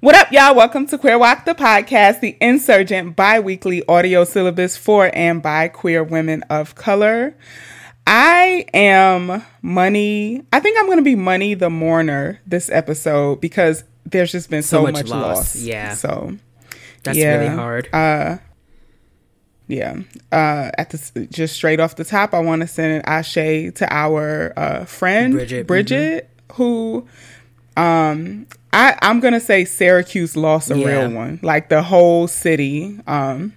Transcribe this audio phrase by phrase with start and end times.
[0.00, 0.54] What up, y'all?
[0.54, 5.66] Welcome to Queer WOC the podcast, the insurgent bi weekly audio syllabus for and by
[5.66, 7.34] queer women of color.
[8.06, 10.44] I am Money.
[10.52, 14.62] I think I'm going to be Money the Mourner this episode because there's just been
[14.62, 15.36] so, so much, much loss.
[15.36, 15.56] loss.
[15.56, 15.94] Yeah.
[15.94, 16.36] So
[17.02, 17.34] that's yeah.
[17.34, 17.88] really hard.
[17.92, 18.38] Uh,
[19.66, 19.96] yeah.
[20.30, 23.86] Uh, at the just straight off the top, I want to send an ashe to
[23.90, 26.54] our uh, friend Bridget, Bridget mm-hmm.
[26.54, 27.08] who
[27.76, 30.86] um I, I'm gonna say Syracuse lost a yeah.
[30.86, 31.40] real one.
[31.42, 32.98] Like the whole city.
[33.06, 33.54] Um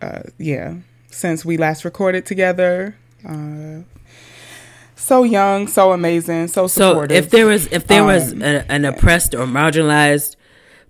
[0.00, 0.76] uh yeah.
[1.10, 2.96] Since we last recorded together.
[3.26, 3.80] Uh
[5.00, 7.16] so young, so amazing, so supportive.
[7.16, 10.36] So if there was if there um, was a, an oppressed or marginalized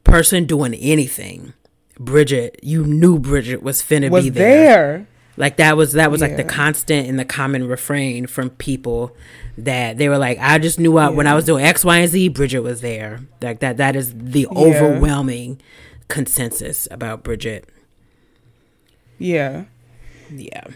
[0.05, 1.52] person doing anything,
[1.98, 4.65] Bridget, you knew Bridget was finna was be there.
[4.65, 5.07] there.
[5.41, 6.29] Like that was that was yeah.
[6.29, 9.17] like the constant and the common refrain from people
[9.57, 11.16] that they were like, I just knew I, yeah.
[11.16, 13.21] when I was doing X, Y, and Z, Bridget was there.
[13.41, 14.59] Like that that is the yeah.
[14.59, 15.63] overwhelming
[16.09, 17.71] consensus about Bridget.
[19.16, 19.65] Yeah.
[20.30, 20.66] Yeah.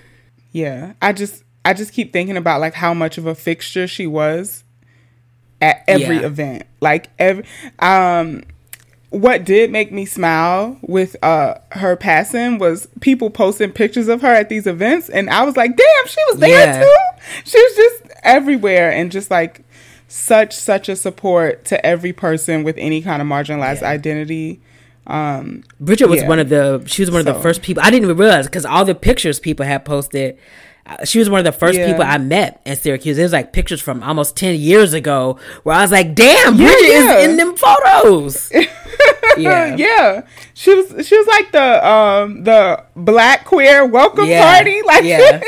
[0.53, 0.95] Yeah.
[1.03, 4.65] I just I just keep thinking about like how much of a fixture she was
[5.61, 6.63] at every event.
[6.81, 7.45] Like every
[7.81, 8.45] um
[9.15, 14.35] what did make me smile with uh her passing was people posting pictures of her
[14.35, 16.83] at these events and I was like, damn, she was there yeah.
[16.83, 16.97] too.
[17.45, 19.65] She was just everywhere and just like
[20.09, 23.91] such such a support to every person with any kind of marginalized yeah.
[23.91, 24.61] identity.
[25.07, 26.29] Um Bridget was yeah.
[26.29, 27.35] one of the she was one of so.
[27.35, 30.39] the first people I didn't even realize because all the pictures people had posted
[31.05, 31.87] she was one of the first yeah.
[31.87, 33.17] people I met in Syracuse.
[33.17, 36.89] It was like pictures from almost ten years ago where I was like, "Damn, Bridget
[36.89, 38.53] yeah, is in them photos."
[39.37, 40.27] yeah, yeah.
[40.55, 44.81] She was she was like the um the black queer welcome party.
[44.87, 45.41] Like yeah.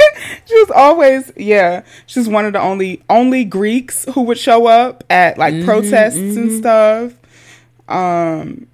[0.44, 1.84] she was always yeah.
[2.06, 6.16] She's one of the only only Greeks who would show up at like mm-hmm, protests
[6.16, 6.38] mm-hmm.
[6.38, 7.12] and stuff.
[7.88, 8.66] Um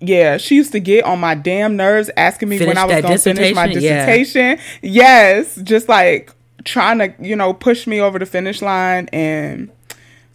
[0.00, 3.02] yeah, she used to get on my damn nerves asking me finish when I was
[3.02, 4.58] going to finish my dissertation.
[4.82, 5.36] Yeah.
[5.36, 6.32] Yes, just like
[6.64, 9.70] trying to, you know, push me over the finish line and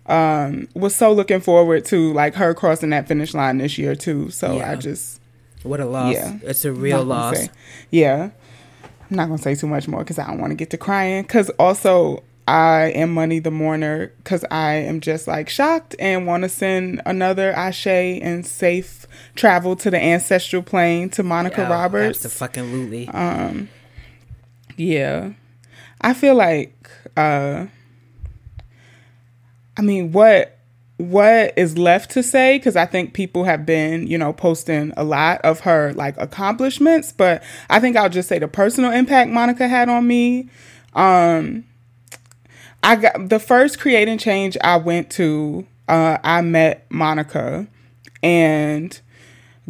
[0.07, 4.29] um was so looking forward to like her crossing that finish line this year too.
[4.29, 4.72] So yeah.
[4.72, 5.22] I just
[5.63, 6.13] what a loss.
[6.13, 6.38] Yeah.
[6.44, 7.38] It's a real loss.
[7.38, 7.50] Say,
[7.91, 8.31] yeah.
[8.84, 10.78] I'm not going to say too much more cuz I don't want to get to
[10.78, 16.25] crying cuz also I am Money the Mourner because I am just like shocked and
[16.25, 21.69] want to send another ashe and safe travel to the ancestral plane to Monica yeah,
[21.69, 22.25] Roberts.
[22.25, 23.07] Absolutely.
[23.09, 23.69] Um,
[24.75, 25.31] yeah,
[26.01, 27.68] I feel like, uh,
[29.78, 30.58] I mean, what
[30.98, 35.04] what is left to say because i think people have been you know posting a
[35.04, 39.68] lot of her like accomplishments but i think i'll just say the personal impact monica
[39.68, 40.48] had on me
[40.94, 41.64] um
[42.84, 45.68] I got the first creating change I went to.
[45.88, 47.68] Uh, I met Monica
[48.24, 49.00] and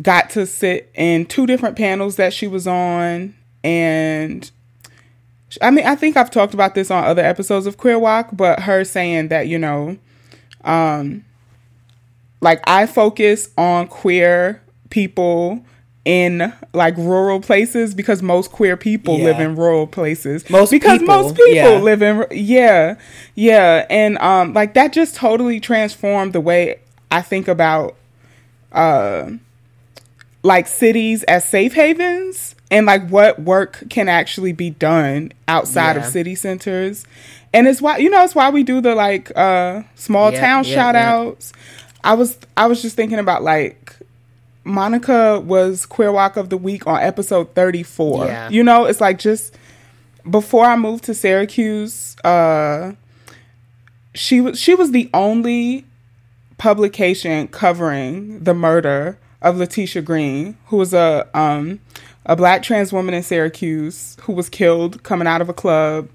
[0.01, 4.49] got to sit in two different panels that she was on, and
[5.61, 8.61] I mean I think I've talked about this on other episodes of Queer WOC, but
[8.61, 9.97] her saying that you know,
[10.63, 11.25] um,
[12.41, 15.63] like I focus on queer people
[16.03, 19.25] in like rural places because most queer people yeah.
[19.25, 20.49] live in rural places.
[20.49, 21.79] Most because people, most people yeah.
[21.79, 22.95] live in yeah,
[23.35, 26.79] yeah, and um, like that just totally transformed the way
[27.11, 27.95] I think about
[28.71, 29.31] uh,
[30.43, 36.05] like cities as safe havens and like what work can actually be done outside yeah.
[36.05, 37.05] of city centers.
[37.53, 40.95] And it's why you know it's why we do the like uh small town shout
[40.95, 41.51] outs.
[42.03, 43.97] I was I was just thinking about like
[44.63, 48.25] Monica was Queer WOC of the Week on episode 34.
[48.25, 48.49] Yeah.
[48.49, 49.55] You know, it's like just
[50.29, 52.93] before I moved to Syracuse, uh,
[54.15, 55.85] she was she was the only
[56.57, 61.79] publication covering the murder of Letitia Green, who was a um,
[62.31, 66.07] a black trans woman in Syracuse who was killed coming out of a club.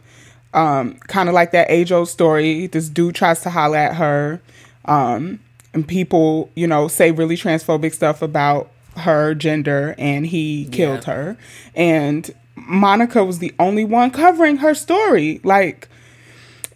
[0.54, 2.69] Um, kind of like that age old story.
[2.69, 4.41] This dude tries to holler at her.
[4.87, 5.41] Um,
[5.75, 11.15] and people, you know, say really transphobic stuff about her gender and he killed yeah.
[11.15, 11.36] her.
[11.74, 15.42] And Monica was the only one covering her story.
[15.45, 15.86] Like,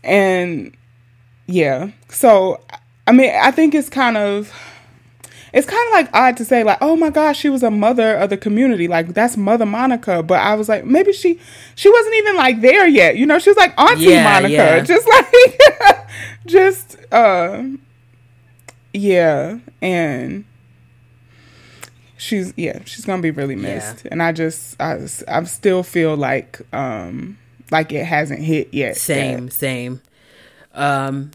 [0.05, 0.77] and
[1.47, 1.93] yeah.
[2.11, 2.61] So,
[3.07, 4.53] I mean, I think it's kind of.
[5.53, 8.15] It's kind of like odd to say, like, oh my gosh, she was a mother
[8.17, 8.87] of the community.
[8.89, 10.23] Like, that's Mother Monica.
[10.23, 11.39] But I was like, maybe she
[11.75, 13.17] she wasn't even like there yet.
[13.17, 14.53] You know, she was like Auntie yeah, Monica.
[14.55, 14.81] Yeah.
[14.81, 16.09] Just like
[16.47, 17.63] just uh
[18.93, 20.45] yeah, and
[22.17, 24.05] she's yeah, she's gonna be really missed.
[24.05, 24.09] Yeah.
[24.13, 24.99] And I just I
[25.29, 27.39] I still feel like um
[27.71, 28.97] like it hasn't hit yet.
[28.97, 29.53] Same, yet.
[29.53, 30.03] same.
[30.75, 31.33] Um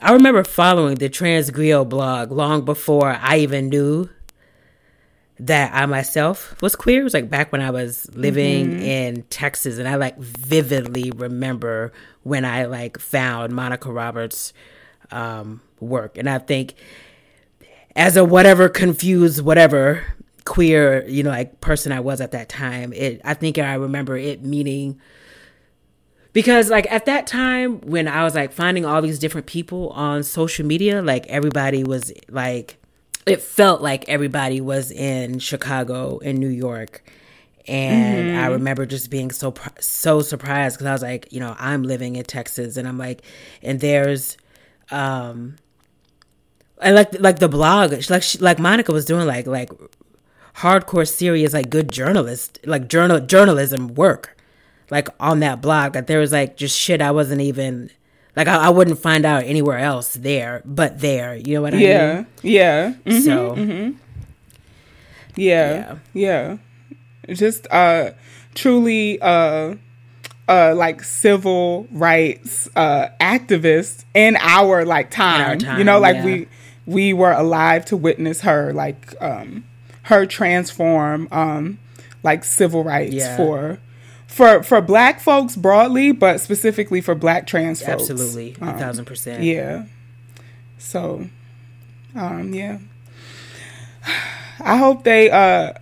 [0.00, 4.08] I remember following the Trans Griot blog long before I even knew
[5.38, 7.00] that I myself was queer.
[7.00, 8.82] It was like back when I was living mm-hmm.
[8.82, 11.92] in Texas, and I like vividly remember
[12.22, 14.52] when I like found Monica Roberts'
[15.10, 16.74] um, work, and I think
[17.94, 20.04] as a whatever confused whatever
[20.44, 24.16] queer you know like person I was at that time, it I think I remember
[24.16, 25.00] it meaning
[26.34, 30.22] because like at that time when I was like finding all these different people on
[30.22, 32.76] social media, like everybody was like
[33.24, 37.02] it felt like everybody was in Chicago and New York.
[37.66, 38.38] And mm-hmm.
[38.38, 42.16] I remember just being so so surprised because I was like, you know, I'm living
[42.16, 43.22] in Texas, and I'm like,
[43.62, 44.36] and there's,
[44.90, 45.56] um,
[46.82, 49.70] and like like the blog, like she, like Monica was doing like like
[50.56, 54.33] hardcore serious like good journalist like journal journalism work,
[54.90, 55.92] like on that blog.
[55.94, 57.90] That there was like just shit I wasn't even
[58.36, 61.36] like I, I, wouldn't find out anywhere else there, but there.
[61.36, 62.26] You know what I yeah, mean?
[62.42, 62.92] Yeah.
[63.04, 63.50] Mm-hmm, so.
[63.52, 63.98] Mm-hmm.
[65.36, 66.58] Yeah, yeah.
[67.26, 67.34] Yeah.
[67.34, 68.12] Just uh,
[68.54, 69.76] truly uh,
[70.48, 75.50] uh, like civil rights uh activists in our like time.
[75.50, 76.24] Our time you know, like yeah.
[76.24, 76.48] we
[76.86, 79.64] we were alive to witness her like um
[80.02, 81.78] her transform um
[82.22, 83.36] like civil rights yeah.
[83.36, 83.78] for
[84.34, 88.10] for for black folks broadly, but specifically for black trans folks.
[88.10, 89.44] Absolutely, a um, thousand percent.
[89.44, 89.84] Yeah.
[90.78, 91.28] So,
[92.14, 92.78] um, yeah.
[94.60, 95.72] I hope they, uh,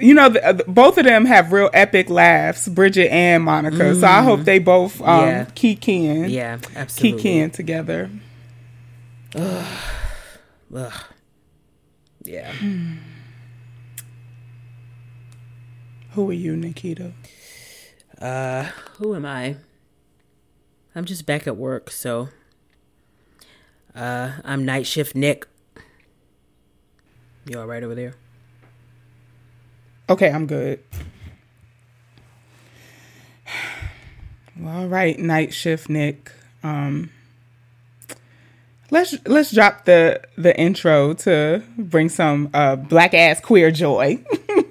[0.00, 3.76] you know, the, the, both of them have real epic laughs, Bridget and Monica.
[3.76, 4.00] Mm.
[4.00, 4.44] So I hope mm-hmm.
[4.44, 5.44] they both um, yeah.
[5.54, 5.76] key
[6.06, 6.30] in.
[6.30, 7.22] Yeah, absolutely.
[7.22, 8.10] Key in together.
[9.34, 9.66] Ugh.
[10.74, 11.04] Ugh.
[12.22, 12.52] Yeah.
[16.12, 17.12] Who are you, Nikita?
[18.20, 18.64] Uh,
[18.96, 19.56] who am I?
[20.94, 22.28] I'm just back at work, so.
[23.94, 25.46] Uh, I'm night shift Nick.
[27.46, 28.14] You all right over there?
[30.10, 30.82] Okay, I'm good.
[34.64, 36.32] all right, night shift Nick.
[36.62, 37.10] Um,
[38.90, 44.22] let's let's drop the the intro to bring some uh black ass queer joy.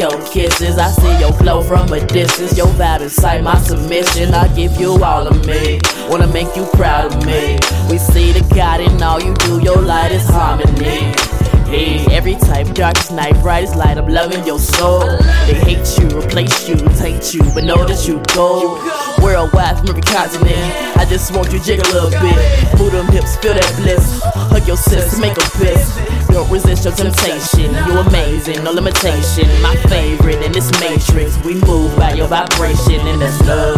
[0.00, 0.78] your kisses.
[0.78, 2.56] I see your glow from a distance.
[2.56, 4.32] Your vibe inside my submission.
[4.32, 5.78] I give you all of me.
[6.08, 7.58] Wanna make you proud of me.
[7.90, 9.60] We see the God in all you do.
[9.62, 11.12] Your light is harmony.
[11.68, 15.06] Hey, every type, darkest night, brightest light, I'm loving your soul.
[15.46, 18.74] They hate you, replace you, take you, but know that you go.
[19.22, 22.34] Worldwide from every continent, I just want you jig a little bit.
[22.76, 24.20] Move them hips, feel that bliss.
[24.50, 25.94] Hug your sis, make a piss.
[26.32, 29.48] Don't resist your temptation, you amazing, no limitation.
[29.62, 33.76] My favorite in this matrix, we move by your vibration, and that's love.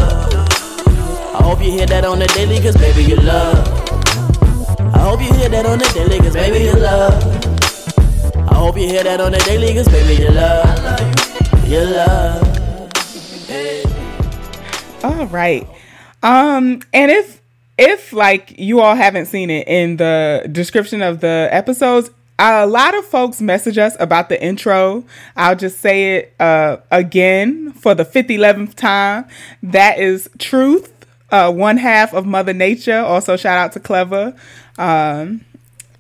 [1.35, 3.57] I hope you hear that on the daily, cause baby, you love.
[4.95, 7.15] I hope you hear that on the daily, cause baby, you love.
[8.51, 12.53] I hope you hear that on the daily, cause baby, you love, you love.
[15.05, 15.67] All right.
[16.23, 17.41] Um, and if
[17.79, 22.11] if like you all haven't seen it in the description of the episodes,
[22.43, 25.05] a lot of folks message us about the intro.
[25.37, 29.27] I'll just say it uh, again for the 5011th time.
[29.63, 30.93] That is Truth,
[31.31, 32.99] uh, one half of Mother Nature.
[32.99, 34.37] Also, shout out to Klever.
[34.77, 35.45] Um,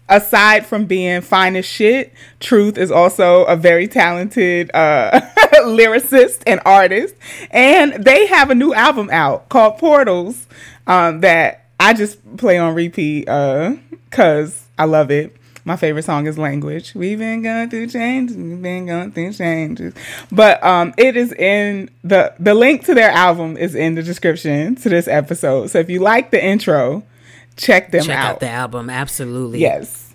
[0.08, 5.20] aside from being fine as shit, Truth is also a very talented uh,
[5.62, 7.14] lyricist and artist.
[7.52, 10.48] And they have a new album out called Portals
[10.88, 15.36] um, that I just play on repeat because uh, I love it.
[15.64, 16.92] My favorite song is Language.
[16.94, 18.36] We've been going through changes.
[18.36, 19.94] We've been going through changes.
[20.32, 24.74] But um, it is in the the link to their album is in the description
[24.76, 25.68] to this episode.
[25.68, 27.04] So if you like the intro,
[27.56, 28.32] check them check out.
[28.32, 28.90] out the album.
[28.90, 29.60] Absolutely.
[29.60, 30.12] Yes.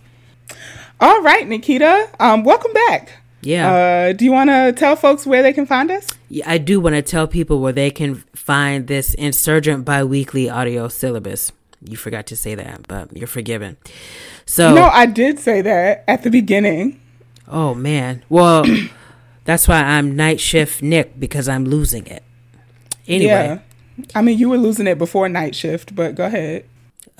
[1.00, 2.10] All right, Nikita.
[2.20, 3.12] Um, welcome back.
[3.42, 3.72] Yeah.
[3.72, 6.08] Uh, do you want to tell folks where they can find us?
[6.28, 10.90] Yeah, I do want to tell people where they can find this Insurgent Biweekly audio
[10.90, 11.54] syllabus.
[11.82, 13.78] You forgot to say that, but you're forgiven.
[14.46, 17.00] So no, I did say that at the beginning.
[17.48, 18.24] Oh man.
[18.30, 18.66] Well,
[19.46, 22.24] that's why I'm night shift Nick because I'm losing it.
[23.08, 23.30] Anyway.
[23.30, 23.60] Yeah.
[24.14, 26.66] I mean, you were losing it before night shift, but go ahead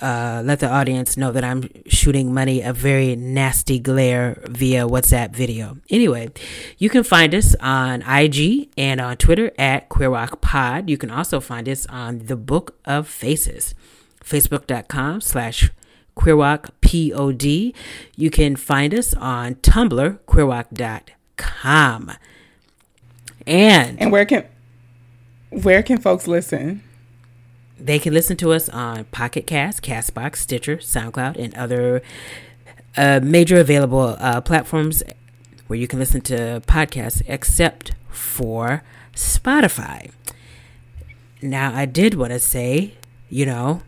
[0.00, 5.34] uh, let the audience know that I'm shooting money a very nasty glare via WhatsApp
[5.34, 5.78] video.
[5.90, 6.30] Anyway,
[6.78, 10.88] you can find us on IG and on Twitter at Queer Rock Pod.
[10.88, 13.74] You can also find us on the Book of Faces,
[14.28, 15.70] facebook.com slash
[16.16, 17.74] Queerwalk P-O-D.
[18.16, 22.12] You can find us on Tumblr, queerwalk.com.
[23.46, 24.44] And And where can
[25.50, 26.82] where can folks listen?
[27.80, 32.02] They can listen to us on Pocket Cast, Castbox, Stitcher, SoundCloud, and other
[32.96, 35.02] uh, major available uh, platforms
[35.68, 38.82] where you can listen to podcasts, except for
[39.14, 40.10] Spotify.
[41.40, 42.94] Now, I did want to say,
[43.28, 43.82] you know,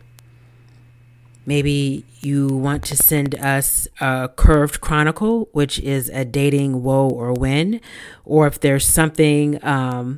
[1.45, 7.33] maybe you want to send us a curved chronicle, which is a dating woe or
[7.33, 7.81] win,
[8.25, 10.17] or if there's something um,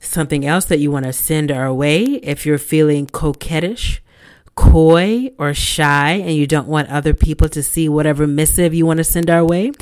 [0.00, 4.00] something else that you want to send our way, if you're feeling coquettish,
[4.54, 8.98] coy, or shy, and you don't want other people to see whatever missive you want
[8.98, 9.72] to send our way,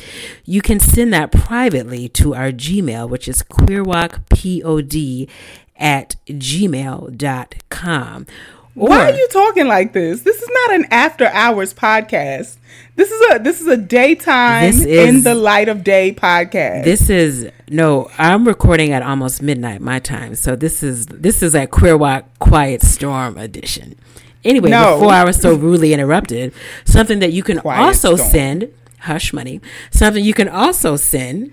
[0.44, 5.28] you can send that privately to our Gmail, which is queerwalkpod
[5.76, 8.26] at gmail.com.
[8.75, 10.23] Or, Why are you talking like this?
[10.23, 12.57] This is not an after hours podcast.
[12.97, 16.85] This is a this is a daytime is, in the light of day podcast.
[16.85, 20.35] This is no, I'm recording at almost midnight my time.
[20.37, 23.95] So this is this is a Queer WOC Quiet Storm edition.
[24.43, 24.95] Anyway, no.
[24.95, 26.55] before I was so rudely interrupted,
[26.87, 28.31] something that you can Quiet also storm.
[28.31, 29.61] send hush money.
[29.91, 31.52] Something you can also send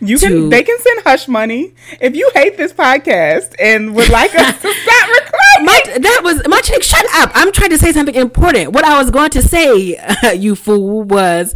[0.00, 4.10] you to, can they can send hush money if you hate this podcast and would
[4.10, 5.47] like us to stop recording.
[5.62, 6.82] My, that was my chick.
[6.82, 7.30] Shut up!
[7.34, 8.72] I'm trying to say something important.
[8.72, 9.98] What I was going to say,
[10.36, 11.54] you fool, was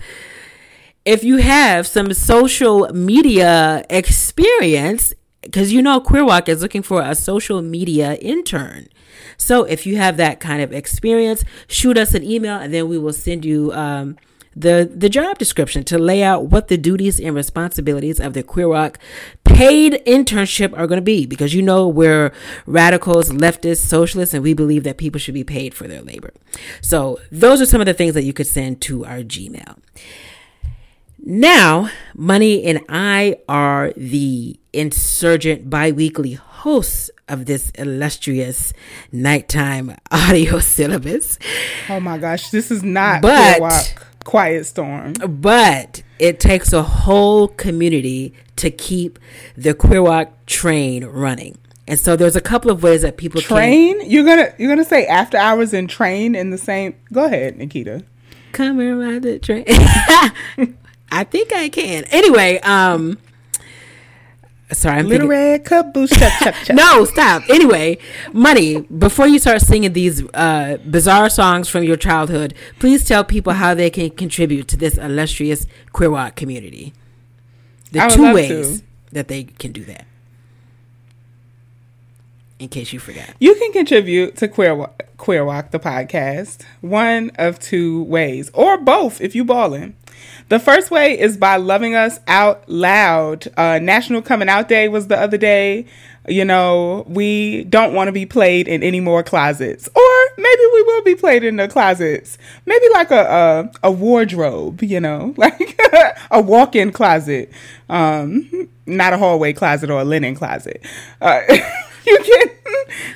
[1.04, 7.14] if you have some social media experience, because you know Queerwalk is looking for a
[7.14, 8.88] social media intern.
[9.37, 12.99] So if you have that kind of experience, shoot us an email and then we
[12.99, 13.73] will send you.
[13.73, 14.16] Um,
[14.54, 18.66] the, the job description to lay out what the duties and responsibilities of the Queer
[18.66, 18.97] WOC
[19.44, 22.32] paid internship are going to be because you know we're
[22.66, 26.32] radicals, leftists, socialists, and we believe that people should be paid for their labor.
[26.80, 29.78] So those are some of the things that you could send to our Gmail.
[31.25, 38.73] Now, Money and I are the insurgent biweekly hosts of this illustrious
[39.12, 41.38] nighttime audio syllabus.
[41.88, 45.14] Oh my gosh, this is not but quiet storm.
[45.14, 49.18] But it takes a whole community to keep
[49.56, 51.58] the queer WOC train running.
[51.88, 54.00] And so there's a couple of ways that people train.
[54.00, 56.94] Can, you're gonna you're gonna say after hours and train in the same.
[57.12, 58.04] Go ahead, Nikita.
[58.52, 59.64] Come around the train.
[61.10, 62.04] I think I can.
[62.04, 63.18] Anyway, um,
[64.72, 66.12] Sorry, I'm little thinking- red caboose.
[66.72, 67.42] No, stop.
[67.48, 67.98] Anyway,
[68.32, 68.80] money.
[68.82, 73.74] Before you start singing these uh, bizarre songs from your childhood, please tell people how
[73.74, 76.92] they can contribute to this illustrious queer WOC community.
[77.92, 78.86] The two ways to.
[79.12, 80.06] that they can do that.
[82.58, 87.32] In case you forgot, you can contribute to Queer WOC, Queer WOC the podcast one
[87.36, 89.96] of two ways, or both if you ballin'.
[90.49, 93.49] The first way is by loving us out loud.
[93.57, 95.87] Uh, National Coming Out Day was the other day.
[96.28, 100.83] You know, we don't want to be played in any more closets, or maybe we
[100.83, 102.38] will be played in the closets.
[102.64, 105.81] Maybe like a a, a wardrobe, you know, like
[106.31, 107.50] a walk-in closet,
[107.88, 110.85] um, not a hallway closet or a linen closet.
[111.21, 111.40] Uh,
[112.06, 112.50] you can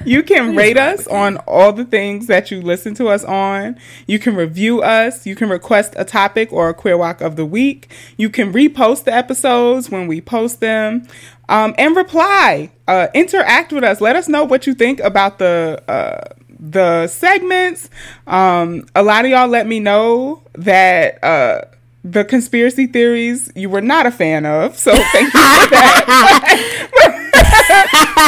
[0.04, 3.78] you can rate us on all the things that you listen to us on.
[4.06, 5.26] You can review us.
[5.26, 7.90] You can request a topic or a queer WOC of the week.
[8.16, 11.06] You can repost the episodes when we post them.
[11.48, 14.00] Um, and reply, uh, interact with us.
[14.00, 17.90] Let us know what you think about the uh, the segments.
[18.26, 21.62] Um, a lot of y'all let me know that uh,
[22.04, 24.76] the conspiracy theories you were not a fan of.
[24.76, 27.12] So thank you for that.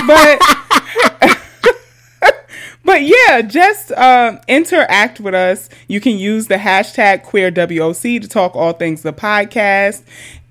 [0.07, 0.41] but
[2.85, 5.69] but yeah, just uh, interact with us.
[5.89, 10.03] You can use the hashtag QueerWOC to talk all things the podcast.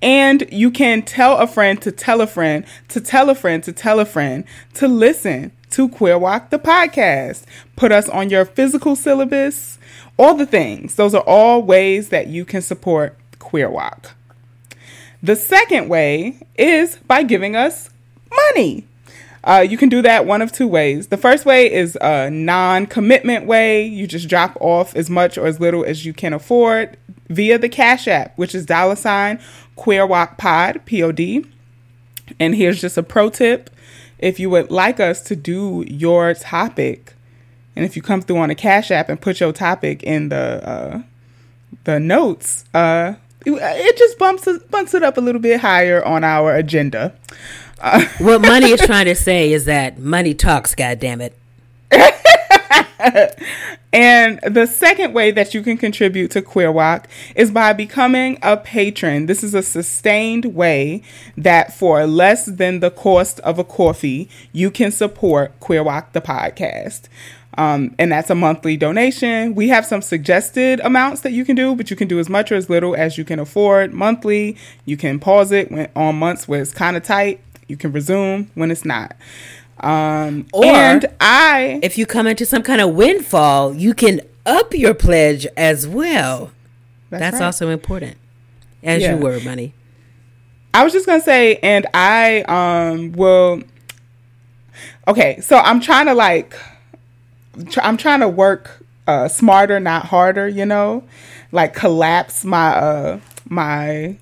[0.02, 3.74] And you can tell a friend to tell a friend to tell a friend to
[3.74, 4.44] tell a friend
[4.76, 7.44] to listen to Queer WOC the podcast.
[7.76, 9.80] Put us on your physical syllabus,
[10.18, 10.96] all the things.
[10.96, 14.12] Those are all ways that you can support Queer WOC.
[15.24, 17.90] The second way is by giving us
[18.54, 18.87] money.
[19.48, 21.08] Uh, you can do that one of two ways.
[21.08, 23.86] The first way is a non commitment way.
[23.86, 26.98] You just drop off as much or as little as you can afford
[27.30, 29.40] via the Cash App, which is dollar sign
[29.78, 31.46] Queer WOC Pod, P O D.
[32.42, 33.70] And here's just a pro tip
[34.20, 37.14] if you would like us to do your topic,
[37.76, 40.68] and if you come through on a Cash App and put your topic in the
[40.68, 41.02] uh,
[41.86, 43.14] the notes, uh,
[43.46, 47.16] it just bumps it, bumps it up a little bit higher on our agenda.
[48.20, 50.74] what money is trying to say is that money talks.
[50.74, 51.38] God damn it.
[53.94, 57.06] and the second way that you can contribute to Queer WOC
[57.36, 59.28] is by becoming a patron.
[59.28, 61.04] This is a sustained way
[61.38, 66.22] that for less than the cost of a coffee, you can support Queer WOC the
[66.22, 67.08] podcast.
[67.58, 69.56] Um, and that's a monthly donation.
[69.56, 72.52] We have some suggested amounts that you can do, but you can do as much
[72.52, 74.56] or as little as you can afford monthly.
[74.86, 77.42] You can pause it when, on months where it's kind of tight.
[77.68, 79.16] You can resume when it's not.
[79.80, 84.74] Um, or and I, if you come into some kind of windfall, you can up
[84.74, 86.52] your pledge as well.
[87.10, 87.46] That's, that's right.
[87.46, 88.18] also important,
[88.82, 89.16] as yeah.
[89.16, 89.74] you were, money.
[90.74, 93.62] I was just gonna say, and I um will.
[95.08, 96.56] Okay, so I'm trying to like,
[97.70, 100.48] tr- I'm trying to work uh, smarter, not harder.
[100.48, 101.04] You know,
[101.52, 104.18] like collapse my uh my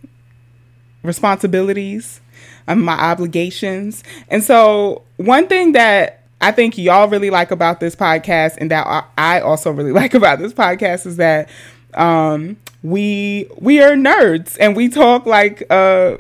[1.02, 2.20] responsibilities
[2.68, 4.04] and my obligations.
[4.30, 9.08] And so, one thing that I think y'all really like about this podcast, and that
[9.18, 11.50] I also really like about this podcast, is that
[11.94, 16.18] um, we we are nerds and we talk like uh,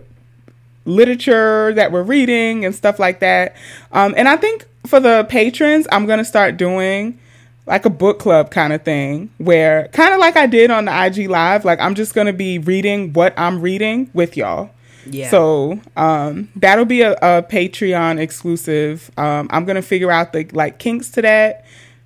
[0.85, 3.55] literature that we're reading and stuff like that.
[3.91, 7.19] Um, and I think for the patrons, I'm gonna start doing
[7.67, 11.05] like a book club kind of thing where kind of like I did on the
[11.05, 14.69] IG live like I'm just going to be reading what I'm reading with y'all.
[15.05, 15.29] Yeah.
[15.29, 19.11] So um, that'll be a, a Patreon exclusive.
[19.17, 21.65] Um, I'm gonna figure out the like kinks to that.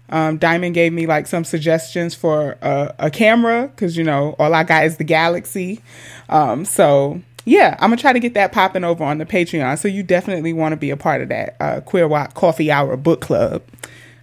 [0.09, 4.53] Um, Diamond gave me like some suggestions for a, a camera because you know all
[4.53, 5.81] I got is the Galaxy.
[6.29, 9.77] Um, so yeah, I'm gonna try to get that popping over on the Patreon.
[9.77, 12.97] So you definitely want to be a part of that uh, Queer WOC Coffee Hour
[12.97, 13.61] Book Club.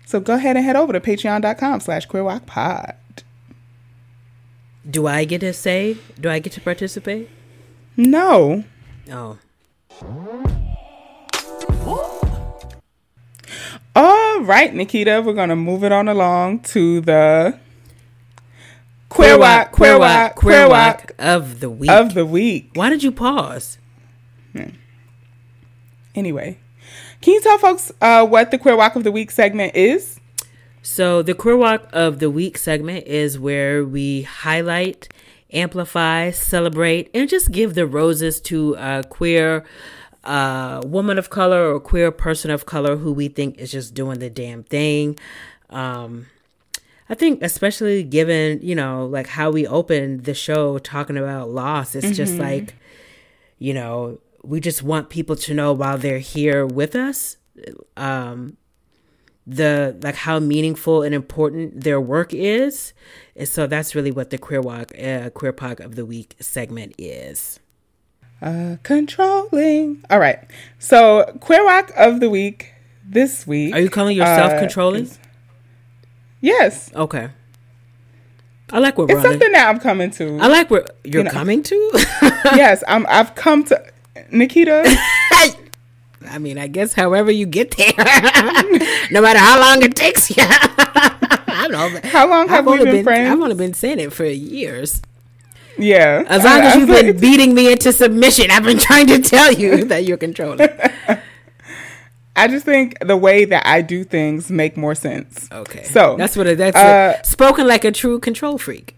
[0.05, 2.95] So go ahead and head over to patreon.com/slash Queer WOC Pod.
[4.89, 5.97] Do I get to say?
[6.21, 7.29] Do I get to participate?
[7.97, 8.65] No.
[9.11, 9.39] Oh.
[13.95, 17.59] All right, Nikita, we're gonna move it on along to the
[19.09, 21.91] queer WOC, queer WOC, queer WOC of the week.
[21.91, 22.71] Of the week.
[22.75, 23.79] Why did you pause?
[24.53, 24.71] Hmm.
[26.15, 26.59] Anyway,
[27.23, 30.21] can you tell folks uh, what the queer WOC of the week segment is?
[30.83, 35.09] So the queer WOC of the week segment is where we highlight
[35.53, 39.65] amplify, celebrate, and just give the roses to a queer
[40.25, 44.19] uh, woman of color or queer person of color who we think is just doing
[44.19, 45.19] the damn thing.
[45.71, 46.27] Um,
[47.09, 51.95] I think, especially given, you know, like how we opened the show talking about loss,
[51.95, 52.15] it's mm-hmm.
[52.15, 52.75] just like,
[53.59, 57.37] you know, we just want people to know while they're here with us,
[57.97, 58.57] um,
[59.47, 62.93] the like how meaningful and important their work is.
[63.37, 66.95] And so that's really what the Queer WOC uh, Queer POC of the Week segment
[66.99, 67.61] is.
[68.43, 70.05] Uh, controlling.
[70.11, 70.39] All right.
[70.79, 72.73] So Queer WOC of the Week
[73.05, 73.75] this week.
[73.75, 75.09] Are you calling yourself uh, controlling?
[76.41, 76.93] Yes.
[76.95, 77.31] Okay.
[78.73, 80.39] I like where it's something that I'm coming to.
[80.39, 81.31] I like where you're you know.
[81.31, 81.91] coming to.
[82.57, 83.07] yes, I'm.
[83.09, 83.93] I've come to
[84.33, 84.83] Nikita.
[86.29, 87.93] I mean, I guess however you get there,
[89.11, 90.37] no matter how long it takes you.
[90.39, 92.01] I don't know.
[92.11, 93.31] How long have I've we been, been, friends?
[93.31, 95.03] I've only been saying it for years.
[95.79, 96.25] Yeah.
[96.27, 99.53] As long I, as you've been beating me into submission, I've been trying to tell
[99.53, 100.69] you that you're controlling.
[102.37, 105.49] I just think the way that I do things make more sense.
[105.51, 105.85] Okay.
[105.85, 108.95] So that's what it, that's uh, spoken like a true control freak.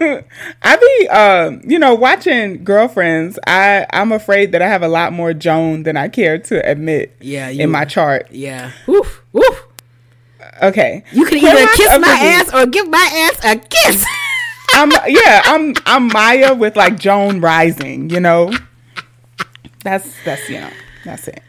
[0.62, 3.38] I be, um, you know, watching girlfriends.
[3.46, 7.16] I I'm afraid that I have a lot more Joan than I care to admit.
[7.20, 8.28] Yeah, you, in my chart.
[8.30, 8.72] Yeah.
[8.86, 9.64] Woof woof.
[10.62, 11.04] Okay.
[11.12, 14.06] You can either kiss my ass or give my ass a kiss.
[14.74, 15.42] I'm yeah.
[15.44, 18.10] I'm I'm Maya with like Joan rising.
[18.10, 18.52] You know.
[19.82, 20.70] That's that's you know
[21.04, 21.42] that's it.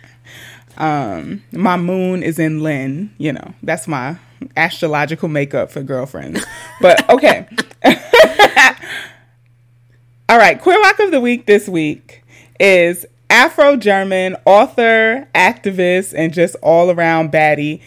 [0.78, 3.14] Um, my moon is in Lynn.
[3.18, 4.18] You know that's my
[4.58, 6.46] astrological makeup for girlfriends.
[6.82, 7.48] But okay.
[10.30, 12.24] All right, Queer WOC of the Week this week
[12.60, 17.82] is Afro German author, activist, and just all around baddie,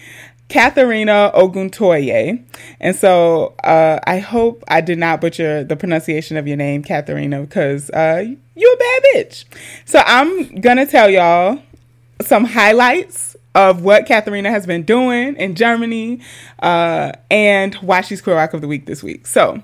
[0.49, 2.45] Katharina Oguntoye.
[2.81, 7.41] And so uh, I hope I did not butcher the pronunciation of your name, Katharina,
[7.41, 9.45] because uh, you're a bad bitch.
[9.85, 11.63] So I'm going to tell y'all
[12.21, 16.21] some highlights of what Katharina has been doing in Germany
[16.61, 19.27] uh, and why she's Queer WOC of the Week this week.
[19.27, 19.63] So,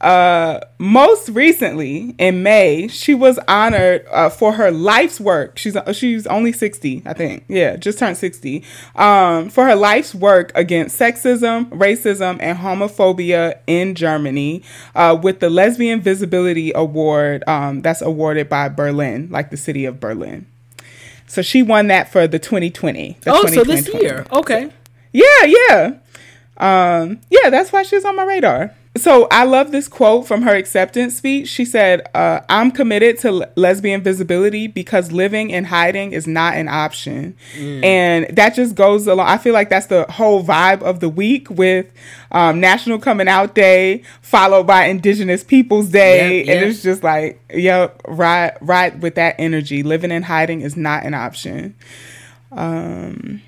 [0.00, 5.56] uh, most recently in May, she was honored uh, for her life's work.
[5.56, 7.44] She's she's only sixty, I think.
[7.48, 8.62] Yeah, just turned sixty.
[8.94, 14.62] Um, for her life's work against sexism, racism, and homophobia in Germany,
[14.94, 19.98] uh, with the Lesbian Visibility Award um, that's awarded by Berlin, like the city of
[19.98, 20.46] Berlin.
[21.26, 23.18] So she won that for the 2020.
[23.22, 24.26] The oh, so this year.
[24.30, 24.70] Okay.
[25.12, 25.94] Yeah, yeah.
[26.58, 28.74] Um, yeah, that's why she's on my radar.
[28.96, 31.48] So I love this quote from her acceptance speech.
[31.48, 36.56] She said, uh, I'm committed to le- lesbian visibility because living in hiding is not
[36.56, 37.36] an option.
[37.56, 37.84] Mm.
[37.84, 39.26] And that just goes along.
[39.26, 41.86] I feel like that's the whole vibe of the week with
[42.30, 46.38] um, National Coming Out Day, followed by Indigenous Peoples Day.
[46.38, 46.56] Yep, yep.
[46.56, 49.82] And it's just like, yep, right, right with that energy.
[49.82, 51.74] Living in hiding is not an option.
[52.52, 53.42] Um,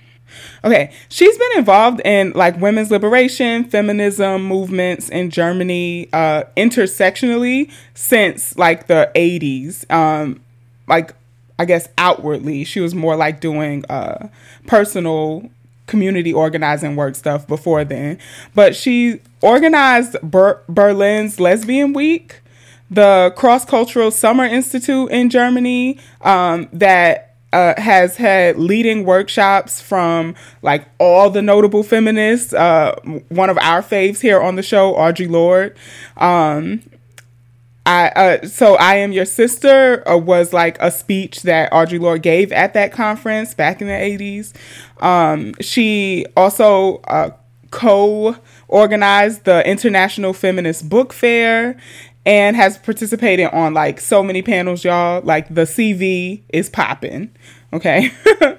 [0.64, 8.56] Okay, she's been involved in like women's liberation, feminism movements in Germany, uh, intersectionally since
[8.56, 9.90] like the 80s.
[9.90, 10.40] Um,
[10.86, 11.14] like,
[11.58, 14.28] I guess outwardly, she was more like doing uh,
[14.66, 15.50] personal
[15.88, 18.18] community organizing work stuff before then.
[18.54, 22.40] But she organized Ber- Berlin's Lesbian Week,
[22.90, 30.34] the Cross Cultural Summer Institute in Germany, um, that uh, has had leading workshops from
[30.62, 32.52] like all the notable feminists.
[32.52, 32.94] Uh,
[33.28, 35.76] one of our faves here on the show, Audre Lorde.
[36.16, 36.82] Um,
[37.86, 42.22] I uh, so I am your sister uh, was like a speech that Audre Lorde
[42.22, 44.52] gave at that conference back in the eighties.
[44.98, 47.30] Um, she also uh,
[47.70, 51.78] co-organized the International Feminist Book Fair
[52.28, 55.22] and has participated on like so many panels, y'all.
[55.22, 57.34] Like the CV is popping.
[57.72, 58.10] Okay.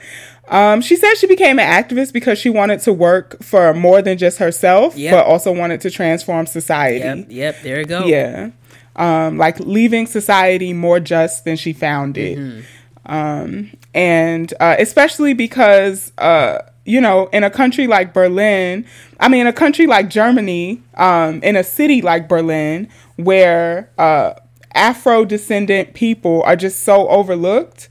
[0.48, 4.18] um, she said she became an activist because she wanted to work for more than
[4.18, 5.14] just herself, yep.
[5.14, 6.98] but also wanted to transform society.
[6.98, 8.06] Yep, yep, there you go.
[8.06, 8.50] Yeah.
[8.96, 12.40] Um, like leaving society more just than she found it.
[12.40, 12.62] Mm-hmm.
[13.06, 18.84] Um, and uh, especially because, uh, you know, in a country like Berlin,
[19.20, 24.34] I mean, a country like Germany, um, in a city like Berlin, where uh,
[24.74, 27.90] Afro descendant people are just so overlooked.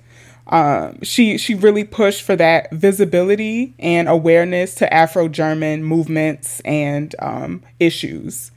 [0.49, 7.15] Um, she she really pushed for that visibility and awareness to Afro German movements and
[7.21, 8.51] um, issues.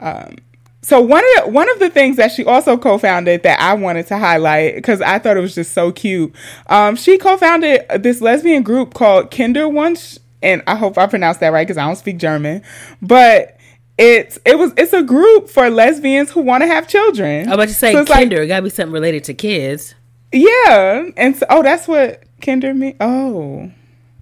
[0.00, 0.36] Um,
[0.82, 4.06] so one of the, one of the things that she also co-founded that I wanted
[4.06, 6.34] to highlight because I thought it was just so cute.
[6.68, 11.66] Um, she co-founded this lesbian group called Kinderwunsch, and I hope I pronounced that right
[11.66, 12.62] because I don't speak German,
[13.02, 13.58] but
[13.98, 17.46] it's it was it's a group for lesbians who want to have children.
[17.46, 18.36] I was about to say so kinder.
[18.36, 19.94] Like, it gotta be something related to kids.
[20.32, 22.96] Yeah, and so, oh, that's what kinder mean.
[23.00, 23.70] Oh,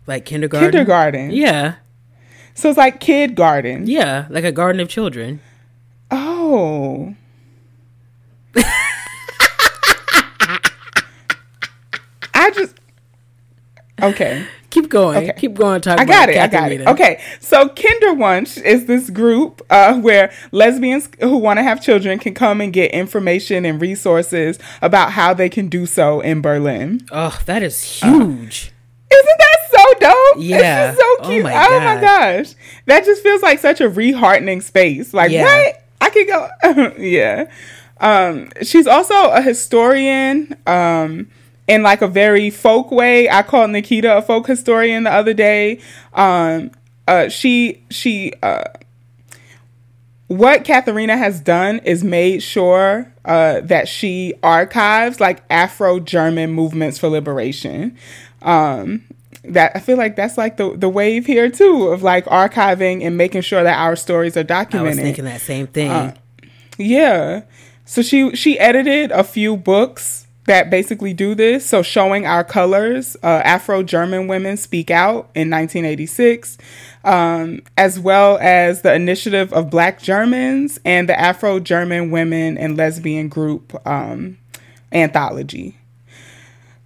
[0.08, 0.70] like kindergarten.
[0.70, 1.30] Kindergarten.
[1.30, 1.76] Yeah.
[2.54, 3.86] So it's like kid garden.
[3.86, 5.40] Yeah, like a garden of children.
[6.50, 7.14] Oh.
[12.34, 12.74] I just
[14.02, 14.46] okay.
[14.70, 15.18] Keep going.
[15.18, 15.34] Okay.
[15.38, 15.82] Keep going.
[15.82, 16.00] Talk.
[16.00, 16.38] I got it.
[16.38, 16.86] I got it.
[16.86, 17.20] Okay.
[17.40, 22.62] So Kinderwunsch is this group uh, where lesbians who want to have children can come
[22.62, 27.02] and get information and resources about how they can do so in Berlin.
[27.12, 28.72] Oh, that is huge.
[29.10, 30.44] Uh, isn't that so dope?
[30.44, 30.90] Yeah.
[30.90, 31.40] It's so oh cute.
[31.40, 32.54] Oh my, oh my, gosh.
[32.86, 35.12] That just feels like such a reheartening space.
[35.12, 35.44] Like yeah.
[35.44, 35.87] what?
[36.00, 36.48] I could go.
[36.98, 37.50] yeah.
[38.00, 40.56] Um, she's also a historian.
[40.66, 41.28] Um,
[41.68, 43.28] in like a very folk way.
[43.28, 45.80] I called Nikita a folk historian the other day.
[46.14, 46.70] Um,
[47.06, 48.64] uh, she she uh,
[50.26, 56.98] what Katharina has done is made sure uh, that she archives like Afro German movements
[56.98, 57.96] for liberation.
[58.42, 59.04] Um,
[59.52, 63.16] that I feel like that's like the the wave here too of like archiving and
[63.16, 64.98] making sure that our stories are documented.
[64.98, 65.90] I was thinking that same thing.
[65.90, 66.14] Uh,
[66.76, 67.42] yeah.
[67.84, 71.64] So she she edited a few books that basically do this.
[71.64, 76.58] So, showing our colors, uh, Afro German women speak out in 1986,
[77.04, 82.76] um, as well as the initiative of Black Germans and the Afro German Women and
[82.76, 84.38] Lesbian Group um,
[84.90, 85.76] anthology.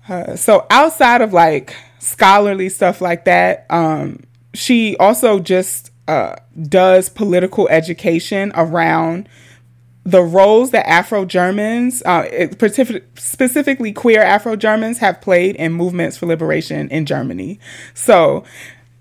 [0.09, 4.20] Uh, so, outside of like scholarly stuff like that, um,
[4.54, 9.28] she also just uh, does political education around
[10.04, 12.48] the roles that Afro Germans, uh,
[13.14, 17.60] specifically queer Afro Germans, have played in movements for liberation in Germany.
[17.94, 18.42] So,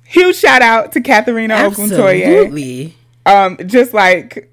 [0.05, 2.93] huge shout out to Katharina Oguntoye.
[3.25, 4.50] Um, just like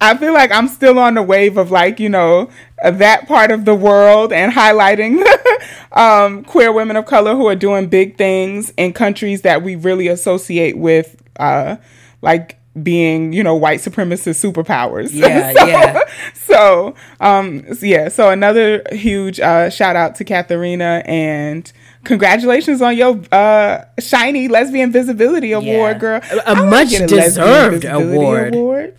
[0.00, 2.50] I feel like I'm still on the wave of like you know
[2.82, 5.24] that part of the world and highlighting
[5.92, 10.08] um, queer women of color who are doing big things in countries that we really
[10.08, 11.76] associate with, uh,
[12.22, 15.10] like being, you know, white supremacist superpowers.
[15.12, 16.04] Yeah, so, yeah.
[16.34, 18.08] So, um, yeah.
[18.08, 21.70] So another huge uh, shout out to Katharina and
[22.04, 25.98] congratulations on your uh, shiny lesbian visibility award, yeah.
[25.98, 26.20] girl.
[26.46, 28.54] A, a much a deserved award.
[28.54, 28.94] award.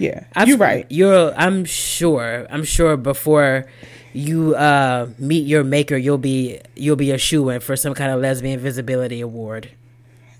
[0.00, 0.86] Yeah, I've, you're right.
[0.88, 1.34] You're.
[1.36, 2.46] I'm sure.
[2.48, 3.66] I'm sure before
[4.14, 8.10] you uh, meet your maker, you'll be you'll be a shoe in for some kind
[8.10, 9.70] of lesbian visibility award.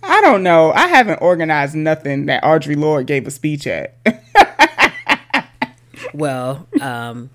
[0.02, 0.72] I don't know.
[0.72, 3.96] I haven't organized nothing that Audre Lorde gave a speech at.
[6.14, 7.28] well, um,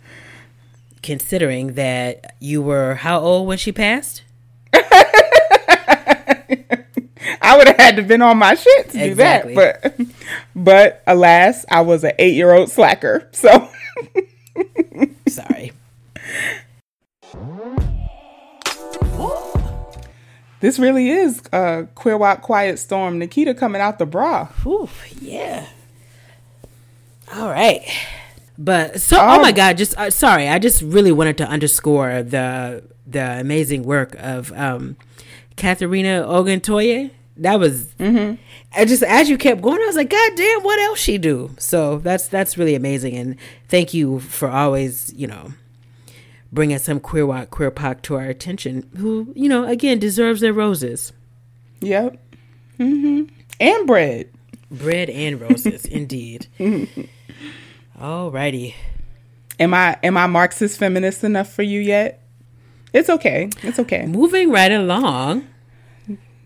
[1.04, 4.24] considering that you were how old when she passed?
[7.42, 9.54] I would have had to been on my shit to exactly.
[9.54, 9.96] do that.
[9.96, 10.08] But
[10.56, 13.30] but alas, I was an eight year old slacker.
[13.32, 13.70] So
[15.28, 15.74] sorry.
[20.62, 23.20] This really is a queer WOC quiet storm.
[23.20, 24.48] Nikita coming out the bra.
[24.66, 24.90] Ooh,
[25.22, 25.68] yeah.
[27.36, 27.84] All right.
[28.58, 29.78] But so, oh, oh my God!
[29.78, 34.96] Just uh, sorry, I just really wanted to underscore the the amazing work of um,
[35.58, 37.12] Katharina Oguntoye.
[37.38, 38.42] That was, mm-hmm.
[38.74, 41.52] I just as you kept going, I was like, God damn, what else she do?
[41.58, 43.36] So that's that's really amazing, and
[43.68, 45.54] thank you for always, you know,
[46.54, 48.90] bringing some queer WOC, queer POC to our attention.
[48.98, 51.12] Who, you know, again deserves their roses.
[51.82, 52.18] Yep.
[52.80, 53.24] Mm-hmm.
[53.60, 54.30] And bread.
[54.72, 56.48] Bread and roses, indeed.
[58.00, 58.74] Alrighty.
[59.60, 62.22] Am I am I Marxist feminist enough for you yet?
[62.94, 63.50] It's okay.
[63.62, 64.06] It's okay.
[64.06, 65.48] Moving right along.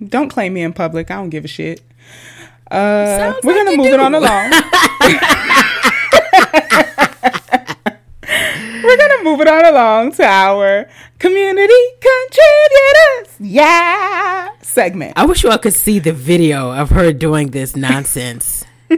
[0.06, 1.12] Don't claim me in public.
[1.12, 1.82] I don't give a shit.
[2.72, 3.94] Uh, we're like gonna move do.
[3.94, 4.52] it on along.
[8.84, 13.36] we're gonna move it on along to our community contributors.
[13.40, 15.14] Yeah, segment.
[15.18, 18.64] I wish you all could see the video of her doing this nonsense.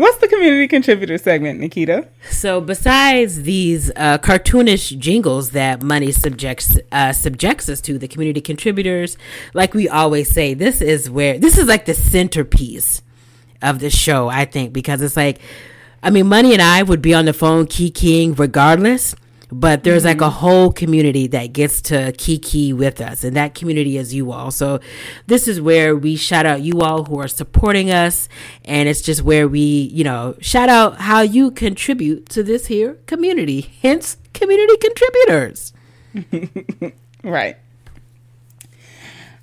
[0.00, 2.08] What's the community contributor segment, Nikita?
[2.30, 8.40] So, besides these uh, cartoonish jingles that money subjects uh, subjects us to, the community
[8.40, 9.18] contributors,
[9.52, 13.02] like we always say, this is where this is like the centerpiece
[13.60, 14.28] of the show.
[14.28, 15.38] I think because it's like,
[16.02, 19.14] I mean, money and I would be on the phone key keying regardless
[19.52, 20.08] but there's mm-hmm.
[20.08, 20.38] like a mm-hmm.
[20.38, 24.80] whole community that gets to kiki with us and that community is you all so
[25.26, 28.28] this is where we shout out you all who are supporting us
[28.64, 32.98] and it's just where we you know shout out how you contribute to this here
[33.06, 35.72] community hence community contributors
[37.24, 37.56] right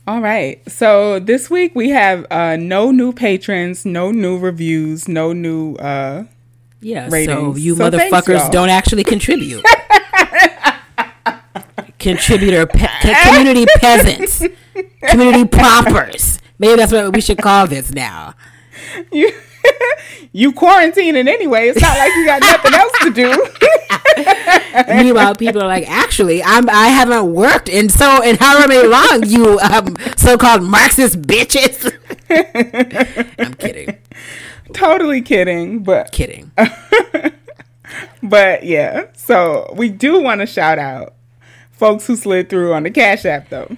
[0.07, 0.61] all right.
[0.71, 6.23] So this week we have uh, no new patrons, no new reviews, no new uh,
[6.79, 7.09] yeah.
[7.11, 7.27] Ratings.
[7.27, 9.65] So you so motherfuckers don't actually contribute.
[12.07, 14.43] contributor, pe- community peasants,
[15.09, 16.39] community paupers.
[16.57, 18.33] Maybe that's what we should call this now.
[19.11, 19.31] You,
[20.31, 21.67] you quarantining anyway.
[21.67, 24.95] It's not like you got nothing else to do.
[25.03, 29.23] Meanwhile, people are like, actually, I'm I haven't worked in so in however long.
[29.25, 31.93] You um, so-called Marxist bitches.
[33.37, 33.97] I'm kidding.
[34.73, 36.51] Totally kidding, but kidding.
[38.23, 41.16] but yeah, so we do want to shout out
[41.77, 43.75] folks who slid through on the Cash App though.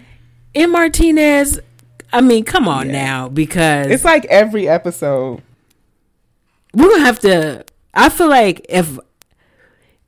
[0.53, 1.59] In Martinez,
[2.11, 2.91] I mean, come on yeah.
[2.91, 5.41] now, because it's like every episode.
[6.73, 7.65] We're gonna have to.
[7.93, 8.97] I feel like if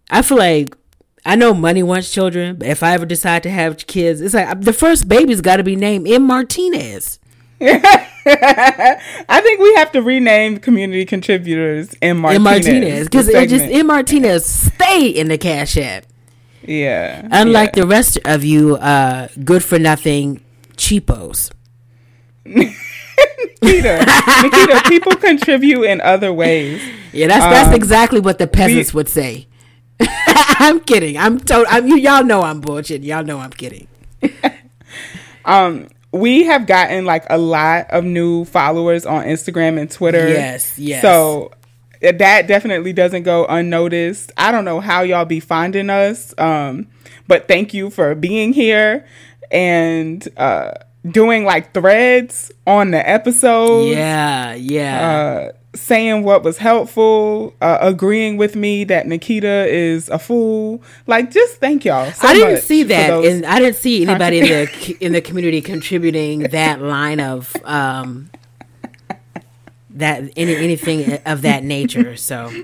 [0.09, 0.75] I feel like
[1.25, 4.61] I know money wants children, but if I ever decide to have kids, it's like
[4.61, 7.19] the first baby's got to be named M Martinez.
[7.63, 12.43] I think we have to rename community contributors M Martinez.
[12.43, 16.05] Martinez because it just M Martinez stay in the Cash App.
[16.71, 17.27] Yeah.
[17.31, 17.81] Unlike yeah.
[17.81, 20.41] the rest of you, uh, good for nothing
[20.77, 21.51] cheapos.
[22.45, 24.05] Nikita,
[24.41, 26.81] Nikita, people contribute in other ways.
[27.13, 29.47] Yeah, that's that's um, exactly what the peasants we, would say.
[29.99, 31.17] I'm kidding.
[31.17, 31.67] I'm told.
[31.69, 31.97] I'm you.
[31.97, 33.03] Y'all know I'm bullshit.
[33.03, 33.87] Y'all know I'm kidding.
[35.45, 40.27] um, we have gotten like a lot of new followers on Instagram and Twitter.
[40.27, 41.01] Yes, yes.
[41.03, 41.51] So
[42.01, 44.31] that definitely doesn't go unnoticed.
[44.37, 46.87] I don't know how y'all be finding us, um,
[47.27, 49.05] but thank you for being here
[49.51, 50.71] and uh,
[51.09, 53.89] doing like threads on the episode.
[53.89, 55.09] Yeah, yeah.
[55.09, 60.83] Uh, saying what was helpful, uh, agreeing with me that Nikita is a fool.
[61.07, 62.11] Like, just thank y'all.
[62.11, 65.61] So I didn't see that, and I didn't see anybody in the in the community
[65.61, 68.29] contributing that line of um,
[69.95, 72.15] that any anything of that nature.
[72.15, 72.51] So.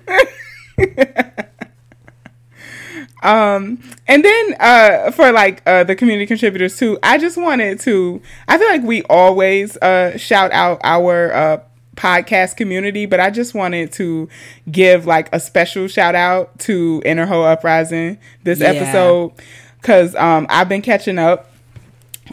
[3.23, 8.21] um and then uh for like uh the community contributors too i just wanted to
[8.47, 11.57] i feel like we always uh shout out our uh
[11.97, 14.29] podcast community, but I just wanted to
[14.71, 18.67] give like a special shout out to Inner Uprising this yeah.
[18.67, 19.33] episode
[19.81, 21.51] because um, I've been catching up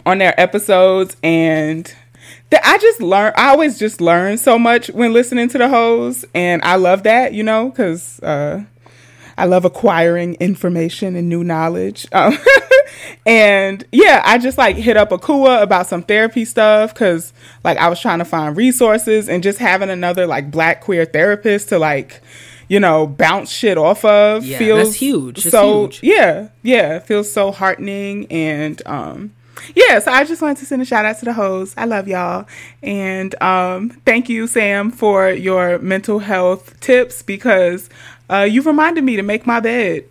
[0.05, 1.93] on their episodes and
[2.63, 3.33] I just learn.
[3.35, 7.33] I always just learn so much when listening to the hoes, and I love that,
[7.33, 8.63] you know, because uh,
[9.37, 12.07] I love acquiring information and new knowledge.
[12.15, 12.37] Um,
[13.25, 17.87] and yeah, I just like hit up Akua about some therapy stuff because like I
[17.89, 22.21] was trying to find resources and just having another like black queer therapist to like
[22.67, 25.41] you know bounce shit off of Yeah, feels that's huge.
[25.43, 25.99] So huge.
[26.03, 29.33] yeah, yeah, it feels so heartening and um
[29.73, 31.73] yeah, so I just wanted to send a shout out to the hoes.
[31.77, 32.47] I love y'all.
[32.83, 37.89] And um thank you, Sam, for your mental health tips because
[38.29, 40.05] uh you reminded me to make my bed.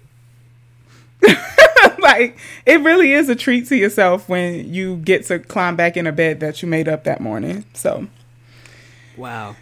[1.99, 2.37] like
[2.67, 6.13] it really is a treat to yourself when you get to climb back in a
[6.13, 7.65] bed that you made up that morning.
[7.75, 8.09] So
[9.17, 9.57] Wow.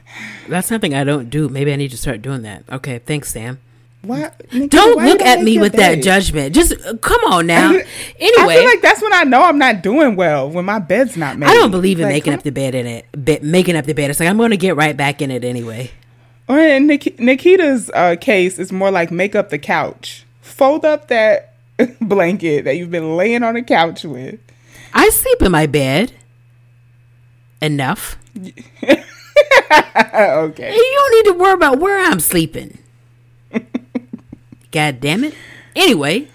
[0.49, 1.49] That's something I don't do.
[1.49, 2.65] Maybe I need to start doing that.
[2.71, 3.61] Okay, thanks, Sam.
[4.03, 4.33] Why
[4.69, 6.55] Don't why look at me with that judgment.
[6.55, 7.71] Just uh, come on now.
[7.71, 7.87] I
[8.19, 11.17] Anyway, I feel like that's when I know I'm not doing well when my bed's
[11.17, 11.49] not made.
[11.49, 13.25] I don't believe in Like, making up the bed in it.
[13.25, 14.11] Be, making up the bed.
[14.11, 15.93] It's like I'm going to get right back in it anyway.
[16.49, 21.07] Or in Nik- Nikita's uh, case, it's more like make up the couch, fold up
[21.09, 21.55] that
[22.01, 24.41] blanket that you've been laying on the couch with.
[24.93, 26.13] I sleep in my bed
[27.61, 28.19] enough.
[28.37, 28.51] okay.
[30.75, 32.79] You don't need to worry about where I'm sleeping.
[34.73, 35.35] God damn it.
[35.77, 36.29] Anyway,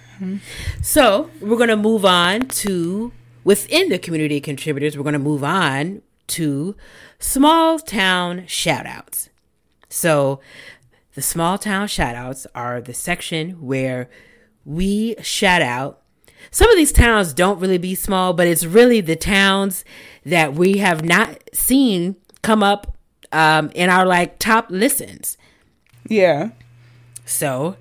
[0.82, 3.12] so we're going to move on to
[3.43, 6.76] within the community contributors, we're going to move on to
[7.19, 9.30] small town shout outs.
[9.89, 10.39] So,
[11.15, 14.10] the small town shout outs are the section where
[14.65, 16.02] we shout out.
[16.52, 19.84] Some of these towns don't really be small, but it's really the towns
[20.26, 22.97] that we have not seen come up
[23.32, 25.38] um, in our like top listens.
[26.08, 26.50] Yeah.
[27.27, 27.75] So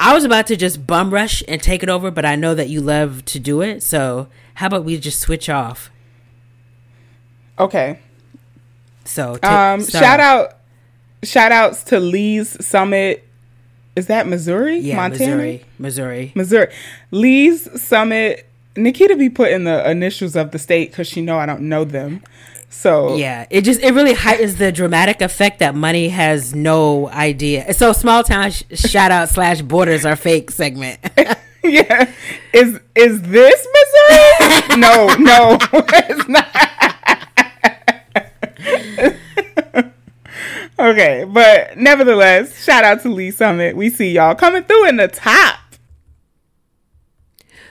[0.00, 2.68] I was about to just bum rush and take it over, but I know that
[2.68, 3.82] you love to do it.
[3.82, 5.90] So how about we just switch off?
[7.58, 7.98] Okay.
[9.04, 10.56] So take- Um, start shout out,
[11.22, 13.22] shout outs to Lee's Summit.
[13.94, 14.78] Is that Missouri?
[14.78, 15.36] yeah, Montana?
[15.36, 16.32] Missouri, Missouri.
[16.34, 16.68] Missouri.
[17.10, 18.46] Lee's Summit.
[18.76, 22.22] Nikita be putting the initials of the state because she know I don't know them.
[22.68, 27.72] So Yeah, it just it really heightens the dramatic effect that money has no idea.
[27.74, 30.98] So small town sh- shout out slash borders are fake segment.
[31.64, 32.12] yeah.
[32.52, 34.76] Is is this Missouri?
[34.78, 36.46] no, no, it's not.
[40.78, 43.76] okay, but nevertheless, shout out to Lee Summit.
[43.76, 45.58] We see y'all coming through in the top.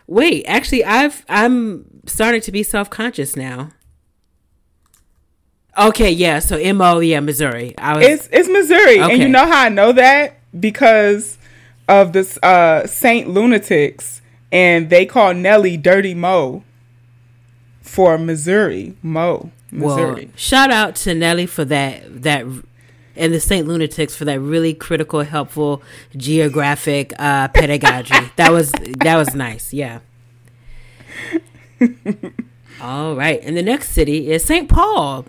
[0.07, 3.71] Wait, actually, I've I'm starting to be self conscious now.
[5.77, 6.39] Okay, yeah.
[6.39, 7.73] So mo, yeah, Missouri.
[7.77, 11.37] I was It's it's Missouri, and you know how I know that because
[11.87, 16.63] of this uh Saint Lunatics, and they call Nelly Dirty Mo
[17.81, 18.95] for Missouri.
[19.03, 20.25] Mo, Missouri.
[20.25, 20.33] well.
[20.35, 22.45] Shout out to Nelly for that that
[23.17, 25.81] and the Saint Lunatics for that really critical, helpful
[26.15, 28.13] geographic uh, pedagogy.
[28.35, 29.73] that was that was nice.
[29.73, 29.99] Yeah.
[32.81, 34.69] All right, and the next city is St.
[34.69, 35.25] Paul.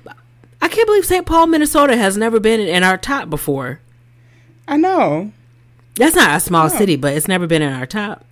[0.67, 1.25] I can't believe St.
[1.25, 3.79] Paul, Minnesota, has never been in our top before.
[4.67, 5.31] I know.
[5.95, 8.25] That's not a small city, but it's never been in our top.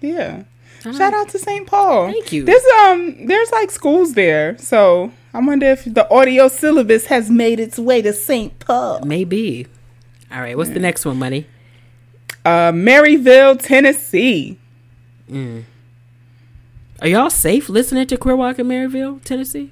[0.00, 0.44] Yeah.
[0.80, 1.66] Shout out to St.
[1.66, 2.10] Paul.
[2.10, 2.46] Thank you.
[2.46, 7.60] There's um there's like schools there, so I wonder if the audio syllabus has made
[7.60, 8.58] its way to St.
[8.58, 9.04] Paul.
[9.04, 9.66] Maybe.
[10.32, 11.46] All right, what's the next one, money?
[12.46, 14.58] Uh, Maryville, Tennessee.
[15.30, 19.70] Are y'all safe listening to Queer WOC in Maryville, Tennessee?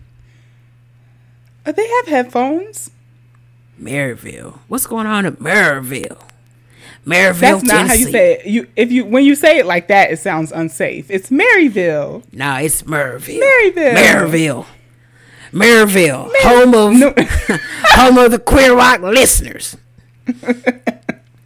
[1.64, 2.90] Uh, they have headphones.
[3.81, 4.59] Maryville.
[4.68, 6.20] What's going on in Maryville?
[7.07, 8.46] Maryville, That's not how you say it.
[8.46, 11.11] You if you when you say it like that, it sounds unsafe.
[11.11, 12.22] It's Maryville.
[12.33, 13.40] Nah, it's Maryville.
[13.40, 13.94] Maryville.
[13.94, 14.66] Maryville.
[15.53, 16.31] Maryville.
[16.42, 17.12] home of No.
[17.90, 19.77] home of the Queer WOC listeners.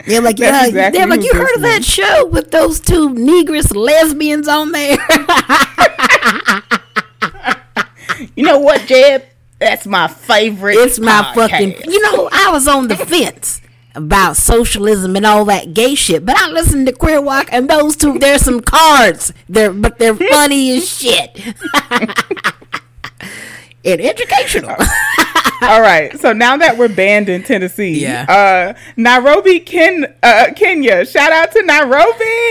[0.05, 3.75] They're like, yeah, exactly they're like, you heard of that show with those two negress
[3.75, 4.97] lesbians on there?
[8.35, 9.23] You know what, Jeb?
[9.59, 10.75] That's my favorite.
[10.75, 11.49] it's my podcast.
[11.49, 11.91] fucking.
[11.91, 13.61] You know, I was on the fence
[13.95, 17.95] about socialism and all that gay shit, but I listened to Queer WOC and those
[17.95, 18.19] two.
[18.19, 19.33] There's some cards.
[19.49, 21.39] They're but they're funny as shit.
[23.87, 24.75] and educational.
[25.61, 26.15] All right.
[26.19, 28.25] So now that we're banned in Tennessee, Yeah.
[28.29, 31.03] uh, Nairobi, Ken, uh, Kenya.
[31.05, 31.97] Shout out to Nairobi.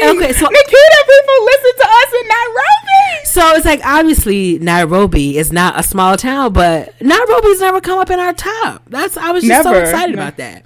[0.03, 3.27] Okay, so- Nikita, people listen to us in Nairobi.
[3.27, 8.11] So it's like obviously Nairobi is not a small town, but Nairobi's never come up
[8.11, 8.83] in our top.
[8.89, 10.23] That's I was just so excited no.
[10.23, 10.65] about that.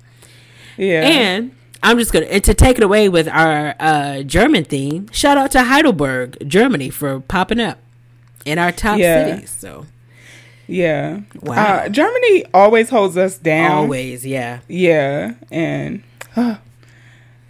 [0.78, 1.02] Yeah.
[1.02, 5.08] And I'm just gonna to take it away with our uh, German theme.
[5.12, 7.78] Shout out to Heidelberg, Germany, for popping up
[8.46, 9.34] in our top Yeah.
[9.34, 9.50] cities.
[9.50, 9.86] So
[10.70, 11.20] yeah.
[11.42, 11.54] Wow.
[11.84, 13.70] Uh, Germany always holds us down.
[13.72, 16.02] always, yeah, Yeah, and
[16.36, 16.56] uh,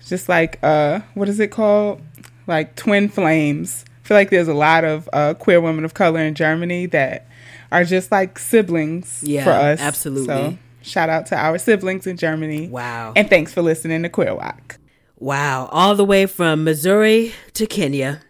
[0.07, 2.01] just like uh, what is it called?
[2.47, 3.85] Like twin flames.
[4.05, 7.27] I feel like there's a lot of uh, queer women of color in Germany that
[7.71, 9.79] are just like siblings Yeah, for us.
[9.81, 10.27] absolutely.
[10.27, 12.67] So shout out to our siblings in Germany.
[12.69, 13.13] Wow.
[13.15, 14.79] And thanks for listening to Queer WOC.
[15.19, 15.69] Wow.
[15.71, 18.23] All the way from Missouri to Kenya.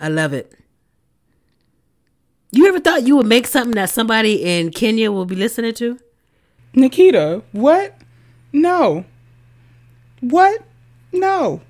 [0.00, 0.52] I love it.
[2.54, 5.98] You ever thought you would make something that somebody in Kenya will be listening to?
[6.72, 7.96] Nikita, what?
[8.52, 9.04] No.
[10.20, 10.62] What?
[11.12, 11.60] No.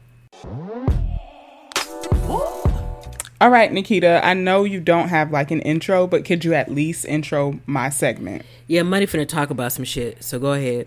[3.41, 6.71] All right, Nikita, I know you don't have like an intro, but could you at
[6.71, 8.43] least intro my segment?
[8.67, 10.87] Yeah, Money finna talk about some shit, so go ahead.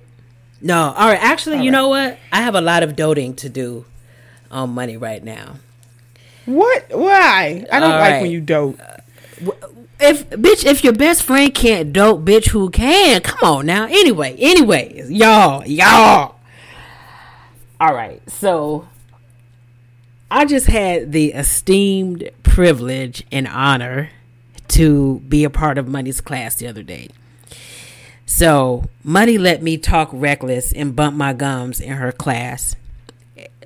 [0.62, 1.22] No, all right.
[1.22, 1.78] Actually, All you right.
[1.78, 2.18] know what?
[2.32, 3.86] I have a lot of doting to do
[4.52, 5.56] on money right now.
[6.46, 6.86] What?
[6.92, 7.66] Why?
[7.72, 8.22] I don't All like right.
[8.22, 8.80] when you dote.
[8.80, 8.98] Uh,
[10.00, 13.22] If bitch, if your best friend can't dope, bitch, who can?
[13.22, 13.86] Come on now.
[13.86, 16.36] Anyway, anyways, y'all, y'all.
[17.80, 18.88] All right, so
[20.30, 24.10] I just had the esteemed privilege and honor
[24.70, 27.10] to be a part of Money's class the other day.
[28.26, 32.76] So Money let me talk reckless and bump my gums in her class.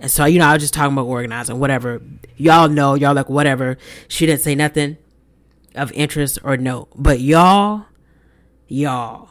[0.08, 2.02] So, you know, I was just talking about organizing, whatever.
[2.38, 3.78] Y'all know, y'all like, whatever.
[4.08, 4.98] She didn't say nothing
[5.76, 6.88] of interest or no.
[6.96, 7.86] But y'all,
[8.68, 9.30] y'all,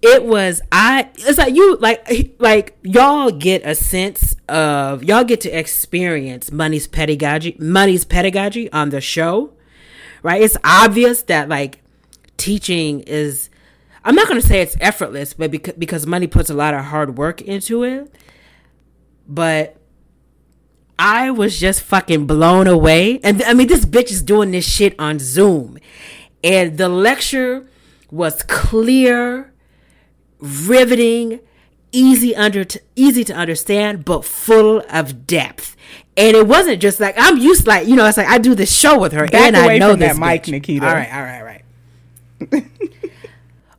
[0.00, 1.10] it was I.
[1.14, 6.86] It's like you like like y'all get a sense of y'all get to experience money's
[6.86, 9.52] pedagogy, money's pedagogy on the show,
[10.22, 10.42] right?
[10.42, 11.80] It's obvious that like
[12.36, 13.48] teaching is.
[14.04, 17.16] I'm not gonna say it's effortless, but because because money puts a lot of hard
[17.16, 18.12] work into it,
[19.28, 19.76] but
[20.98, 23.20] I was just fucking blown away.
[23.24, 25.78] And I mean, this bitch is doing this shit on Zoom.
[26.44, 27.68] And the lecture
[28.10, 29.52] was clear,
[30.38, 31.40] riveting,
[31.92, 35.76] easy under to, easy to understand, but full of depth.
[36.16, 38.74] And it wasn't just like I'm used like, you know, it's like I do this
[38.74, 40.50] show with her Back and I know this that mic, bitch.
[40.50, 40.86] Nikita.
[40.86, 42.66] All right, all right, all right.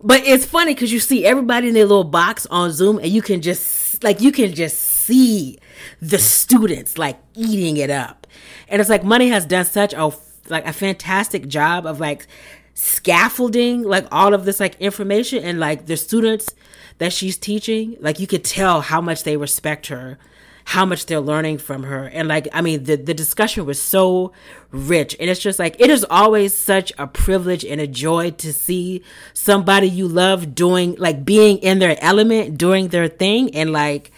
[0.04, 3.22] But it's funny because you see everybody in their little box on Zoom, and you
[3.22, 5.58] can just like you can just see
[6.02, 8.28] the students like eating it up,
[8.68, 10.12] and it's like Money has done such a
[10.50, 12.28] like a fantastic job of like
[12.74, 15.44] scaffolding like all of this like information.
[15.44, 16.54] And like the students
[16.98, 20.18] that she's teaching like you could tell how much they respect her
[20.66, 22.06] how much they're learning from her.
[22.06, 24.32] And like i mean the, the discussion was so
[24.72, 25.16] rich.
[25.20, 29.04] And it's just like it is always such a privilege and a joy to see
[29.34, 33.54] somebody you love doing like being in their element doing their thing.
[33.56, 34.12] And like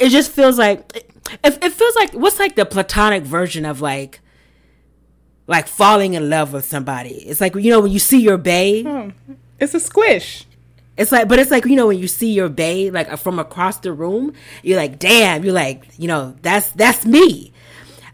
[0.00, 4.20] it just feels like it, it feels like what's like the platonic version of like
[5.46, 8.82] like falling in love with somebody it's like you know when you see your bae
[8.86, 9.12] Oh,
[9.60, 10.46] it's a squish.
[10.96, 13.38] it's like, but it's like you know when you see your bae like uh, from
[13.38, 14.32] across the room,
[14.62, 17.52] you're like, damn, you're like, you know, that's that's me.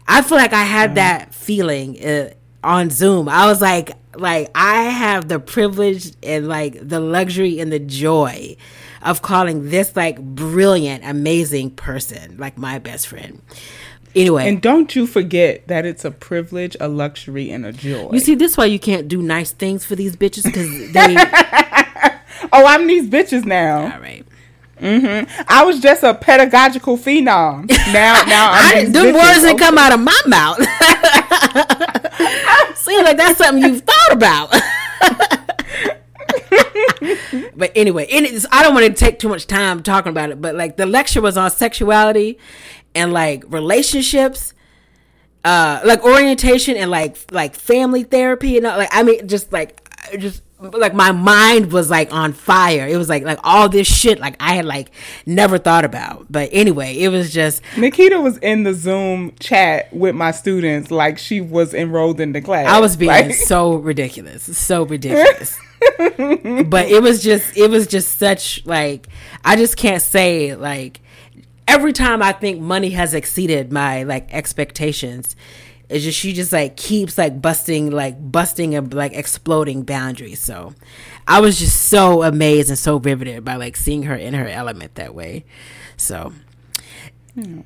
[0.07, 0.95] I feel like I had hmm.
[0.95, 2.33] that feeling uh,
[2.63, 3.29] on Zoom.
[3.29, 8.57] I was like, like I have the privilege and like the luxury and the joy
[9.01, 13.41] of calling this like brilliant, amazing person like my best friend.
[14.15, 18.09] Anyway, And don't you forget that it's a privilege, a luxury, and a joy.
[18.11, 21.15] you see, this is why you can't do nice things for these bitches because they.
[22.51, 23.93] oh, I'm these bitches now.
[23.93, 24.25] all right.
[24.79, 25.43] Mm-hmm.
[25.47, 27.67] I was just a pedagogical phenom.
[27.69, 30.57] Now, now I'm I, words didn't come out of my mouth.
[32.77, 34.53] Seems like that's something you've thought about.
[37.55, 38.07] but anyway,
[38.51, 40.41] I don't want to take too much time talking about it.
[40.41, 42.37] But like the lecture was on sexuality
[42.95, 44.53] and like relationships,
[45.45, 49.81] uh, like orientation and like like family therapy and all, like I mean just like
[50.17, 52.87] just like my mind was like on fire.
[52.87, 54.89] It was like like all this shit like I had like
[55.25, 56.25] never thought about.
[56.31, 61.17] But anyway, it was just Nikita was in the Zoom chat with my students like
[61.19, 62.67] she was enrolled in the class.
[62.67, 65.59] I was being Like, so ridiculous, so ridiculous.
[65.79, 69.07] but it was just, it was just such like
[69.43, 71.01] I just can't say like
[71.67, 75.35] every time I think money has exceeded my like expectations.
[75.89, 80.39] It's just she just like keeps like busting like busting and like exploding boundaries.
[80.39, 80.73] So
[81.27, 84.95] I was just so amazed and so riveted by like seeing her in her element
[84.95, 85.45] that way.
[85.95, 86.33] So
[87.35, 87.61] hmm.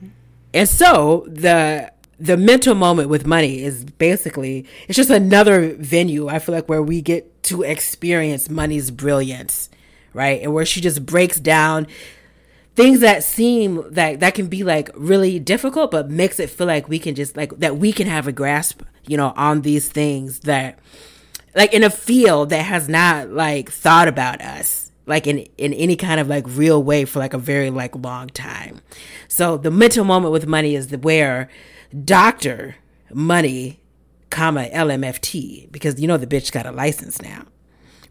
[0.53, 1.91] and so the
[2.21, 6.81] the mental moment with money is basically it's just another venue I feel like where
[6.81, 9.69] we get to experience money's brilliance,
[10.13, 10.41] right?
[10.41, 11.87] And where she just breaks down
[12.75, 16.87] things that seem that that can be like really difficult but makes it feel like
[16.87, 20.41] we can just like that we can have a grasp, you know, on these things
[20.41, 20.77] that
[21.55, 25.95] like in a field that has not like thought about us like in in any
[25.95, 28.79] kind of like real way for like a very like long time.
[29.27, 31.49] So the mental moment with money is the where
[32.05, 32.75] Doctor
[33.13, 33.79] Money
[34.29, 37.45] comma LMFT because you know the bitch got a license now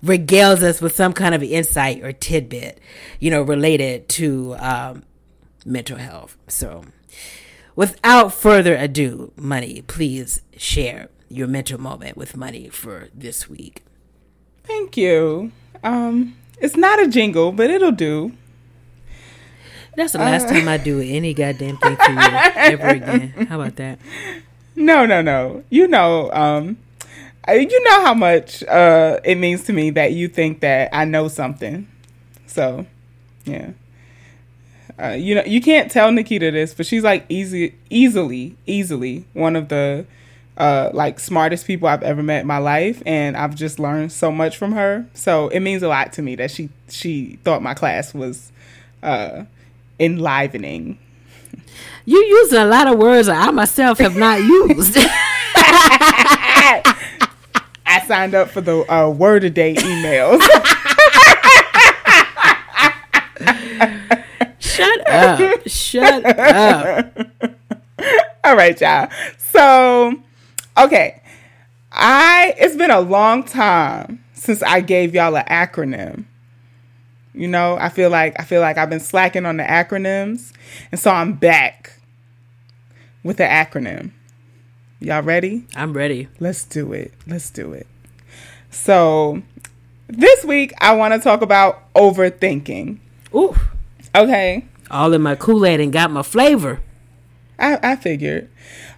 [0.05, 2.81] regales us with some kind of insight or tidbit,
[3.19, 5.03] you know, related to um,
[5.65, 6.37] mental health.
[6.49, 6.85] So,
[7.77, 13.85] without further ado, Money, please share your mental moment with Money for this week.
[14.65, 15.53] Thank you.
[15.83, 18.33] Um, it's not a jingle, but it'll do.
[19.97, 23.47] That's the last uh, time I do any goddamn thing for you ever again.
[23.49, 23.99] How about that?
[24.77, 25.65] No, no, no.
[25.69, 26.79] You know, um,
[27.49, 31.29] you know how much uh, it means to me that you think that I know
[31.29, 31.89] something.
[32.47, 32.87] So,
[33.45, 33.71] yeah.
[34.99, 39.57] Uh, you know, you can't tell Nikita this, but she's like easy, easily, easily one
[39.57, 40.05] of the
[40.57, 44.31] uh, like smartest people I've ever met in my life, and I've just learned so
[44.31, 45.07] much from her.
[45.15, 48.53] So it means a lot to me that she she thought my class was
[49.03, 49.45] uh,
[50.01, 50.99] enlivening.
[52.05, 54.97] You use a lot of words that I myself have not used.
[57.87, 60.41] I signed up for the uh, word a day emails.
[64.59, 65.69] Shut up.
[65.69, 67.19] Shut up.
[68.45, 69.11] All right, y'all.
[69.39, 70.15] So,
[70.79, 71.21] okay.
[71.93, 76.25] I it's been a long time since I gave y'all an acronym.
[77.41, 80.53] You know, I feel like I feel like I've been slacking on the acronyms,
[80.93, 81.99] and so I'm back
[83.23, 84.11] with the acronym.
[84.99, 85.65] Y'all ready?
[85.75, 86.29] I'm ready.
[86.39, 87.15] Let's do it.
[87.27, 87.87] Let's do it.
[88.69, 89.43] So,
[90.07, 92.99] this week I want to talk about overthinking.
[93.35, 93.57] Ooh.
[94.15, 94.67] Okay.
[94.91, 96.83] All in my Kool Aid and got my flavor.
[97.59, 98.51] I, I figured.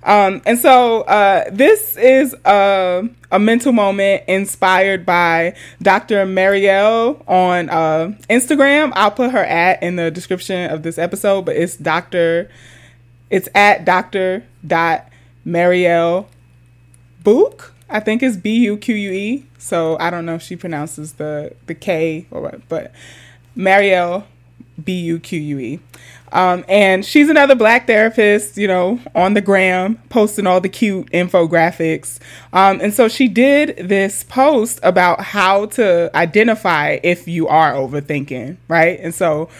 [0.04, 6.26] Um, and so uh, this is a, a, mental moment inspired by Dr.
[6.26, 8.92] Mariel on uh, Instagram.
[8.96, 12.50] I'll put her at in the description of this episode, but it's Dr.
[13.30, 14.44] It's at Dr.
[14.66, 15.08] Dot
[15.44, 16.28] Mariel
[17.22, 17.72] Book.
[17.88, 19.46] I think it's B U Q U E.
[19.58, 22.92] So I don't know if she pronounces the the K or what, but
[23.54, 24.26] Mariel
[24.82, 25.80] B U Q U E.
[26.32, 31.10] Um, and she's another black therapist, you know, on the gram, posting all the cute
[31.12, 32.18] infographics.
[32.52, 38.56] Um, and so she did this post about how to identify if you are overthinking,
[38.68, 38.98] right?
[39.00, 39.50] And so,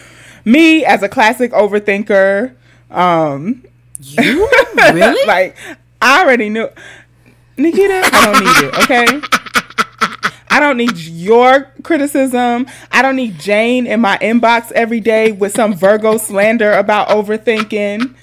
[0.44, 2.54] me as a classic overthinker,
[2.90, 3.64] um,
[4.00, 5.26] you really?
[5.26, 5.56] like
[6.00, 6.68] I already knew.
[7.58, 9.41] Nikita, I don't need it, okay?
[10.52, 12.66] I don't need your criticism.
[12.90, 18.14] I don't need Jane in my inbox every day with some Virgo slander about overthinking.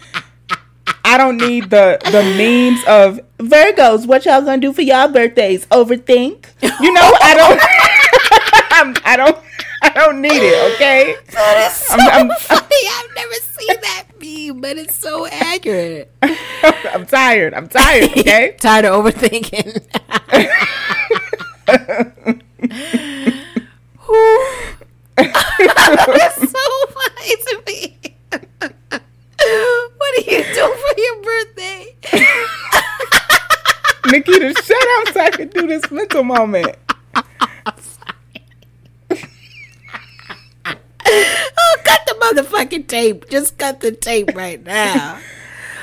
[1.04, 4.06] I don't need the the memes of Virgos.
[4.06, 5.66] What y'all gonna do for y'all birthdays?
[5.72, 6.46] Overthink?
[6.62, 7.60] You know, I don't.
[9.06, 9.38] I don't.
[9.82, 10.76] I don't need it.
[10.76, 11.16] Okay.
[11.32, 12.62] That is so I'm, I'm, funny.
[12.92, 16.14] I've never seen that meme, but it's so accurate.
[16.22, 17.56] I'm tired.
[17.56, 18.12] I'm tired.
[18.12, 18.56] Okay.
[18.60, 19.82] tired of overthinking.
[25.18, 26.66] It's so
[26.96, 27.98] funny to me.
[29.98, 31.82] what do you do for your birthday?
[34.12, 36.76] Nikita, shut up so I can do this mental moment.
[37.16, 37.24] oh,
[41.84, 43.30] cut the motherfucking tape.
[43.30, 45.20] Just cut the tape right now.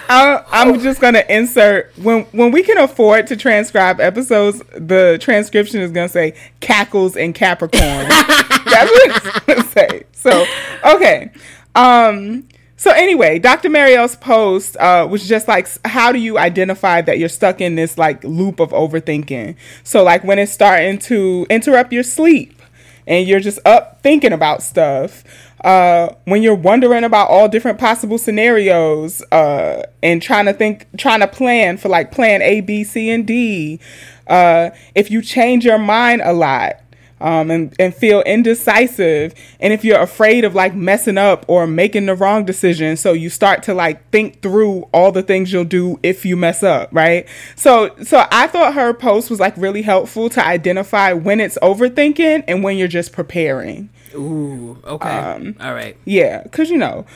[0.09, 4.63] I, am just gonna insert when when we can afford to transcribe episodes.
[4.75, 7.81] The transcription is gonna say cackles and Capricorn.
[8.09, 10.05] That's what it's gonna say.
[10.13, 10.45] So
[10.85, 11.31] okay.
[11.75, 12.49] Um.
[12.79, 13.71] So anyway, Dr.
[13.71, 17.97] Mariel's post uh, was just like, how do you identify that you're stuck in this
[17.97, 19.57] like loop of overthinking?
[19.83, 22.61] So like when it's starting to interrupt your sleep
[23.07, 25.25] and you're just up thinking about stuff.
[25.65, 31.21] Uh, when you're wondering about all different possible scenarios uh, and trying to think, trying
[31.21, 33.81] to plan for like plan A, B, C, and D.
[34.27, 36.81] Uh, if you change your mind a lot,
[37.21, 39.35] um, and, and feel indecisive.
[39.61, 43.31] And if you're afraid of like messing up or making the wrong decision, so you
[43.31, 47.27] start to like think through all the things you'll do if you mess up, right?
[47.55, 52.45] So, so I thought her post was like really helpful to identify when it's overthinking
[52.47, 53.91] and when you're just preparing.
[54.15, 55.09] Ooh, okay.
[55.09, 55.97] Um, all right.
[56.05, 57.07] Yeah, because you know,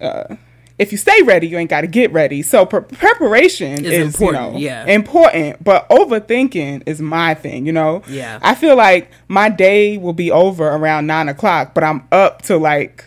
[0.00, 0.36] uh,
[0.78, 2.42] if you stay ready, you ain't got to get ready.
[2.42, 4.86] So pre- preparation is, is important, you know, yeah.
[4.86, 7.66] important, but overthinking is my thing.
[7.66, 8.38] You know, yeah.
[8.42, 12.56] I feel like my day will be over around nine o'clock, but I'm up to
[12.56, 13.04] like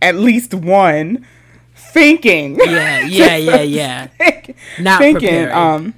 [0.00, 1.26] at least one
[1.74, 2.58] thinking.
[2.60, 4.08] Yeah, yeah, yeah, yeah.
[4.78, 5.28] Not thinking.
[5.28, 5.52] Preparing.
[5.52, 5.94] Um,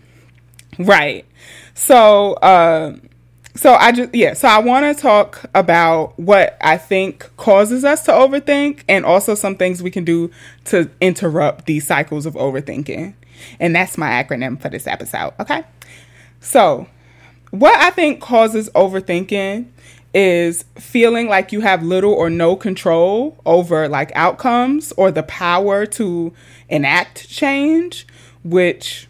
[0.79, 1.25] right.
[1.75, 2.97] So, uh,
[3.57, 8.05] so I just yeah, so I want to talk about what I think causes us
[8.05, 10.31] to overthink and also some things we can do
[10.67, 13.15] to interrupt these cycles of overthinking.
[13.59, 15.33] And that's my acronym for this episode.
[15.41, 15.65] Okay.
[16.41, 16.87] So,
[17.51, 19.67] what I think causes overthinking
[20.15, 25.85] is feeling like you have little or no control over like outcomes or the power
[25.85, 26.33] to
[26.69, 28.07] enact change,
[28.43, 29.09] which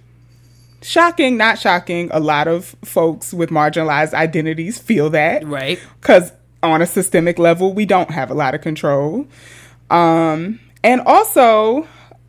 [0.82, 5.44] shocking, not shocking, a lot of folks with marginalized identities feel that.
[5.46, 5.78] Right.
[6.00, 9.26] Cuz on a systemic level, we don't have a lot of control.
[9.90, 11.86] Um and also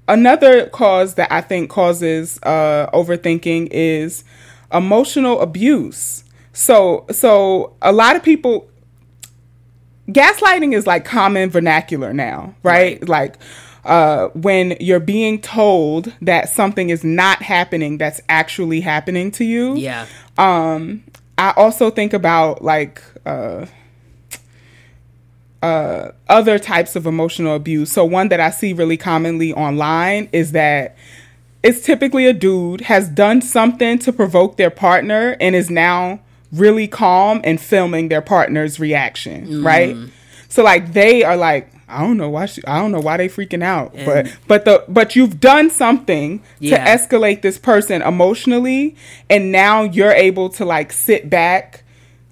[0.07, 4.23] another cause that I think causes uh overthinking is
[4.73, 6.23] emotional abuse.
[6.53, 8.69] So so a lot of people
[10.09, 12.99] gaslighting is like common vernacular now, right?
[12.99, 13.09] right.
[13.09, 13.37] Like
[13.87, 19.75] uh, when you're being told that something is not happening that's actually happening to you.
[19.75, 20.05] Yeah.
[20.37, 21.03] Um,
[21.37, 23.65] I also think about like uh,
[25.63, 27.91] uh, other types of emotional abuse.
[27.91, 30.97] So one that I see really commonly online is that
[31.63, 36.19] it's typically a dude has done something to provoke their partner and is now
[36.51, 39.65] really calm and filming their partner's reaction, mm.
[39.65, 39.95] right?
[40.49, 43.29] So like they are like, I don't know why she, I don't know why they
[43.29, 46.83] freaking out, and but but the but you've done something yeah.
[46.83, 48.95] to escalate this person emotionally,
[49.29, 51.85] and now you're able to like sit back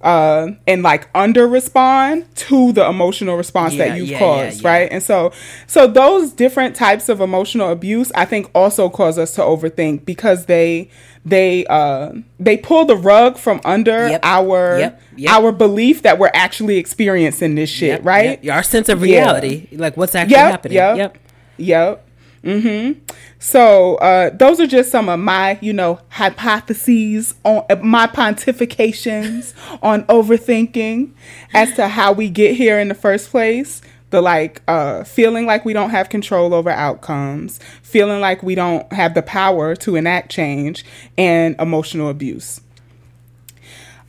[0.06, 4.70] uh, and like under respond to the emotional response yeah, that you've yeah, caused, yeah,
[4.70, 4.92] right?
[4.92, 5.34] And so,
[5.66, 10.46] so those different types of emotional abuse, I think, also cause us to overthink because
[10.46, 10.92] they
[11.26, 14.22] they uh, they pull the rug from under yep.
[14.24, 15.02] our yep.
[15.18, 15.32] Yep.
[15.32, 18.48] our belief that we're actually experiencing this shit, right?
[18.48, 20.76] Our sense of reality, like what's actually happening.
[20.76, 20.98] Yep.
[20.98, 21.18] Yep.
[21.58, 22.02] Yep.
[22.44, 23.00] Mm-hmm.
[23.40, 29.54] So uh, those are just some of my, you know, hypotheses on uh, my pontifications
[29.82, 31.12] on overthinking
[31.56, 33.82] as to how we get here in the first place.
[34.12, 38.92] The like uh, feeling like we don't have control over outcomes, feeling like we don't
[38.94, 40.86] have the power to enact change,
[41.18, 42.62] and emotional abuse.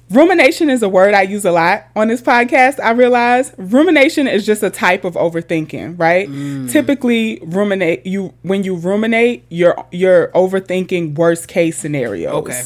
[0.09, 2.79] Rumination is a word I use a lot on this podcast.
[2.79, 6.29] I realize rumination is just a type of overthinking, right?
[6.29, 6.71] Mm.
[6.71, 12.35] Typically, ruminate you when you ruminate, you're you're overthinking worst case scenarios.
[12.35, 12.63] Okay.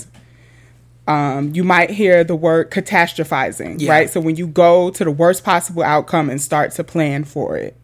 [1.06, 3.90] Um, you might hear the word catastrophizing, yeah.
[3.90, 4.10] right?
[4.10, 7.76] So when you go to the worst possible outcome and start to plan for it.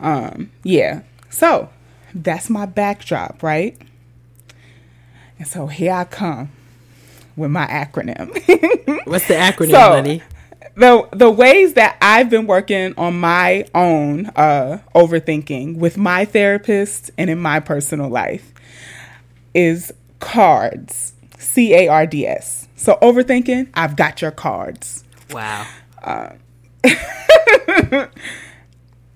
[0.00, 1.02] Um, yeah.
[1.30, 1.68] So
[2.14, 3.76] that's my backdrop, right?
[5.38, 6.50] And so here I come
[7.36, 8.28] with my acronym.
[9.06, 10.22] What's the acronym, so, honey?
[10.76, 17.10] The the ways that I've been working on my own uh, overthinking with my therapist
[17.16, 18.52] and in my personal life
[19.54, 21.13] is cards.
[21.38, 22.68] C A R D S.
[22.76, 25.04] So overthinking, I've got your cards.
[25.30, 25.66] Wow.
[26.02, 26.30] Uh,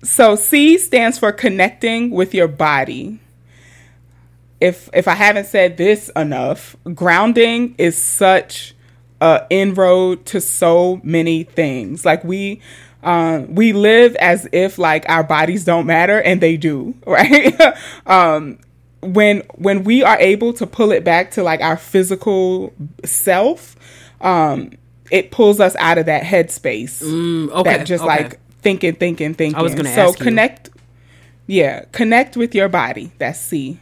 [0.03, 3.19] so C stands for connecting with your body
[4.61, 8.75] if if I haven't said this enough, grounding is such
[9.21, 12.05] a inroad to so many things.
[12.05, 12.61] Like we
[13.03, 17.55] um, we live as if like our bodies don't matter, and they do, right?
[18.05, 18.59] um,
[19.01, 22.73] when when we are able to pull it back to like our physical
[23.05, 23.75] self,
[24.21, 24.71] um,
[25.11, 27.01] it pulls us out of that headspace.
[27.01, 28.23] Mm, okay, that just okay.
[28.23, 29.57] like thinking, thinking, thinking.
[29.57, 30.69] I was gonna so connect.
[31.47, 33.11] Yeah, connect with your body.
[33.17, 33.79] That's C.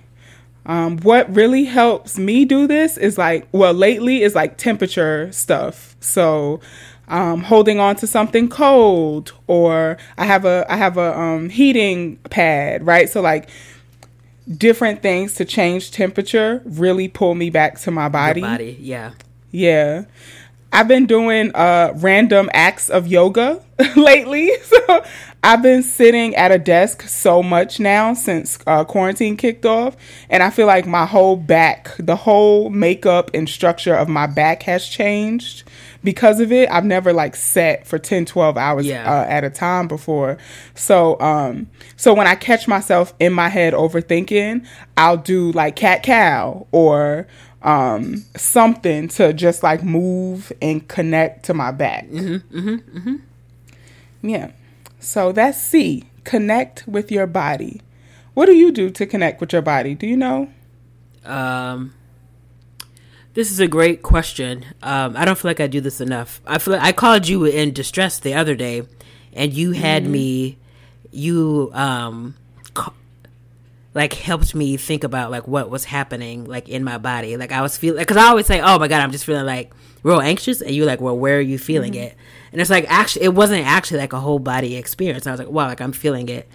[0.65, 5.95] Um, what really helps me do this is like, well, lately is like temperature stuff.
[6.01, 6.59] So,
[7.07, 12.17] um, holding on to something cold, or I have a I have a um, heating
[12.29, 13.09] pad, right?
[13.09, 13.49] So like
[14.47, 18.41] different things to change temperature really pull me back to my body.
[18.41, 19.11] Your body, yeah,
[19.51, 20.05] yeah.
[20.71, 23.61] I've been doing uh, random acts of yoga
[23.95, 24.51] lately.
[24.87, 25.03] So
[25.43, 29.95] I've been sitting at a desk so much now since uh, quarantine kicked off.
[30.29, 34.63] And I feel like my whole back, the whole makeup and structure of my back
[34.63, 35.63] has changed
[36.03, 36.69] because of it.
[36.69, 39.09] I've never like sat for 10, 12 hours yeah.
[39.09, 40.37] uh, at a time before.
[40.73, 44.65] So, um, so when I catch myself in my head overthinking,
[44.97, 47.27] I'll do like cat cow or
[47.67, 52.07] um, something to just like move and connect to my back.
[52.07, 53.15] Mm-hmm, mm-hmm, mm-hmm.
[54.29, 54.51] Yeah.
[54.99, 56.05] So that's C.
[56.23, 57.81] Connect with your body.
[58.33, 59.95] What do you do to connect with your body?
[59.95, 60.49] Do you know?
[61.25, 61.93] Um,
[63.33, 64.63] this is a great question.
[64.81, 66.39] Um, I don't feel like I do this enough.
[66.47, 68.83] I feel like I called you in distress the other day,
[69.33, 70.11] and you had mm-hmm.
[70.13, 70.57] me.
[71.11, 72.35] You um
[73.97, 77.35] like helped me think about like what was happening like in my body.
[77.35, 79.73] Like I was feeling because I always say, "Oh my god, I'm just feeling like
[80.03, 82.03] real anxious," and you're like, "Well, where are you feeling mm-hmm.
[82.03, 82.17] it?"
[82.51, 85.25] And it's like actually, it wasn't actually like a whole body experience.
[85.27, 86.47] I was like, "Wow, like I'm feeling it."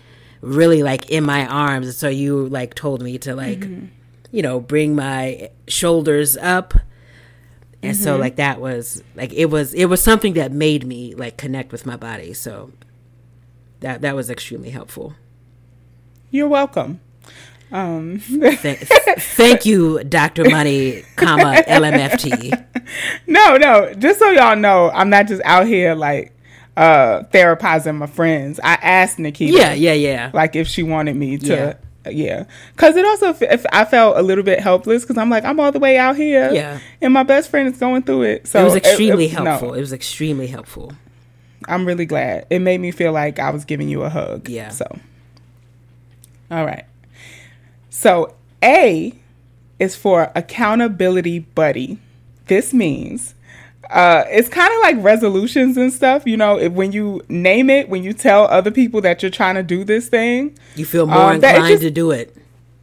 [0.43, 3.87] really like in my arms and so you like told me to like mm-hmm.
[4.33, 6.75] you know, bring my shoulders up.
[7.81, 8.03] And mm-hmm.
[8.03, 11.71] so like that was like it was it was something that made me like connect
[11.71, 12.35] with my body.
[12.35, 12.73] So
[13.81, 15.15] that that was extremely helpful.
[16.31, 17.01] You're welcome.
[17.73, 18.19] Um.
[18.19, 22.67] thank, thank you, Doctor Money, comma LMFT.
[23.27, 23.95] No, no.
[23.95, 26.37] Just so y'all know, I'm not just out here like
[26.77, 28.61] uh therapizing my friends.
[28.63, 29.57] I asked Nikita.
[29.57, 30.31] Yeah, yeah, yeah.
[30.35, 31.47] Like if she wanted me to.
[31.47, 31.75] Yeah
[32.11, 35.61] yeah because it also if i felt a little bit helpless because i'm like i'm
[35.61, 38.61] all the way out here yeah and my best friend is going through it so
[38.61, 39.75] it was extremely it, it, helpful no.
[39.75, 40.93] it was extremely helpful
[41.69, 44.69] i'm really glad it made me feel like i was giving you a hug yeah
[44.69, 44.85] so
[46.51, 46.85] all right
[48.03, 49.15] so a
[49.79, 51.99] is for accountability buddy
[52.47, 53.35] this means
[53.91, 56.23] uh, it's kind of like resolutions and stuff.
[56.25, 59.57] You know, if, when you name it, when you tell other people that you're trying
[59.57, 62.35] to do this thing, you feel more um, inclined just, to do it.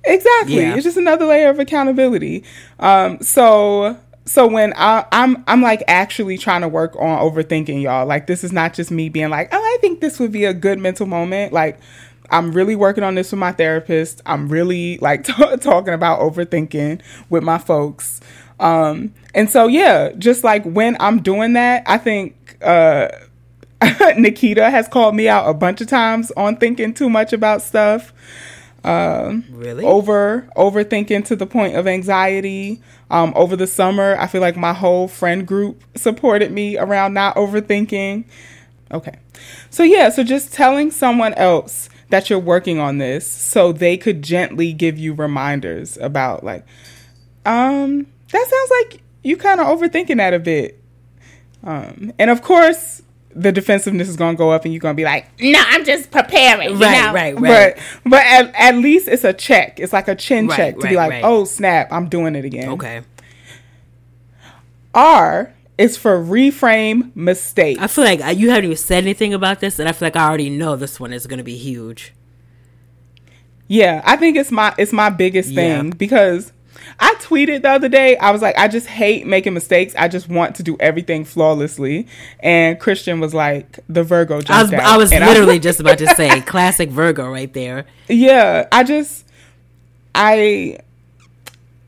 [0.04, 0.58] Exactly.
[0.58, 0.76] Yeah.
[0.76, 2.44] It's just another layer of accountability.
[2.80, 8.06] Um, so so when I, I'm I'm like actually trying to work on overthinking, y'all.
[8.06, 10.54] Like this is not just me being like, oh, I think this would be a
[10.54, 11.52] good mental moment.
[11.52, 11.80] Like
[12.32, 14.22] I'm really working on this with my therapist.
[14.26, 18.22] I'm really like t- talking about overthinking with my folks.
[18.60, 23.10] Um, and so, yeah, just like when I'm doing that, I think uh,
[24.18, 28.14] Nikita has called me out a bunch of times on thinking too much about stuff.
[28.84, 29.84] Um, really?
[29.84, 32.82] Over overthinking to the point of anxiety.
[33.12, 37.36] Um, over the summer, I feel like my whole friend group supported me around not
[37.36, 38.26] overthinking.
[38.92, 39.18] Okay.
[39.70, 44.24] So, yeah, so just telling someone else that you're working on this so they could
[44.24, 46.66] gently give you reminders about, like,
[47.46, 50.82] um, that sounds like you kind of overthinking that a bit.
[51.64, 53.02] Um, and of course,
[53.36, 55.86] the defensiveness is going to go up, and you're going to be like, "No, I'm
[55.86, 57.14] just preparing." Right, know?
[57.14, 57.76] right, right.
[57.76, 59.80] But but at, at least it's a check.
[59.80, 61.24] It's like a chin right, check to right, be like, right.
[61.24, 63.02] "Oh snap, I'm doing it again." Okay.
[64.94, 67.80] R is for reframe mistake.
[67.80, 70.28] I feel like you haven't even said anything about this, and I feel like I
[70.28, 72.14] already know this one is going to be huge.
[73.68, 75.94] Yeah, I think it's my it's my biggest thing yeah.
[75.96, 76.52] because
[77.00, 79.94] I tweeted the other day, I was like, I just hate making mistakes.
[79.98, 82.08] I just want to do everything flawlessly.
[82.42, 86.08] And Christian was like, the Virgo I was, I was literally I just about to
[86.16, 87.86] say, classic Virgo right there.
[88.08, 89.26] Yeah, I just,
[90.16, 90.80] I,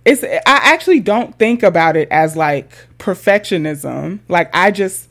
[0.06, 4.20] it's, I actually don't think about it as like perfectionism.
[4.28, 5.08] Like, I just,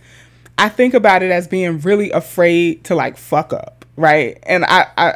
[0.58, 4.38] I think about it as being really afraid to like fuck up, right?
[4.42, 5.14] And I, I,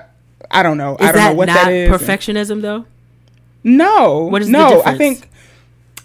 [0.50, 0.96] I don't know.
[0.96, 1.90] Is I don't know what that is.
[1.90, 2.86] Perfectionism though.
[3.64, 4.82] No, what is no.
[4.84, 5.28] I think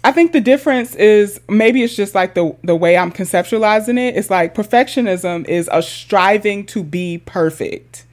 [0.02, 4.16] I think the difference is maybe it's just like the the way I'm conceptualizing it.
[4.16, 8.06] It's like perfectionism is a striving to be perfect.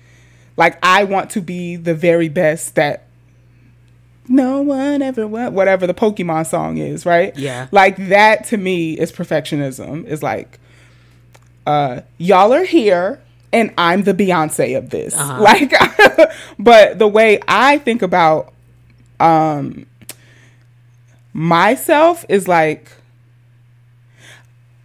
[0.58, 3.07] Like I want to be the very best that
[4.30, 7.36] no one ever went whatever the Pokemon song is, right?
[7.38, 7.68] Yeah.
[7.72, 10.06] Like that to me is perfectionism.
[10.06, 10.60] Is like
[11.66, 13.22] uh y'all are here
[13.54, 15.16] and I'm the Beyonce of this.
[15.16, 15.42] Uh-huh.
[15.42, 15.74] Like
[16.60, 18.54] but the way I think about
[19.20, 19.86] um
[21.34, 22.92] myself is like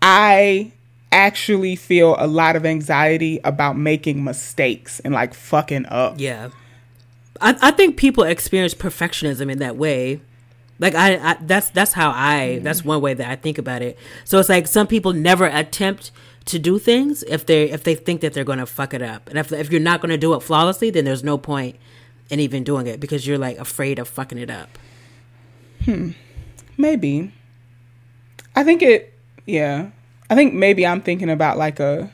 [0.00, 0.72] I
[1.12, 6.14] actually feel a lot of anxiety about making mistakes and like fucking up.
[6.18, 6.50] Yeah.
[7.42, 10.20] I, I think people experience perfectionism in that way.
[10.78, 12.62] Like I, I that's that's how I mm.
[12.62, 13.98] that's one way that I think about it.
[14.24, 16.12] So it's like some people never attempt
[16.46, 19.28] to do things if they if they think that they're going to fuck it up.
[19.28, 21.76] And if if you're not going to do it flawlessly, then there's no point
[22.30, 24.78] in even doing it because you're like afraid of fucking it up.
[25.84, 26.10] Hmm.
[26.76, 27.32] Maybe.
[28.56, 29.12] I think it
[29.46, 29.90] yeah.
[30.30, 32.10] I think maybe I'm thinking about like a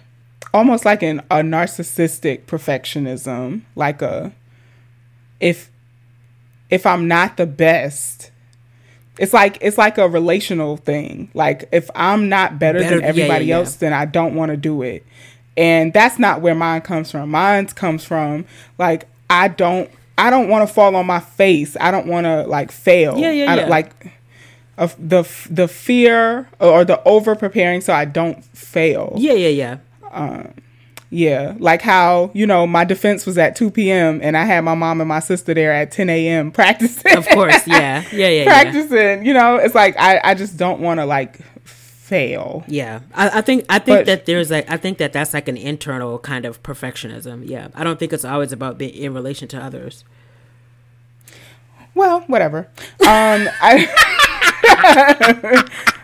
[0.52, 4.32] almost like an a narcissistic perfectionism, like a
[5.40, 5.70] if
[6.70, 8.30] if I'm not the best,
[9.18, 11.30] it's like it's like a relational thing.
[11.34, 13.90] Like if I'm not better, better than everybody yeah, yeah, else, yeah.
[13.90, 15.04] then I don't want to do it.
[15.56, 17.30] And that's not where mine comes from.
[17.30, 18.46] Mine comes from
[18.78, 21.76] like I don't I don't want to fall on my face.
[21.80, 23.18] I don't want to like fail.
[23.18, 23.66] Yeah, yeah, yeah.
[23.66, 24.12] like
[24.76, 29.14] of the the fear or the over preparing so I don't fail.
[29.16, 29.78] Yeah, yeah, yeah.
[30.10, 30.54] Um,
[31.10, 34.20] yeah, like how you know my defense was at two p.m.
[34.22, 36.50] and I had my mom and my sister there at ten a.m.
[36.52, 37.16] practicing.
[37.16, 38.90] Of course, yeah, yeah, yeah, practicing.
[38.90, 39.22] Yeah.
[39.22, 42.64] You know, it's like I I just don't want to like fail.
[42.68, 45.48] Yeah, I, I think I think but, that there's like I think that that's like
[45.48, 47.48] an internal kind of perfectionism.
[47.48, 50.04] Yeah, I don't think it's always about being in relation to others.
[51.94, 52.68] Well, whatever.
[53.00, 53.88] Um, I,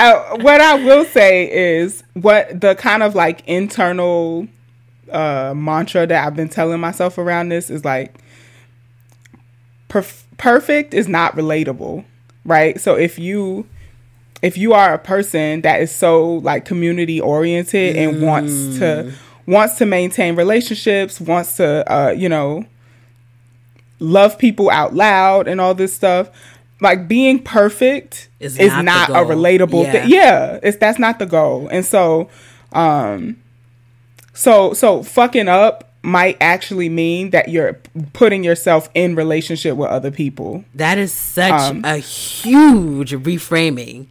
[0.00, 4.48] I, what I will say is what the kind of like internal
[5.10, 8.14] uh, mantra that I've been telling myself around this is like
[9.90, 12.04] perf- perfect is not relatable,
[12.46, 12.80] right?
[12.80, 13.66] So if you
[14.40, 18.26] if you are a person that is so like community oriented and mm.
[18.26, 19.14] wants to mm.
[19.46, 22.64] wants to maintain relationships, wants to uh, you know
[23.98, 26.30] love people out loud and all this stuff,
[26.80, 29.92] like being perfect is, is not, not a relatable yeah.
[29.92, 30.08] thing.
[30.10, 31.68] Yeah, it's that's not the goal.
[31.68, 32.28] And so
[32.72, 33.36] um
[34.32, 37.74] so so fucking up might actually mean that you're
[38.14, 40.64] putting yourself in relationship with other people.
[40.74, 44.06] That is such um, a huge reframing.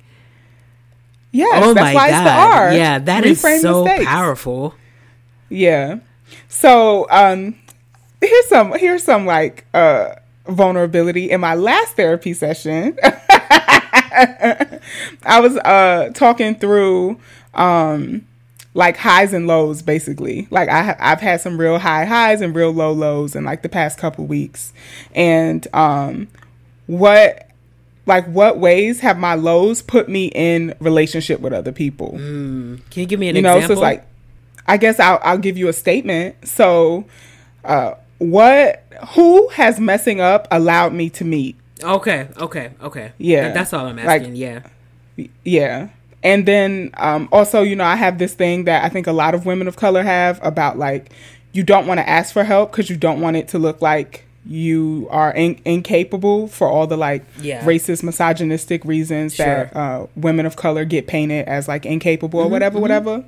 [1.32, 2.16] Yes, oh that's why God.
[2.16, 2.74] it's the R.
[2.74, 4.06] Yeah, that Reframe is so mistakes.
[4.06, 4.76] powerful.
[5.50, 6.00] Yeah.
[6.48, 7.56] So um
[8.22, 10.16] here's some here's some like uh
[10.50, 12.98] vulnerability in my last therapy session.
[15.24, 17.20] I was uh talking through
[17.54, 18.26] um
[18.74, 20.48] like highs and lows basically.
[20.52, 23.70] Like I I've had some real high highs and real low lows in like the
[23.70, 24.74] past couple weeks.
[25.14, 26.28] And um
[26.88, 27.50] what
[28.06, 32.14] like what ways have my lows put me in relationship with other people?
[32.18, 32.82] Mm.
[32.90, 33.68] Can you give me an you example?
[33.68, 34.06] so it's like
[34.68, 36.48] I guess I'll I'll give you a statement.
[36.48, 37.06] So
[37.64, 38.84] uh what
[39.16, 41.58] who has messing up allowed me to meet?
[41.82, 43.14] Okay, okay, okay.
[43.18, 43.52] Yeah.
[43.52, 44.34] That's all I'm asking.
[44.34, 45.30] Like, yeah.
[45.44, 45.90] Yeah.
[46.22, 49.34] And then um also, you know, I have this thing that I think a lot
[49.34, 51.12] of women of color have about like
[51.54, 54.26] you don't want to ask for help cuz you don't want it to look like
[54.46, 57.64] you are in- incapable for all the like yeah.
[57.64, 59.46] racist, misogynistic reasons sure.
[59.46, 62.82] that uh, women of color get painted as like incapable mm-hmm, or whatever, mm-hmm.
[62.82, 63.26] whatever.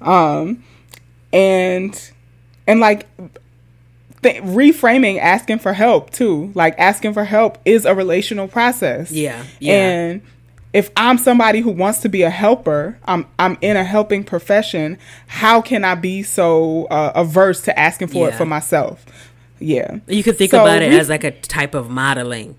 [0.00, 0.62] Um,
[1.32, 2.10] and
[2.66, 3.06] and like
[4.22, 9.10] th- reframing asking for help too, like asking for help is a relational process.
[9.10, 9.72] Yeah, yeah.
[9.72, 10.22] And
[10.72, 14.98] if I'm somebody who wants to be a helper, I'm I'm in a helping profession.
[15.26, 18.34] How can I be so uh, averse to asking for yeah.
[18.34, 19.04] it for myself?
[19.58, 19.98] Yeah.
[20.06, 22.56] You could think so about it as like a type of modeling.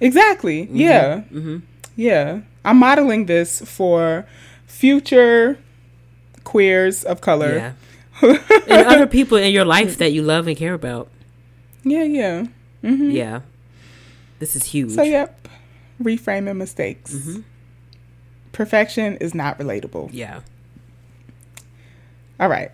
[0.00, 0.64] Exactly.
[0.64, 0.76] Mm-hmm.
[0.76, 1.16] Yeah.
[1.32, 1.58] Mm-hmm.
[1.96, 2.40] Yeah.
[2.64, 4.26] I'm modeling this for
[4.66, 5.58] future
[6.42, 7.54] queers of color.
[7.54, 7.72] Yeah.
[8.68, 11.08] and other people in your life that you love and care about.
[11.82, 12.46] Yeah, yeah.
[12.82, 13.10] Mm-hmm.
[13.10, 13.40] Yeah.
[14.38, 14.92] This is huge.
[14.92, 15.48] So, yep.
[16.02, 17.14] Reframing mistakes.
[17.14, 17.40] Mm-hmm.
[18.52, 20.10] Perfection is not relatable.
[20.12, 20.40] Yeah.
[22.38, 22.70] All right.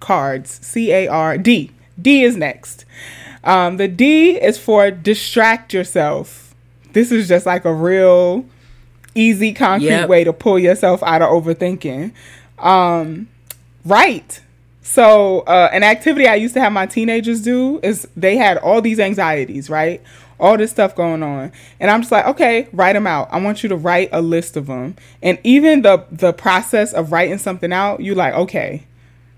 [0.00, 0.60] Cards.
[0.62, 1.70] C A R D.
[2.00, 2.84] D is next.
[3.44, 6.54] Um, the D is for distract yourself.
[6.92, 8.46] This is just like a real
[9.14, 10.08] easy, concrete yep.
[10.08, 12.12] way to pull yourself out of overthinking.
[12.58, 13.28] Um,
[13.84, 14.40] right.
[14.86, 18.82] So, uh, an activity I used to have my teenagers do is they had all
[18.82, 20.02] these anxieties, right?
[20.38, 23.28] All this stuff going on, and I'm just like, okay, write them out.
[23.32, 27.12] I want you to write a list of them, and even the the process of
[27.12, 28.84] writing something out, you're like, okay,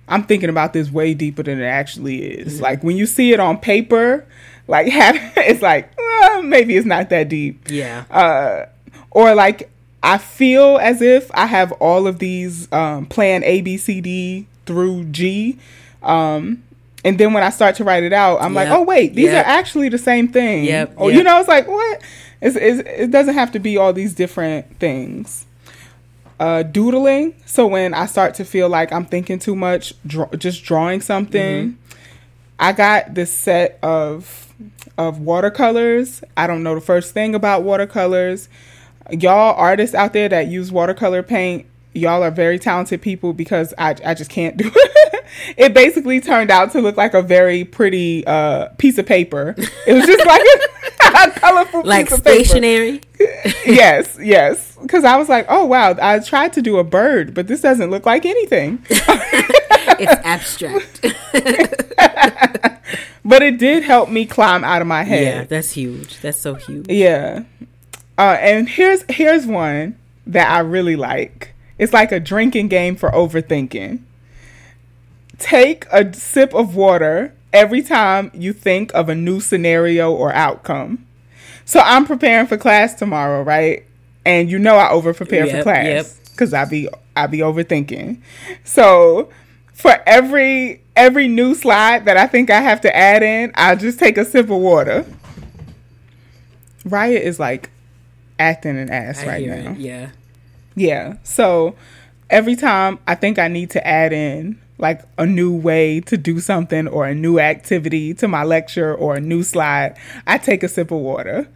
[0.08, 2.54] I'm thinking about this way deeper than it actually is.
[2.54, 2.62] Mm-hmm.
[2.64, 4.26] Like when you see it on paper,
[4.66, 7.70] like have, it's like well, maybe it's not that deep.
[7.70, 8.04] Yeah.
[8.10, 8.66] Uh,
[9.12, 9.70] or like
[10.02, 14.48] I feel as if I have all of these um, plan A, B, C, D
[14.66, 15.58] through G.
[16.02, 16.62] Um,
[17.04, 18.68] and then when I start to write it out, I'm yep.
[18.68, 19.46] like, oh wait, these yep.
[19.46, 20.64] are actually the same thing.
[20.64, 20.94] Yep.
[20.96, 21.18] Or yep.
[21.18, 22.02] you know, it's like what?
[22.42, 25.46] It's, it's, it doesn't have to be all these different things
[26.38, 27.34] uh, doodling.
[27.46, 31.72] So when I start to feel like I'm thinking too much, draw, just drawing something.
[31.72, 31.98] Mm-hmm.
[32.58, 34.54] I got this set of
[34.96, 36.22] of watercolors.
[36.36, 38.48] I don't know the first thing about watercolors.
[39.10, 41.66] Y'all artists out there that use watercolor paint,
[41.96, 45.24] y'all are very talented people because I, I just can't do it.
[45.56, 49.54] it basically turned out to look like a very pretty uh, piece of paper.
[49.86, 53.00] It was just like a, a colorful like stationery.
[53.66, 54.76] yes, yes.
[54.80, 57.90] Because I was like, oh wow, I tried to do a bird, but this doesn't
[57.90, 58.84] look like anything.
[58.90, 61.00] it's abstract.
[63.24, 65.22] but it did help me climb out of my head.
[65.22, 66.20] Yeah, that's huge.
[66.20, 66.88] That's so huge.
[66.88, 67.44] Yeah.
[68.18, 71.54] Uh, and here's here's one that I really like.
[71.78, 74.02] It's like a drinking game for overthinking.
[75.38, 81.06] Take a sip of water every time you think of a new scenario or outcome.
[81.64, 83.84] So I'm preparing for class tomorrow, right?
[84.24, 86.66] And you know I over prepare yep, for class because yep.
[86.66, 88.20] I be I be overthinking.
[88.64, 89.30] So
[89.72, 93.98] for every every new slide that I think I have to add in, I'll just
[93.98, 95.04] take a sip of water.
[96.84, 97.70] Riot is like
[98.38, 99.72] acting an ass I right now.
[99.72, 100.10] It, yeah.
[100.76, 101.14] Yeah.
[101.24, 101.74] So
[102.30, 106.38] every time I think I need to add in like a new way to do
[106.38, 109.96] something or a new activity to my lecture or a new slide,
[110.26, 111.48] I take a sip of water.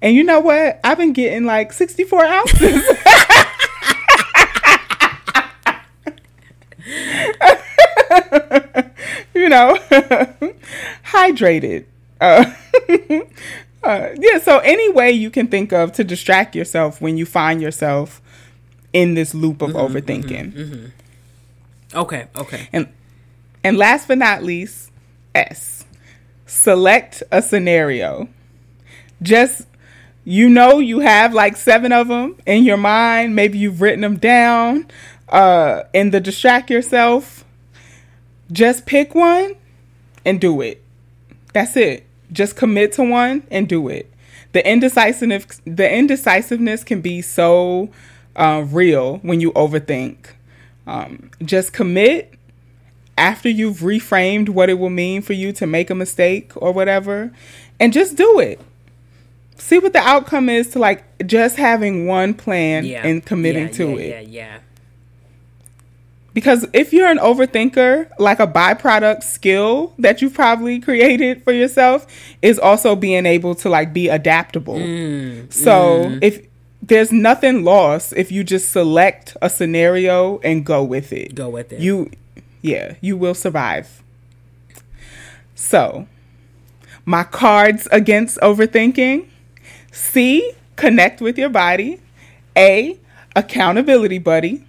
[0.00, 0.78] And you know what?
[0.84, 2.60] I've been getting like 64 ounces.
[9.34, 9.76] you know,
[11.04, 11.84] hydrated.
[12.20, 12.44] Uh,
[13.82, 14.38] uh, yeah.
[14.38, 18.22] So any way you can think of to distract yourself when you find yourself
[18.92, 20.52] in this loop of mm-hmm, overthinking.
[20.52, 21.98] Mm-hmm, mm-hmm.
[21.98, 22.28] Okay.
[22.36, 22.68] Okay.
[22.72, 22.88] And
[23.64, 24.90] and last but not least,
[25.34, 25.84] S.
[26.46, 28.28] Select a scenario.
[29.22, 29.66] Just
[30.24, 33.34] you know you have like seven of them in your mind.
[33.34, 34.86] Maybe you've written them down.
[35.28, 37.44] Uh, in the distract yourself,
[38.50, 39.56] just pick one
[40.24, 40.82] and do it.
[41.52, 42.06] That's it.
[42.32, 44.10] Just commit to one and do it.
[44.52, 47.90] The indecisiveness, the indecisiveness can be so
[48.38, 50.30] uh, real when you overthink.
[50.86, 52.34] Um, just commit
[53.18, 57.30] after you've reframed what it will mean for you to make a mistake or whatever,
[57.78, 58.60] and just do it.
[59.56, 63.06] See what the outcome is to like just having one plan yeah.
[63.06, 64.08] and committing yeah, to yeah, it.
[64.08, 64.58] Yeah, yeah.
[66.32, 72.06] Because if you're an overthinker, like a byproduct skill that you've probably created for yourself
[72.40, 74.76] is also being able to like be adaptable.
[74.76, 76.22] Mm, so mm.
[76.22, 76.46] if
[76.88, 81.34] there's nothing lost if you just select a scenario and go with it.
[81.34, 81.80] Go with it.
[81.80, 82.10] You
[82.62, 84.02] yeah, you will survive.
[85.54, 86.06] So,
[87.04, 89.28] my cards against overthinking.
[89.90, 92.00] C, connect with your body.
[92.56, 92.98] A,
[93.34, 94.64] accountability buddy.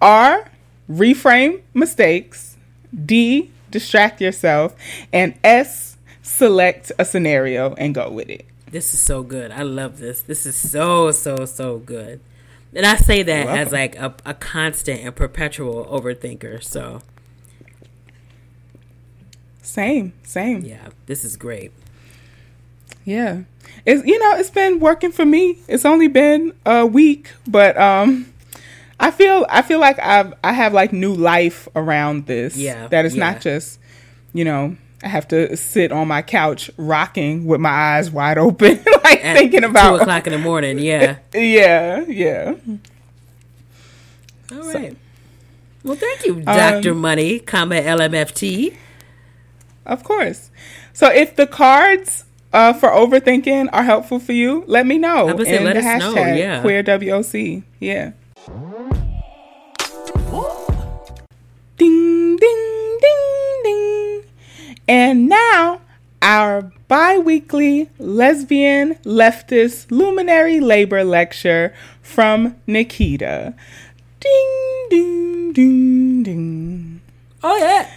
[0.00, 0.50] R,
[0.90, 2.56] reframe mistakes.
[3.04, 4.74] D, distract yourself.
[5.12, 8.46] And S, select a scenario and go with it.
[8.70, 9.50] This is so good.
[9.50, 10.22] I love this.
[10.22, 12.20] This is so, so, so good.
[12.72, 16.62] And I say that as like a, a constant and perpetual overthinker.
[16.62, 17.00] So,
[19.60, 20.64] same, same.
[20.64, 21.72] Yeah, this is great.
[23.04, 23.42] Yeah,
[23.84, 25.58] it's you know it's been working for me.
[25.66, 28.32] It's only been a week, but um,
[29.00, 32.56] I feel I feel like I've I have like new life around this.
[32.56, 33.32] Yeah, that it's yeah.
[33.32, 33.80] not just
[34.32, 38.84] you know I have to sit on my couch rocking with my eyes wide open,
[39.04, 40.78] like At thinking about two o'clock in the morning.
[40.78, 42.54] Yeah, yeah, yeah.
[44.52, 44.92] All right.
[44.92, 44.96] So,
[45.82, 48.76] well, thank you, Doctor um, Money, comma LMFT.
[49.86, 50.50] Of course.
[50.92, 55.28] So, if the cards uh, for overthinking are helpful for you, let me know.
[55.28, 56.34] I say, let the us hashtag know.
[56.34, 56.60] Yeah.
[56.60, 57.62] Queer WOC.
[57.78, 58.12] Yeah.
[66.40, 73.52] Our bi weekly lesbian leftist luminary labor lecture from Nikita.
[74.20, 77.00] Ding, ding, ding, ding.
[77.42, 77.90] Oh, yeah.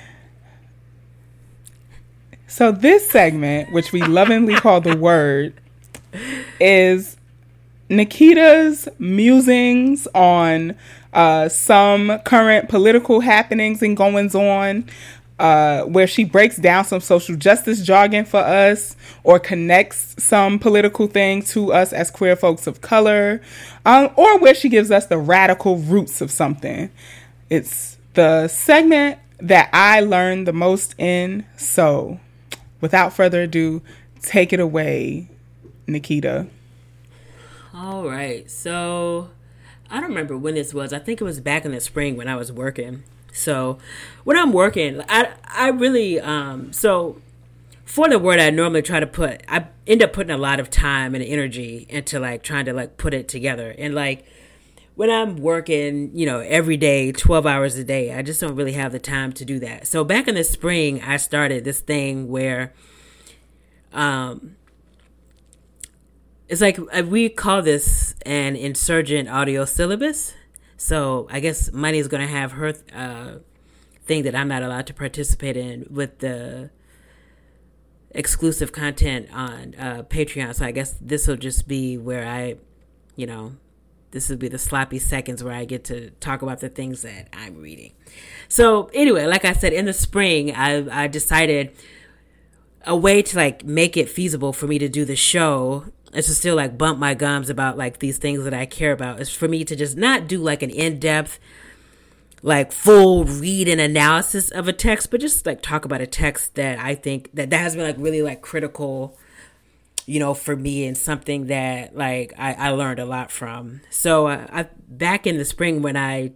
[2.45, 5.53] So, this segment, which we lovingly call the word,
[6.59, 7.15] is
[7.87, 10.75] Nikita's musings on
[11.13, 14.83] uh, some current political happenings and goings on
[15.43, 21.05] uh, where she breaks down some social justice jargon for us or connects some political
[21.05, 23.41] thing to us as queer folks of color,
[23.85, 26.89] um, or where she gives us the radical roots of something.
[27.49, 31.45] It's the segment that I learned the most in.
[31.57, 32.21] So,
[32.79, 33.81] without further ado,
[34.21, 35.27] take it away,
[35.87, 36.47] Nikita.
[37.73, 38.49] All right.
[38.49, 39.29] So,
[39.89, 40.93] I don't remember when this was.
[40.93, 43.03] I think it was back in the spring when I was working
[43.34, 43.79] so
[44.23, 47.21] when I'm working, I I really um so
[47.84, 50.69] for the word I normally try to put, I end up putting a lot of
[50.69, 53.75] time and energy into like trying to like put it together.
[53.77, 54.25] And like
[54.95, 58.73] when I'm working, you know, every day, 12 hours a day, I just don't really
[58.73, 59.88] have the time to do that.
[59.88, 62.73] So back in the spring, I started this thing where
[63.91, 64.55] um
[66.47, 70.34] it's like uh, we call this an insurgent audio syllabus.
[70.84, 73.36] So I guess Money is going to have her uh,
[74.05, 76.71] thing that I'm not allowed to participate in with the
[78.11, 80.53] exclusive content on uh, Patreon.
[80.53, 82.57] So I guess this will just be where I,
[83.15, 83.53] you know,
[84.11, 87.29] this will be the sloppy seconds where I get to talk about the things that
[87.31, 87.93] I'm reading.
[88.49, 91.71] So anyway, like I said, in the spring, I, I decided
[92.86, 95.86] a way to like make it feasible for me to do the show
[96.16, 99.20] is to still like bump my gums about like these things that I care about.
[99.20, 101.39] Is for me to just not do like an in-depth
[102.41, 106.55] like full read and analysis of a text but just like talk about a text
[106.55, 109.18] that I think that that has been like really like critical
[110.05, 113.82] you know for me and something that like I, I learned a lot from.
[113.89, 116.34] So uh, I back in the spring when I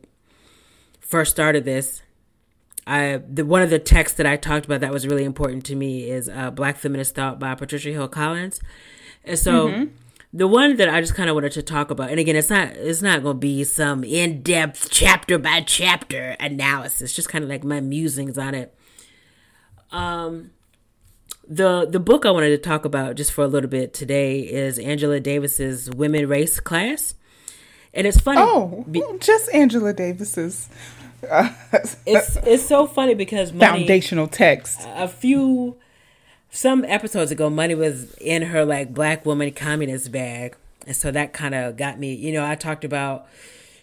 [1.01, 2.01] first started this
[2.87, 5.75] I the one of the texts that I talked about that was really important to
[5.75, 8.61] me is uh, Black Feminist Thought by Patricia Hill Collins
[9.27, 9.85] and so mm-hmm.
[10.33, 12.69] the one that I just kind of wanted to talk about, and again, it's not
[12.69, 17.49] it's not going to be some in depth chapter by chapter analysis, just kind of
[17.49, 18.73] like my musings on it.
[19.91, 20.51] Um,
[21.47, 24.77] the the book I wanted to talk about just for a little bit today is
[24.79, 27.15] Angela Davis's Women Race Class,
[27.93, 28.41] and it's funny.
[28.41, 30.69] Oh, be- just Angela Davis's.
[31.27, 31.49] Uh,
[32.05, 34.81] it's it's so funny because money, foundational text.
[34.95, 35.77] A few
[36.49, 41.33] some episodes ago, Money was in her like black woman communist bag, and so that
[41.33, 42.13] kind of got me.
[42.13, 43.27] You know, I talked about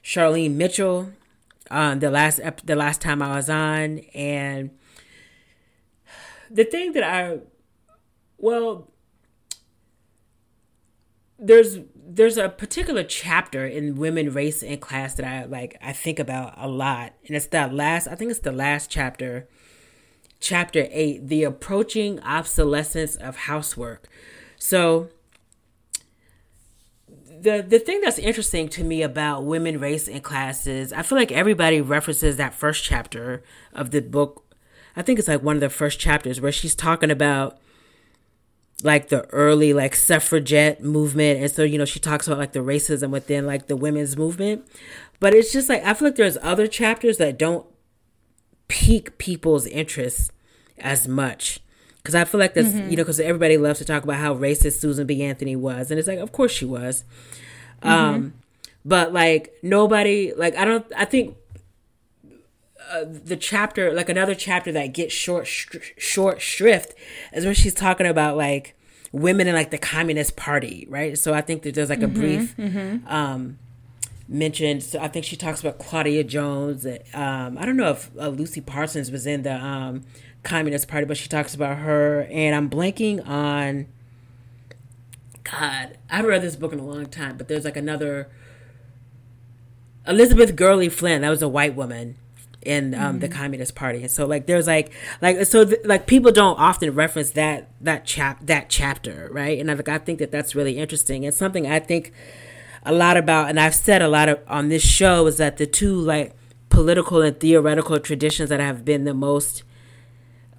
[0.02, 1.10] Charlene Mitchell
[1.70, 4.70] um, the last ep- the last time I was on, and
[6.50, 7.38] the thing that I
[8.38, 8.90] well
[11.38, 16.20] there's there's a particular chapter in women race and class that i like i think
[16.20, 19.48] about a lot and it's that last i think it's the last chapter
[20.44, 24.08] chapter 8 the approaching obsolescence of housework.
[24.58, 25.08] So
[27.40, 31.30] the the thing that's interesting to me about women race and classes i feel like
[31.30, 33.42] everybody references that first chapter
[33.72, 34.42] of the book.
[34.96, 37.58] I think it's like one of the first chapters where she's talking about
[38.82, 41.40] like the early like suffragette movement.
[41.40, 44.66] And so you know she talks about like the racism within like the women's movement.
[45.20, 47.66] But it's just like i feel like there's other chapters that don't
[48.68, 50.32] pique people's interest
[50.78, 51.60] as much
[51.98, 52.90] because i feel like that's mm-hmm.
[52.90, 55.98] you know because everybody loves to talk about how racist susan b anthony was and
[55.98, 57.04] it's like of course she was
[57.82, 57.88] mm-hmm.
[57.88, 58.34] um
[58.84, 61.36] but like nobody like i don't i think
[62.90, 66.94] uh, the chapter, like another chapter that gets short, sh- short shrift,
[67.32, 68.76] is when she's talking about like
[69.12, 71.16] women in like the Communist Party, right?
[71.16, 73.08] So I think that there's like a mm-hmm, brief mm-hmm.
[73.08, 73.58] um,
[74.28, 74.80] mention.
[74.80, 76.86] So I think she talks about Claudia Jones.
[77.12, 80.02] Um, I don't know if uh, Lucy Parsons was in the um,
[80.42, 82.26] Communist Party, but she talks about her.
[82.30, 83.86] And I'm blanking on.
[85.44, 88.30] God, I haven't read this book in a long time, but there's like another
[90.06, 91.20] Elizabeth Gurley Flynn.
[91.20, 92.16] That was a white woman
[92.64, 93.18] in um, mm-hmm.
[93.18, 94.00] the Communist Party.
[94.00, 98.04] And so like there's like like so th- like people don't often reference that that
[98.04, 99.58] chap that chapter, right?
[99.58, 101.24] And I, like I think that that's really interesting.
[101.24, 102.12] It's something I think
[102.84, 105.66] a lot about, and I've said a lot of on this show is that the
[105.66, 106.34] two like
[106.68, 109.62] political and theoretical traditions that have been the most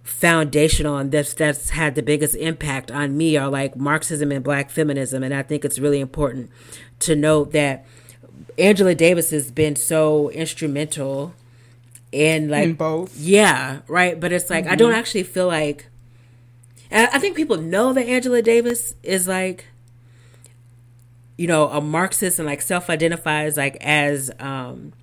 [0.04, 4.70] foundational and that's that's had the biggest impact on me are like Marxism and black
[4.70, 6.52] feminism and I think it's really important
[7.00, 7.86] to note that
[8.60, 11.34] Angela Davis has been so instrumental
[12.16, 14.74] in like in both yeah right but it's like mm-hmm.
[14.74, 15.00] i don't mm-hmm.
[15.00, 15.88] actually feel like
[16.90, 19.66] i think people know that angela davis is like
[21.38, 24.94] you know a marxist and like self-identifies like as um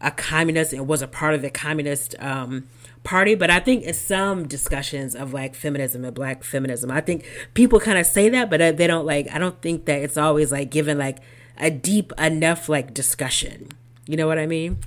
[0.00, 2.68] a communist and was a part of the communist um
[3.04, 7.24] party but i think in some discussions of like feminism and black feminism i think
[7.54, 10.52] people kind of say that but they don't like i don't think that it's always
[10.52, 11.18] like given like
[11.58, 13.68] a deep enough like discussion
[14.06, 14.78] you know what I mean?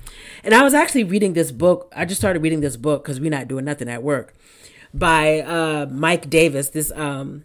[0.44, 1.90] And I was actually reading this book.
[1.96, 4.34] I just started reading this book because we're not doing nothing at work
[4.92, 6.70] by uh, Mike Davis.
[6.70, 7.44] This um,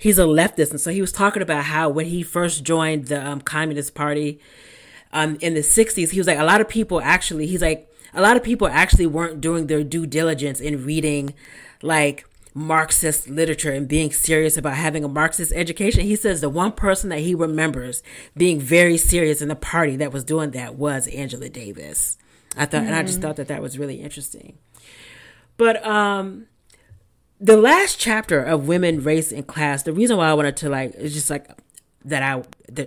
[0.00, 3.24] he's a leftist, and so he was talking about how when he first joined the
[3.24, 4.40] um, Communist Party
[5.12, 7.46] um, in the '60s, he was like a lot of people actually.
[7.46, 11.34] He's like a lot of people actually weren't doing their due diligence in reading
[11.82, 16.02] like Marxist literature and being serious about having a Marxist education.
[16.02, 18.02] He says the one person that he remembers
[18.36, 22.18] being very serious in the party that was doing that was Angela Davis.
[22.56, 22.86] I thought, mm-hmm.
[22.88, 23.28] and I just mm-hmm.
[23.28, 24.58] thought that that was really interesting.
[25.56, 26.46] But um,
[27.40, 30.94] the last chapter of Women, Race, and Class, the reason why I wanted to like
[30.94, 31.48] is just like
[32.04, 32.42] that I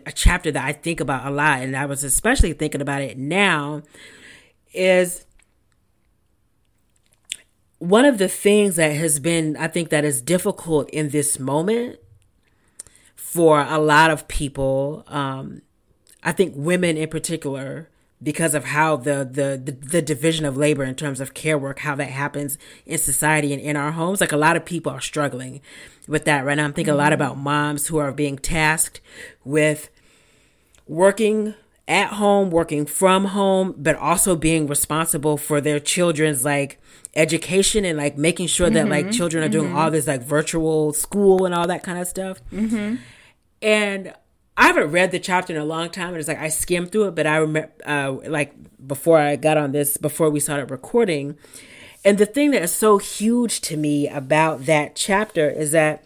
[0.05, 3.17] a chapter that I think about a lot, and I was especially thinking about it
[3.17, 3.81] now,
[4.73, 5.25] is
[7.79, 11.99] one of the things that has been, I think, that is difficult in this moment
[13.15, 15.63] for a lot of people, um,
[16.23, 17.89] I think women in particular,
[18.23, 21.79] because of how the, the, the the division of labor in terms of care work,
[21.79, 25.01] how that happens in society and in our homes, like a lot of people are
[25.01, 25.61] struggling
[26.07, 26.65] with that right now.
[26.65, 26.99] I'm thinking mm-hmm.
[26.99, 27.21] a lot mm-hmm.
[27.21, 29.01] about moms who are being tasked
[29.43, 29.89] with
[30.87, 31.53] working
[31.87, 36.79] at home, working from home, but also being responsible for their children's like
[37.15, 39.77] education and like making sure that mm-hmm, like children are doing mm-hmm.
[39.77, 42.41] all this like virtual school and all that kind of stuff.
[42.51, 42.95] Mm-hmm.
[43.61, 44.13] And
[44.55, 46.09] I haven't read the chapter in a long time.
[46.09, 48.53] And it's like I skimmed through it, but I remember uh, like
[48.85, 51.37] before I got on this, before we started recording.
[52.05, 56.03] And the thing that is so huge to me about that chapter is that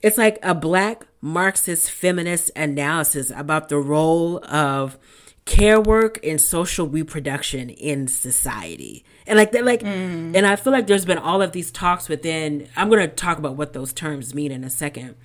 [0.00, 4.98] it's like a black Marxist feminist analysis about the role of
[5.44, 10.36] care work and social reproduction in society and like that like mm.
[10.36, 13.38] and i feel like there's been all of these talks within i'm going to talk
[13.38, 15.16] about what those terms mean in a second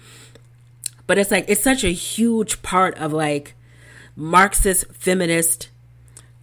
[1.08, 3.56] but it's like it's such a huge part of like
[4.16, 5.70] marxist feminist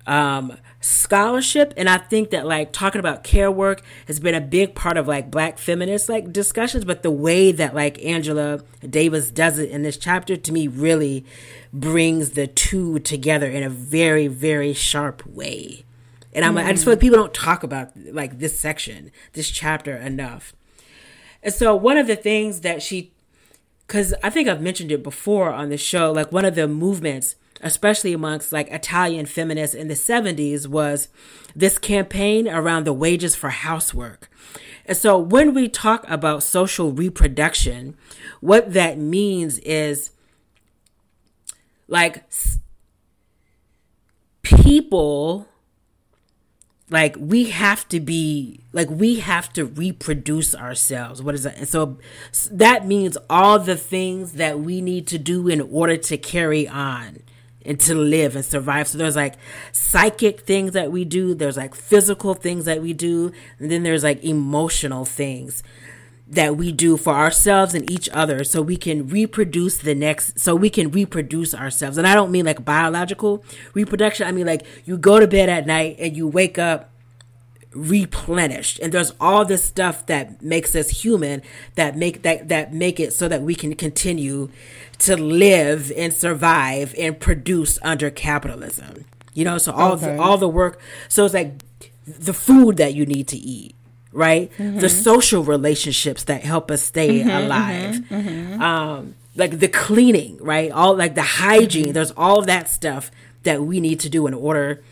[0.07, 1.73] um scholarship.
[1.77, 5.07] And i think that like talking about care work has been a big part of
[5.07, 6.85] like black feminist like discussions.
[6.85, 11.25] But the way that like angela davis does it in this chapter to me really
[11.73, 15.85] brings the two together in a very very sharp way.
[16.33, 16.65] And i'm mm.
[16.65, 20.53] i just feel like people don't talk about like this section this chapter enough.
[21.45, 23.12] And so one of the things that she
[23.87, 27.37] because i think i've mentioned it before on the show like one of the movements
[27.63, 31.09] especially amongst like Italian feminists in the 70s, was
[31.55, 34.29] this campaign around the wages for housework.
[34.85, 37.97] And so when we talk about social reproduction,
[38.41, 40.11] what that means is
[41.87, 42.25] like
[44.43, 45.47] people
[46.93, 51.23] like we have to be like we have to reproduce ourselves.
[51.23, 51.57] What is that?
[51.57, 51.99] And so
[52.51, 57.23] that means all the things that we need to do in order to carry on
[57.65, 58.89] and to live and survive.
[58.89, 59.37] So there's like
[59.73, 64.05] psychic things that we do, there's like physical things that we do, and then there's
[64.05, 65.63] like emotional things
[66.29, 70.55] that we do for ourselves and each other so we can reproduce the next so
[70.55, 71.99] we can reproduce ourselves.
[71.99, 73.45] And I don't mean like biological
[73.75, 74.27] reproduction.
[74.27, 76.91] I mean like you go to bed at night and you wake up
[77.75, 81.41] replenished and there's all this stuff that makes us human
[81.75, 84.51] that make that that make it so that we can continue
[84.99, 89.05] to live and survive and produce under capitalism.
[89.35, 90.17] You know, so all okay.
[90.17, 90.81] the, all the work.
[91.09, 91.63] So it's like
[92.07, 93.75] the food that you need to eat,
[94.13, 94.51] right?
[94.59, 94.79] Mm-hmm.
[94.79, 97.95] The social relationships that help us stay mm-hmm, alive.
[97.95, 100.71] Mm-hmm, mm-hmm, um, like the cleaning, right?
[100.71, 101.85] All like the hygiene.
[101.85, 101.93] Mm-hmm.
[101.93, 103.11] There's all of that stuff
[103.43, 104.83] that we need to do in order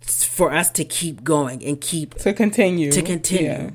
[0.00, 3.50] for us to keep going and keep to continue to continue.
[3.50, 3.70] Yeah.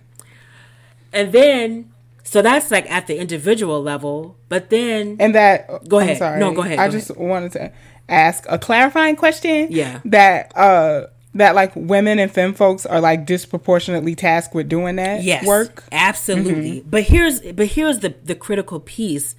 [1.14, 1.94] And then
[2.24, 6.18] so that's like at the individual level, but then and that go ahead.
[6.18, 6.78] Sorry, no, go ahead.
[6.78, 7.26] Go I just ahead.
[7.26, 7.72] wanted to
[8.10, 9.68] ask a clarifying question.
[9.70, 14.96] Yeah, that uh that like women and femme folks are like disproportionately tasked with doing
[14.96, 15.84] that yes, work.
[15.92, 16.80] Absolutely.
[16.80, 16.90] Mm-hmm.
[16.90, 19.36] But here's but here's the the critical piece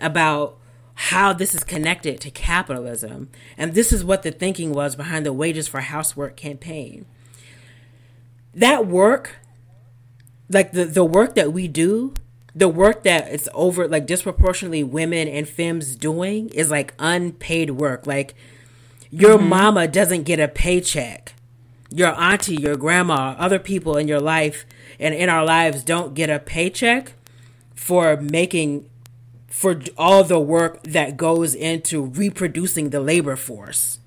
[0.00, 0.58] about
[0.94, 3.28] how this is connected to capitalism.
[3.58, 7.04] And this is what the thinking was behind the wages for housework campaign.
[8.54, 9.36] That work
[10.48, 12.14] like the the work that we do
[12.54, 18.06] the work that it's over like disproportionately women and femmes doing is like unpaid work
[18.06, 18.34] like
[19.20, 19.48] your mm-hmm.
[19.48, 21.34] mama doesn't get a paycheck
[21.90, 24.64] your auntie your grandma other people in your life
[24.98, 27.12] and in our lives don't get a paycheck
[27.74, 28.88] for making
[29.48, 34.00] for all the work that goes into reproducing the labor force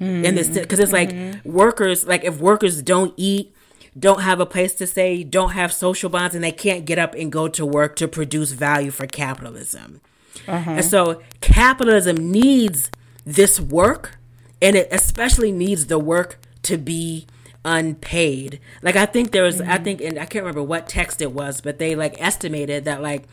[0.00, 0.24] mm-hmm.
[0.24, 1.50] in this because it's like mm-hmm.
[1.50, 3.54] workers like if workers don't eat
[3.98, 7.14] don't have a place to stay, don't have social bonds, and they can't get up
[7.14, 10.00] and go to work to produce value for capitalism.
[10.48, 10.70] Uh-huh.
[10.70, 12.90] And so capitalism needs
[13.24, 14.18] this work,
[14.62, 17.26] and it especially needs the work to be
[17.64, 18.60] unpaid.
[18.80, 19.70] Like I think there was, mm-hmm.
[19.70, 23.02] I think, and I can't remember what text it was, but they like estimated that
[23.02, 23.24] like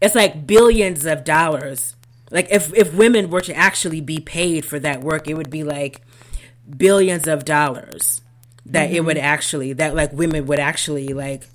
[0.00, 1.96] it's like billions of dollars.
[2.30, 5.64] Like if if women were to actually be paid for that work, it would be
[5.64, 6.02] like
[6.76, 8.22] billions of dollars
[8.66, 8.96] that mm-hmm.
[8.96, 11.48] it would actually that like women would actually like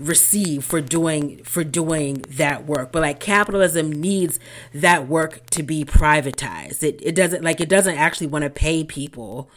[0.00, 2.92] receive for doing for doing that work.
[2.92, 4.40] But like capitalism needs
[4.74, 6.82] that work to be privatized.
[6.82, 9.50] It, it doesn't like it doesn't actually want to pay people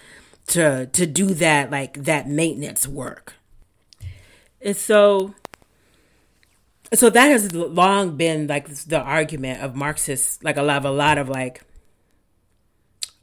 [0.47, 3.33] to to do that like that maintenance work.
[4.61, 5.33] And so
[6.93, 10.91] so that has long been like the argument of marxists like a lot of a
[10.91, 11.61] lot of like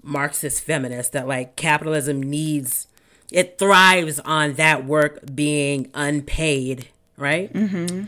[0.02, 2.86] marxist feminists that like capitalism needs
[3.30, 6.88] it thrives on that work being unpaid,
[7.20, 7.52] right?
[7.52, 8.04] Mm-hmm.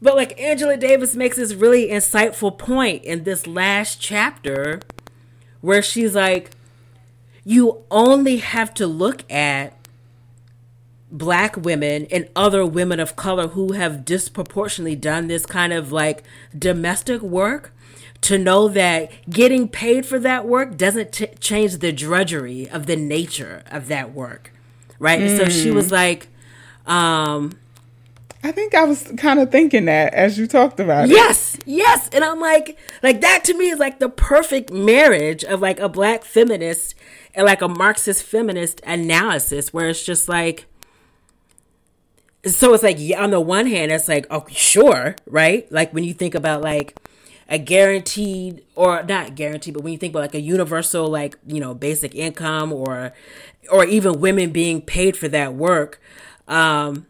[0.00, 4.80] But like Angela Davis makes this really insightful point in this last chapter
[5.60, 6.50] where she's like,
[7.44, 9.72] you only have to look at
[11.10, 16.24] black women and other women of color who have disproportionately done this kind of like
[16.56, 17.72] domestic work
[18.22, 22.96] to know that getting paid for that work doesn't t- change the drudgery of the
[22.96, 24.52] nature of that work
[24.98, 25.36] right mm.
[25.36, 25.92] so she was mm.
[25.92, 26.28] like
[26.86, 27.52] um
[28.46, 31.64] I think I was kind of thinking that as you talked about yes, it.
[31.66, 32.08] Yes, yes.
[32.12, 35.88] And I'm like, like that to me is like the perfect marriage of like a
[35.88, 36.94] black feminist
[37.34, 40.66] and like a Marxist feminist analysis where it's just like,
[42.44, 45.70] so it's like, yeah, on the one hand, it's like, oh, sure, right?
[45.72, 46.96] Like when you think about like,
[47.48, 51.60] a guaranteed or not guaranteed, but when you think about like a universal like you
[51.60, 53.12] know basic income or
[53.70, 56.00] or even women being paid for that work.
[56.48, 57.06] Um,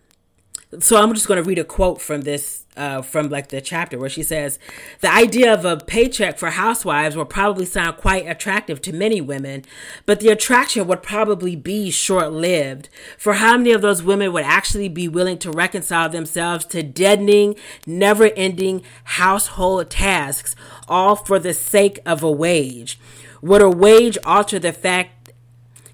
[0.80, 3.98] so I'm just going to read a quote from this uh, from like the chapter
[3.98, 4.58] where she says
[5.00, 9.64] the idea of a paycheck for housewives will probably sound quite attractive to many women,
[10.04, 12.88] but the attraction would probably be short lived.
[13.16, 17.56] For how many of those women would actually be willing to reconcile themselves to deadening,
[17.86, 20.54] never ending household tasks,
[20.88, 23.00] all for the sake of a wage?
[23.42, 25.15] Would a wage alter the fact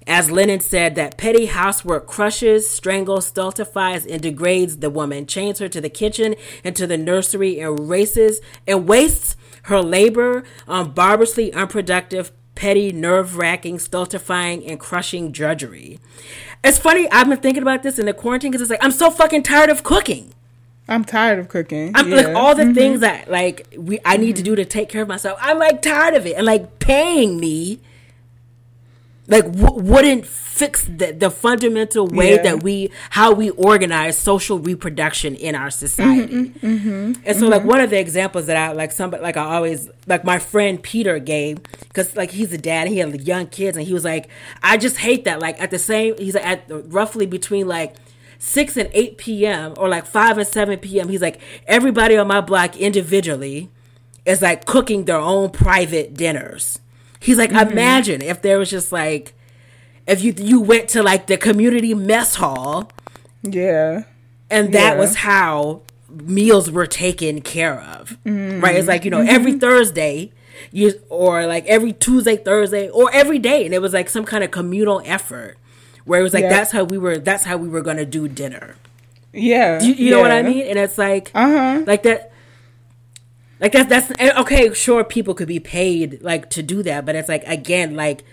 [0.07, 5.69] as Lenin said, that petty housework crushes, strangles, stultifies, and degrades the woman, chains her
[5.69, 11.53] to the kitchen and to the nursery, and races and wastes her labor on barbarously
[11.53, 15.99] unproductive, petty, nerve wracking, stultifying, and crushing drudgery.
[16.63, 19.09] It's funny, I've been thinking about this in the quarantine because it's like, I'm so
[19.09, 20.33] fucking tired of cooking.
[20.87, 21.91] I'm tired of cooking.
[21.95, 22.15] I'm yeah.
[22.17, 22.73] like all the mm-hmm.
[22.73, 24.35] things that like we I need mm-hmm.
[24.35, 25.39] to do to take care of myself.
[25.41, 27.79] I'm like tired of it and like paying me
[29.27, 32.41] like w- wouldn't fix the, the fundamental way yeah.
[32.41, 37.45] that we how we organize social reproduction in our society mm-hmm, mm-hmm, and so mm-hmm.
[37.45, 40.83] like one of the examples that i like somebody like i always like my friend
[40.83, 44.29] peter gave because like he's a dad he had young kids and he was like
[44.61, 47.95] i just hate that like at the same he's like, at roughly between like
[48.39, 52.41] 6 and 8 p.m or like 5 and 7 p.m he's like everybody on my
[52.41, 53.69] block individually
[54.25, 56.79] is like cooking their own private dinners
[57.23, 57.71] He's like, mm-hmm.
[57.71, 59.33] imagine if there was just like,
[60.05, 62.91] if you you went to like the community mess hall,
[63.43, 64.03] yeah,
[64.49, 64.99] and that yeah.
[64.99, 68.59] was how meals were taken care of, mm-hmm.
[68.59, 68.75] right?
[68.75, 69.29] It's like you know mm-hmm.
[69.29, 70.33] every Thursday,
[70.73, 74.43] you or like every Tuesday, Thursday, or every day, and it was like some kind
[74.43, 75.57] of communal effort
[76.03, 76.49] where it was like yeah.
[76.49, 78.75] that's how we were that's how we were gonna do dinner.
[79.31, 80.11] Yeah, you, you yeah.
[80.11, 80.67] know what I mean?
[80.67, 82.32] And it's like, uh huh, like that
[83.63, 84.73] like that's that's eh, okay.
[84.73, 88.23] Sure, people could be paid like to do that, but it's like again, like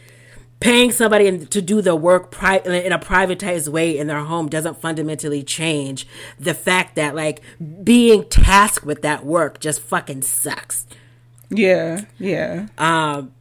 [0.58, 4.80] paying somebody to do the work pri- in a privatized way in their home doesn't
[4.80, 6.06] fundamentally change
[6.38, 7.40] the fact that like
[7.82, 10.84] being tasked with that work just fucking sucks.
[11.48, 12.66] Yeah, yeah.
[12.76, 13.32] Um,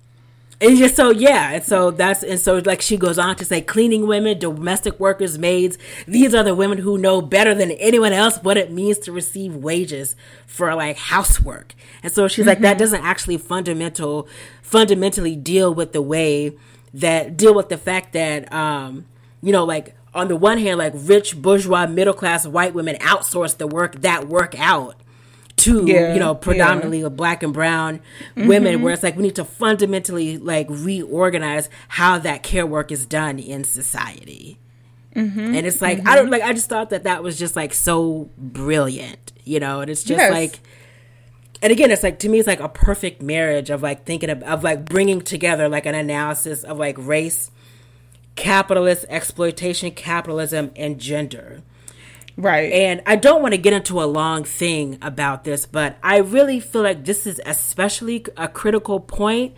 [0.61, 3.61] and just so yeah, and so that's and so like she goes on to say,
[3.61, 5.77] cleaning women, domestic workers, maids.
[6.05, 9.55] These are the women who know better than anyone else what it means to receive
[9.55, 11.75] wages for like housework.
[12.03, 12.49] And so she's mm-hmm.
[12.49, 12.79] like, that mm-hmm.
[12.79, 14.27] doesn't actually fundamental
[14.61, 16.57] fundamentally deal with the way
[16.93, 19.05] that deal with the fact that um,
[19.41, 23.57] you know, like on the one hand, like rich bourgeois middle class white women outsource
[23.57, 24.95] the work that work out
[25.59, 27.09] to yeah, you know predominantly yeah.
[27.09, 27.99] black and brown
[28.35, 28.47] mm-hmm.
[28.47, 33.05] women where it's like we need to fundamentally like reorganize how that care work is
[33.05, 34.57] done in society
[35.15, 35.39] mm-hmm.
[35.39, 36.07] and it's like mm-hmm.
[36.07, 39.81] i don't like i just thought that that was just like so brilliant you know
[39.81, 40.31] and it's just yes.
[40.31, 40.59] like
[41.61, 44.41] and again it's like to me it's like a perfect marriage of like thinking of,
[44.43, 47.51] of like bringing together like an analysis of like race
[48.35, 51.61] capitalist exploitation capitalism and gender
[52.39, 52.71] Right.
[52.71, 56.61] And I don't want to get into a long thing about this, but I really
[56.61, 59.55] feel like this is especially a critical point.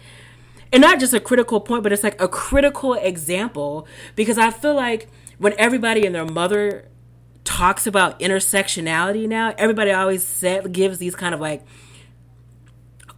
[0.73, 3.85] And not just a critical point, but it's like a critical example
[4.15, 6.87] because I feel like when everybody and their mother
[7.43, 11.63] talks about intersectionality now, everybody always said, gives these kind of like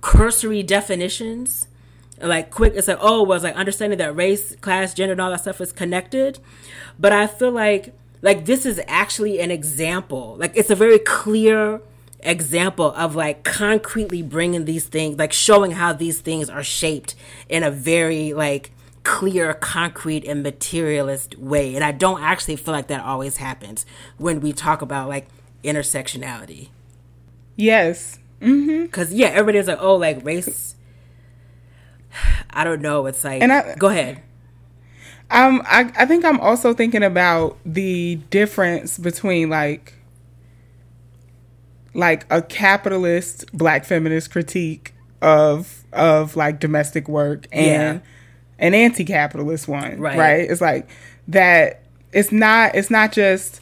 [0.02, 1.68] cursory definitions.
[2.22, 5.40] Like quick, it's like, oh, was like understanding that race, class, gender, and all that
[5.40, 6.40] stuff is connected.
[7.00, 10.36] But I feel like like this is actually an example.
[10.40, 11.82] Like it's a very clear
[12.22, 17.16] example of like concretely bringing these things like showing how these things are shaped
[17.50, 18.72] in a very like
[19.04, 21.76] clear concrete and materialist way.
[21.76, 23.86] And i don't actually feel like that always happens
[24.18, 25.28] when we talk about like
[25.66, 26.70] intersectionality.
[27.58, 28.20] Yes.
[28.40, 29.18] Because mm-hmm.
[29.18, 30.76] yeah everybody's like oh like race
[32.52, 33.06] i don't know.
[33.06, 34.24] It's like and I, go ahead
[35.34, 39.96] um, I, I think I'm also thinking about the difference between like
[41.96, 48.66] like a capitalist black feminist critique of of like domestic work and yeah.
[48.66, 50.18] an anti-capitalist one right.
[50.18, 50.88] right it's like
[51.28, 51.82] that
[52.12, 53.60] it's not it's not just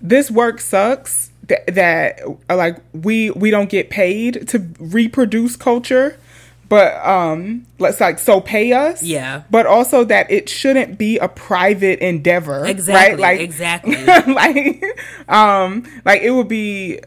[0.00, 6.18] this work sucks that, that like we we don't get paid to reproduce culture
[6.70, 9.42] but um let's like so pay us yeah.
[9.50, 14.02] but also that it shouldn't be a private endeavor exactly right like exactly.
[14.32, 14.82] like
[15.28, 16.98] um like it would be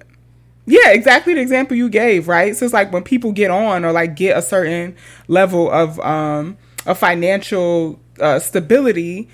[0.65, 2.55] yeah exactly the example you gave right?
[2.55, 4.95] So it's like when people get on or like get a certain
[5.27, 9.29] level of um of financial uh, stability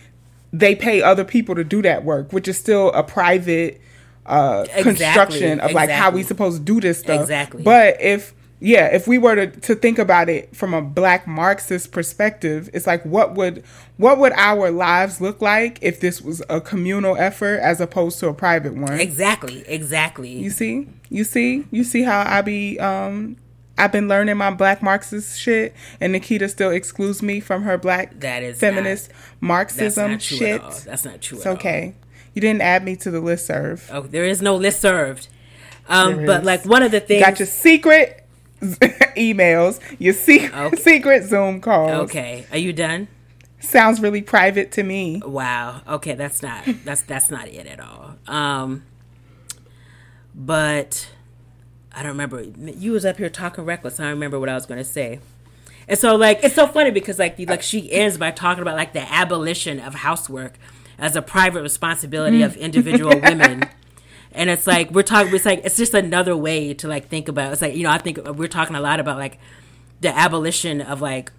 [0.53, 3.81] they pay other people to do that work which is still a private
[4.25, 4.83] uh exactly.
[4.83, 7.21] construction of like how we supposed to do this stuff.
[7.21, 7.63] Exactly.
[7.63, 11.91] But if yeah, if we were to, to think about it from a black Marxist
[11.91, 13.63] perspective, it's like what would
[13.97, 18.27] what would our lives look like if this was a communal effort as opposed to
[18.27, 18.99] a private one?
[18.99, 20.31] Exactly, exactly.
[20.31, 20.87] You see?
[21.09, 21.65] You see?
[21.71, 23.37] You see how I be um
[23.77, 28.19] I've been learning my black Marxist shit and Nikita still excludes me from her black
[28.19, 30.61] that is feminist not, Marxism that's shit.
[30.61, 31.95] That's not true It's okay.
[32.33, 33.89] You didn't add me to the list serve.
[33.91, 35.29] Oh, there is no list served.
[35.87, 38.25] Um, but like one of the things you got your secret
[39.17, 40.75] emails, your secret okay.
[40.77, 41.91] secret Zoom calls.
[42.09, 43.07] Okay, are you done?
[43.59, 45.21] Sounds really private to me.
[45.25, 45.81] Wow.
[45.87, 48.15] Okay, that's not that's that's not it at all.
[48.27, 48.83] Um,
[50.33, 51.09] but
[51.93, 52.43] I don't remember.
[52.43, 53.99] You was up here talking reckless.
[53.99, 55.19] I don't remember what I was going to say.
[55.87, 58.75] And so like it's so funny because like the, like she ends by talking about
[58.75, 60.57] like the abolition of housework
[60.97, 63.67] as a private responsibility of individual women
[64.31, 67.51] and it's like we're talking it's like it's just another way to like think about
[67.51, 69.39] it's like you know i think we're talking a lot about like
[70.01, 71.31] the abolition of like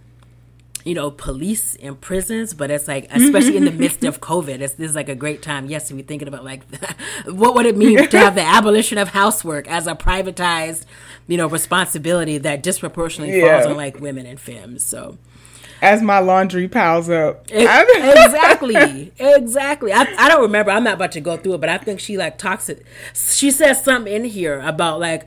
[0.85, 4.75] you know police and prisons but it's like especially in the midst of covid it's,
[4.75, 6.63] this is like a great time yes to be thinking about like
[7.27, 10.85] what would it mean to have the abolition of housework as a privatized
[11.27, 13.59] you know responsibility that disproportionately yeah.
[13.59, 15.19] falls on like women and femmes so
[15.83, 17.51] as my laundry piles up.
[17.51, 19.93] exactly, exactly.
[19.93, 20.71] I, I don't remember.
[20.71, 22.85] I'm not about to go through it, but I think she like talks it.
[23.15, 25.27] She says something in here about like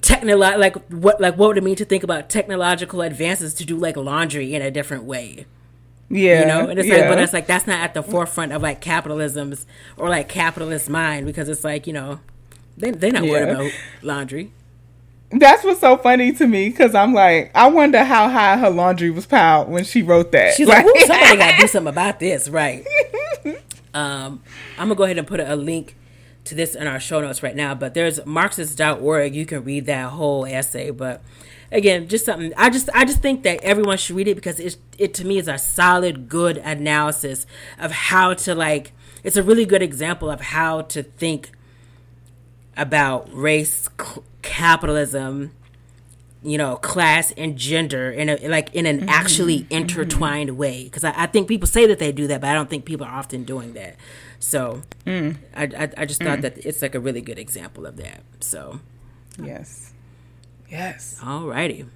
[0.00, 3.76] technolo- like what like what would it mean to think about technological advances to do
[3.76, 5.46] like laundry in a different way.
[6.08, 6.96] Yeah, you know, and it's yeah.
[6.96, 9.64] like, but it's like that's not at the forefront of like capitalism's
[9.96, 12.20] or like capitalist mind because it's like you know,
[12.76, 13.30] they they're not yeah.
[13.30, 14.52] worried about laundry.
[15.32, 19.10] That's what's so funny to me because I'm like, I wonder how high her laundry
[19.10, 20.54] was piled when she wrote that.
[20.54, 22.84] She's like, like somebody got to do something about this, right?
[23.94, 24.42] um,
[24.76, 25.96] I'm gonna go ahead and put a, a, link
[26.44, 27.74] to this in our show notes right now.
[27.76, 29.34] But there's Marxist.org.
[29.34, 30.90] You can read that whole essay.
[30.90, 31.22] But
[31.70, 32.52] again, just something.
[32.56, 35.38] I just I just think that everyone should read it because it it to me
[35.38, 37.46] is a solid, good analysis
[37.78, 38.92] of how to like.
[39.22, 41.50] It's a really good example of how to think
[42.76, 45.52] about race, cl- capitalism,
[46.42, 49.08] you know, class and gender in a like in an mm-hmm.
[49.08, 49.74] actually mm-hmm.
[49.74, 50.58] intertwined mm-hmm.
[50.58, 50.84] way.
[50.84, 53.06] Because I, I, think people say that they do that, but I don't think people
[53.06, 53.96] are often doing that.
[54.38, 55.36] So mm.
[55.54, 56.42] I, I, I just thought mm.
[56.42, 58.22] that it's like a really good example of that.
[58.40, 58.80] So
[59.42, 59.92] yes,
[60.68, 61.18] yes.
[61.22, 61.86] Alrighty.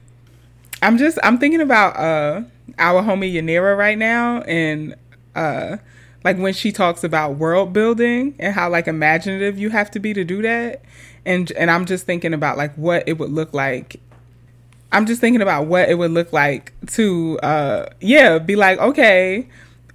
[0.82, 2.42] I'm just I'm thinking about uh
[2.78, 4.94] our homie Yanira right now and
[5.34, 5.78] uh
[6.24, 10.12] like when she talks about world building and how like imaginative you have to be
[10.14, 10.82] to do that
[11.26, 14.00] and and I'm just thinking about like what it would look like
[14.92, 19.48] I'm just thinking about what it would look like to uh yeah be like okay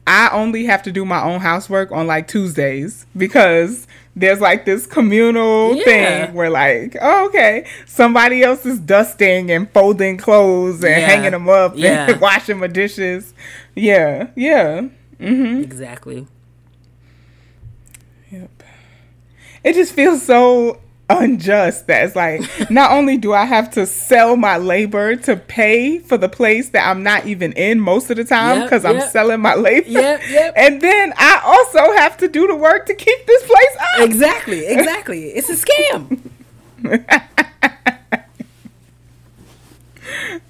[0.07, 3.85] I only have to do my own housework on like Tuesdays because
[4.15, 5.83] there's like this communal yeah.
[5.83, 11.07] thing where like oh, okay somebody else is dusting and folding clothes and yeah.
[11.07, 12.09] hanging them up yeah.
[12.09, 13.33] and washing my dishes
[13.75, 14.87] yeah yeah
[15.19, 15.61] Mm-hmm.
[15.63, 16.27] Exactly.
[18.31, 18.63] Yep.
[19.63, 20.79] It just feels so
[21.09, 25.99] unjust that it's like not only do I have to sell my labor to pay
[25.99, 29.03] for the place that I'm not even in most of the time because yep, yep.
[29.03, 29.89] I'm selling my labor.
[29.89, 30.53] Yep, yep.
[30.55, 34.01] And then I also have to do the work to keep this place up.
[34.01, 35.25] Exactly, exactly.
[35.29, 36.29] it's a scam.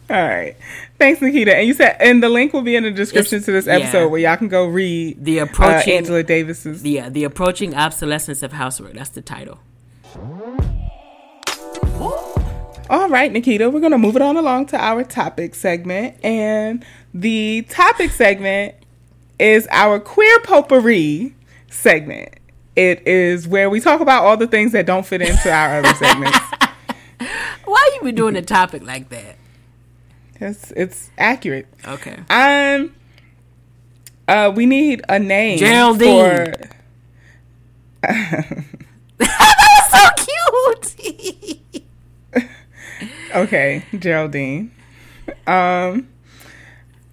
[0.10, 0.56] All right.
[0.98, 1.56] Thanks, Nikita.
[1.56, 4.00] And you said, and the link will be in the description it's, to this episode
[4.00, 4.06] yeah.
[4.06, 6.84] where y'all can go read the approaching uh, Angela Davis's.
[6.84, 8.94] Yeah, the approaching obsolescence of housework.
[8.94, 9.60] That's the title.
[12.90, 16.84] All right, Nikita, we're gonna move it on along to our topic segment, and
[17.14, 18.74] the topic segment
[19.38, 21.36] is our queer potpourri
[21.70, 22.30] segment.
[22.76, 25.94] It is where we talk about all the things that don't fit into our other
[25.94, 26.40] segments.
[27.66, 29.38] Why you be doing a topic like that?
[30.42, 31.68] It's it's accurate.
[31.88, 32.18] Okay.
[32.32, 32.96] Um.
[34.28, 35.60] Uh, we need a name.
[35.60, 36.56] Geraldine.
[36.56, 36.70] For...
[39.18, 41.60] that was so cute.
[43.36, 44.72] Okay, Geraldine.
[45.48, 46.08] Um.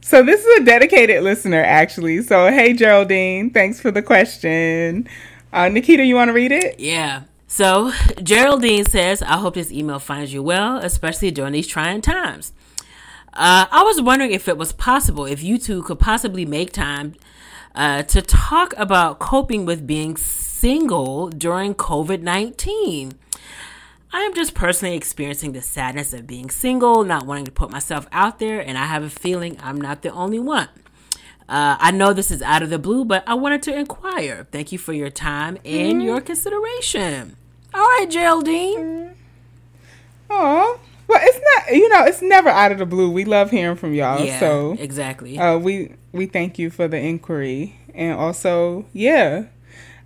[0.01, 2.23] So this is a dedicated listener, actually.
[2.23, 5.09] So hey, Geraldine, thanks for the question.
[5.53, 6.79] Uh, Nikita, you want to read it?
[6.79, 7.23] Yeah.
[7.49, 12.53] So Geraldine says, "I hope this email finds you well, especially during these trying times."
[13.33, 17.15] Uh, I was wondering if it was possible if you two could possibly make time
[17.75, 23.13] uh, to talk about coping with being single during COVID 19.
[24.17, 28.09] I am just personally experiencing the sadness of being single, not wanting to put myself
[28.11, 30.71] out there, and I have a feeling I'm not the only one.
[31.47, 34.47] Uh, I know this is out of the blue, but I wanted to inquire.
[34.51, 36.05] Thank you for your time and mm.
[36.07, 37.37] your consideration.
[37.75, 39.17] All right, Geraldine.
[40.31, 41.77] Oh, Well, it's not.
[41.77, 43.11] You know, it's never out of the blue.
[43.11, 44.25] We love hearing from y'all.
[44.25, 45.39] Yeah, so exactly.
[45.39, 49.45] Uh, we we thank you for the inquiry, and also, yeah,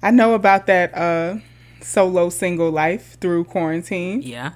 [0.02, 1.36] I know about that uh,
[1.84, 4.22] solo single life through quarantine.
[4.22, 4.52] Yeah.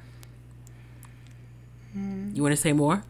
[1.95, 3.05] You want to say more,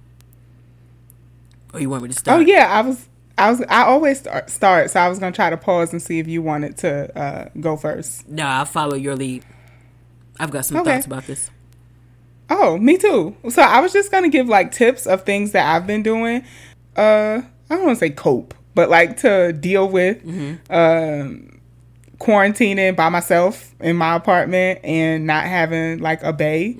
[1.72, 2.38] or you want me to start?
[2.38, 3.08] Oh yeah, I was.
[3.38, 3.62] I was.
[3.70, 4.90] I always start, start.
[4.90, 7.76] So I was gonna try to pause and see if you wanted to uh, go
[7.78, 8.28] first.
[8.28, 9.42] No, I'll follow your lead.
[10.38, 10.92] I've got some Okay.
[10.94, 11.50] thoughts about this.
[12.50, 13.34] Oh, me too.
[13.48, 16.44] So I was just gonna give like tips of things that I've been doing.
[16.94, 20.22] Uh, I don't want to say cope, but like to deal with
[20.68, 21.53] um,
[22.24, 26.72] quarantining by myself in my apartment and not having like a bay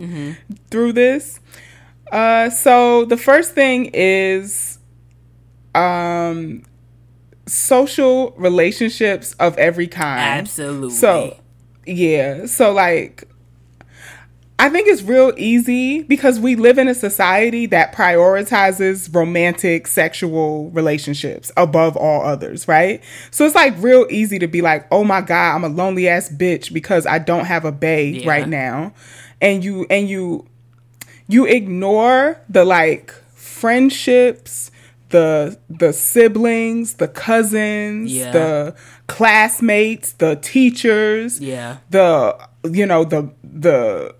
[0.70, 1.40] through this.
[2.10, 4.78] Uh, so the first thing is
[5.74, 6.62] um
[7.46, 10.40] social relationships of every kind.
[10.40, 10.90] Absolutely.
[10.90, 11.36] So,
[11.86, 12.46] yeah.
[12.46, 13.24] So, like,
[14.59, 20.70] I think it's real easy because we live in a society that prioritizes romantic sexual
[20.70, 23.02] relationships above all others, right?
[23.32, 26.28] So it's like real easy to be like, "Oh my god, I'm a lonely ass
[26.31, 28.28] bitch because I don't have a bae Yeah.
[28.28, 28.93] right now."
[29.40, 30.47] And you and you
[31.26, 34.70] you ignore the like friendships,
[35.10, 38.31] the the siblings, the cousins, Yeah.
[38.31, 38.74] the
[39.09, 41.78] classmates, the teachers, Yeah.
[41.90, 42.36] the
[42.70, 44.14] you know the the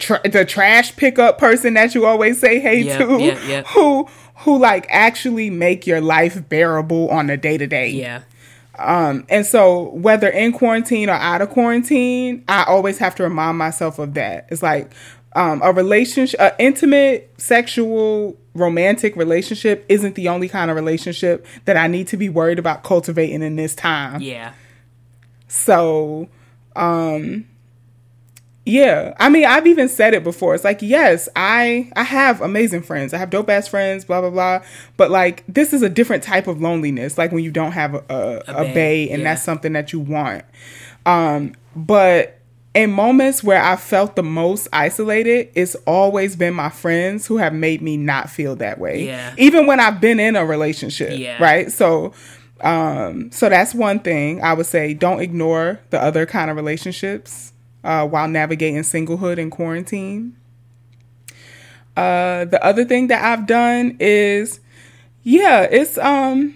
[0.00, 3.66] tra- the trash pickup person that you always say hey Yep, to yep, yep.
[3.74, 7.90] who who like actually make your life bearable on a day to day.
[7.90, 8.22] Yeah.
[8.78, 13.58] Um, and so whether in quarantine or out of quarantine, I always have to remind
[13.58, 14.46] myself of that.
[14.50, 14.90] It's like
[15.36, 21.76] um, a relationship, an intimate, sexual, romantic relationship isn't the only kind of relationship that
[21.76, 24.22] I need to be worried about cultivating in this time.
[24.22, 24.54] Yeah.
[25.48, 26.28] So,
[26.74, 27.46] um,
[28.66, 30.54] yeah, I mean, I've even said it before.
[30.54, 33.14] It's like, yes, I I have amazing friends.
[33.14, 34.60] I have dope ass friends, blah blah blah.
[34.96, 37.16] But like, this is a different type of loneliness.
[37.16, 39.24] Like when you don't have a a, a, bae, and yeah.
[39.24, 40.44] that's something that you want.
[41.06, 42.38] Um, but
[42.74, 47.54] in moments where I felt the most isolated, it's always been my friends who have
[47.54, 49.06] made me not feel that way.
[49.06, 49.34] Yeah.
[49.38, 51.18] Even when I've been in a relationship.
[51.18, 51.42] Yeah.
[51.42, 51.72] Right.
[51.72, 52.12] So
[52.60, 54.92] um, so that's one thing I would say.
[54.92, 57.54] Don't ignore the other kind of relationships
[57.84, 60.36] uh, while navigating singlehood and quarantine.
[61.96, 64.60] Uh, the other thing that I've done is,
[65.22, 66.54] yeah, it's um,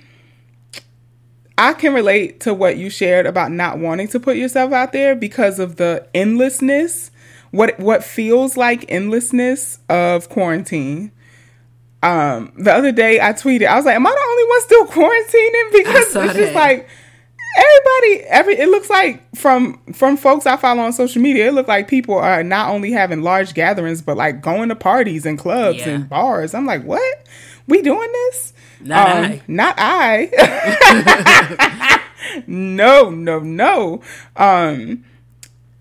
[1.59, 5.15] I can relate to what you shared about not wanting to put yourself out there
[5.15, 7.11] because of the endlessness,
[7.51, 11.13] what what feels like endlessness of quarantine.
[12.03, 14.87] Um, the other day I tweeted, I was like, "Am I the only one still
[14.87, 16.55] quarantining?" Because it's just that.
[16.55, 16.89] like
[17.57, 21.69] everybody, every it looks like from from folks I follow on social media, it looked
[21.69, 25.79] like people are not only having large gatherings, but like going to parties and clubs
[25.81, 25.91] Yeah.
[25.91, 26.55] and bars.
[26.55, 27.27] I'm like, what?
[27.67, 28.53] We doing this?
[28.81, 29.43] Not Um, I.
[29.49, 32.01] Not I.
[32.47, 34.01] no, no, no.
[34.37, 35.05] Um,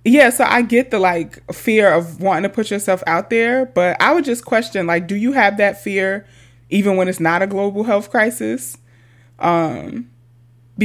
[0.05, 3.97] yeah, so I get the like fear of wanting to put yourself out there, but
[4.01, 6.25] I would just question like, do you have that fear
[6.69, 8.77] even when it's not a global health crisis?
[9.39, 10.09] Um,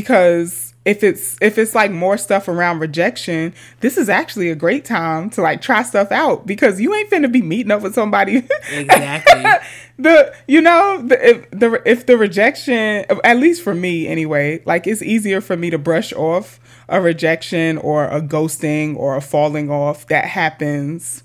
[0.02, 4.84] because if it's if it's like more stuff around rejection, this is actually a great
[4.84, 8.46] time to like try stuff out because you ain't finna be meeting up with somebody
[8.72, 9.42] Exactly.
[9.98, 14.86] the you know the if the if the rejection at least for me anyway like
[14.86, 19.68] it's easier for me to brush off a rejection or a ghosting or a falling
[19.70, 21.22] off that happens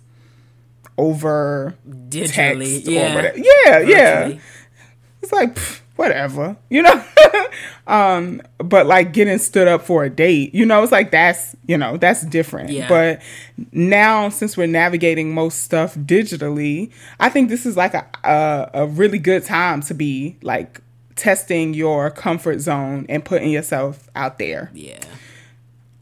[0.98, 2.30] over Digitally.
[2.84, 3.16] text or Yeah.
[3.16, 3.38] whatever.
[3.38, 4.38] yeah yeah
[5.22, 7.04] it's like pff, whatever you know
[7.88, 11.78] um but like getting stood up for a date you know it's like that's you
[11.78, 12.88] know that's different Yeah.
[12.90, 13.22] but
[13.72, 18.86] now since we're navigating most stuff digitally i think this is like a, a a
[18.88, 20.82] really good time to be like
[21.16, 24.98] testing your comfort zone and putting yourself out there Yeah.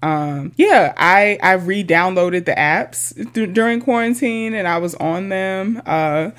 [0.04, 5.82] um yeah i i re-downloaded the apps th- during quarantine and i was on them
[5.86, 6.32] uh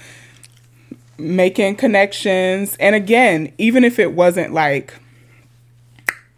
[1.22, 2.76] making connections.
[2.80, 4.94] And again even if it wasn't like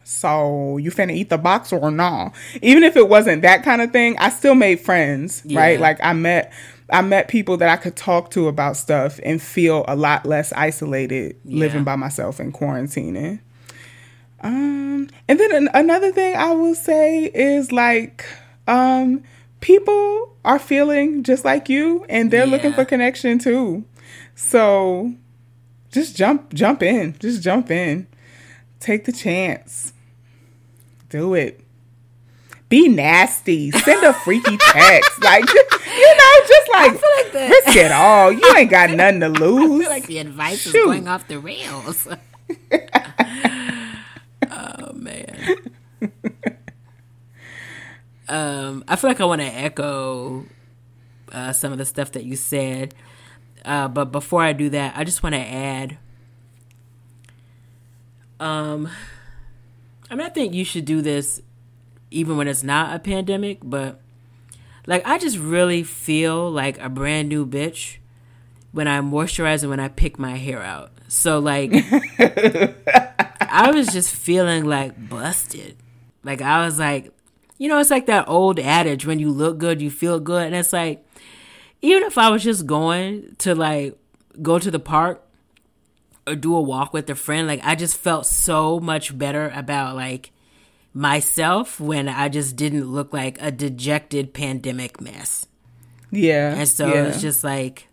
[0.06, 2.32] so you finna eat the box or no?
[2.62, 5.81] Even if it wasn't that kind of thing i still made friends right?
[5.81, 6.52] Like i met
[6.90, 10.52] i met people that i could talk to about stuff and feel a lot less
[10.52, 13.40] isolated living by myself and quarantining.
[14.44, 18.27] Um, and then an- another thing I will say is like,
[18.69, 19.23] um,
[19.61, 23.85] people are feeling just like you, and they're looking for connection too.
[24.35, 25.15] So,
[25.90, 28.06] just jump, jump in, just jump in,
[28.81, 29.93] take the chance,
[31.09, 31.61] do it.
[32.69, 33.70] Be nasty.
[33.70, 35.23] Send a freaky text.
[35.23, 38.32] Like, you know, just like, like risk it all.
[38.32, 39.81] You ain't got nothing to lose.
[39.81, 40.74] I feel like the advice Shoot.
[40.74, 42.09] is going off the rails.
[44.51, 45.56] oh man.
[48.28, 50.47] Um, I feel like I want to echo
[51.31, 52.94] uh, some of the stuff that you said,
[53.65, 55.99] uh, but before I do that, I just want to add.
[58.41, 58.89] Um,
[60.11, 61.41] I mean, I think you should do this
[62.11, 64.01] even when it's not a pandemic, but
[64.86, 67.97] like I just really feel like a brand new bitch
[68.73, 70.93] when I moisturize and when I pick my hair out.
[71.09, 71.70] So like
[72.19, 75.77] I was just feeling like busted.
[76.23, 77.15] Like I was like
[77.59, 80.47] you know, it's like that old adage when you look good, you feel good.
[80.47, 81.05] And it's like,
[81.85, 83.98] even if I was just going to like
[84.40, 85.23] go to the park
[86.27, 89.94] or do a walk with a friend, like I just felt so much better about
[89.94, 90.31] like
[90.94, 95.47] myself when I just didn't look like a dejected pandemic mess.
[96.11, 96.55] Yeah.
[96.55, 97.05] And so yeah.
[97.09, 97.89] it's just like,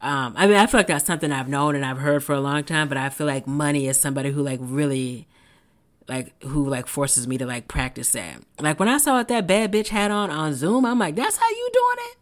[0.00, 2.40] um, I mean, I feel like that's something I've known and I've heard for a
[2.40, 5.28] long time, but I feel like money is somebody who like really
[6.08, 8.42] like who like forces me to like practice that.
[8.60, 11.36] Like when I saw what that bad bitch had on on Zoom, I'm like, that's
[11.36, 12.16] how you doing it.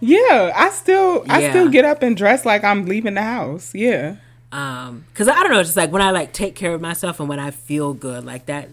[0.00, 1.34] Yeah, I still yeah.
[1.34, 3.74] I still get up and dress like I'm leaving the house.
[3.74, 4.16] Yeah.
[4.50, 7.20] Um, cause I don't know, it's just like when I like take care of myself
[7.20, 8.68] and when I feel good, like that.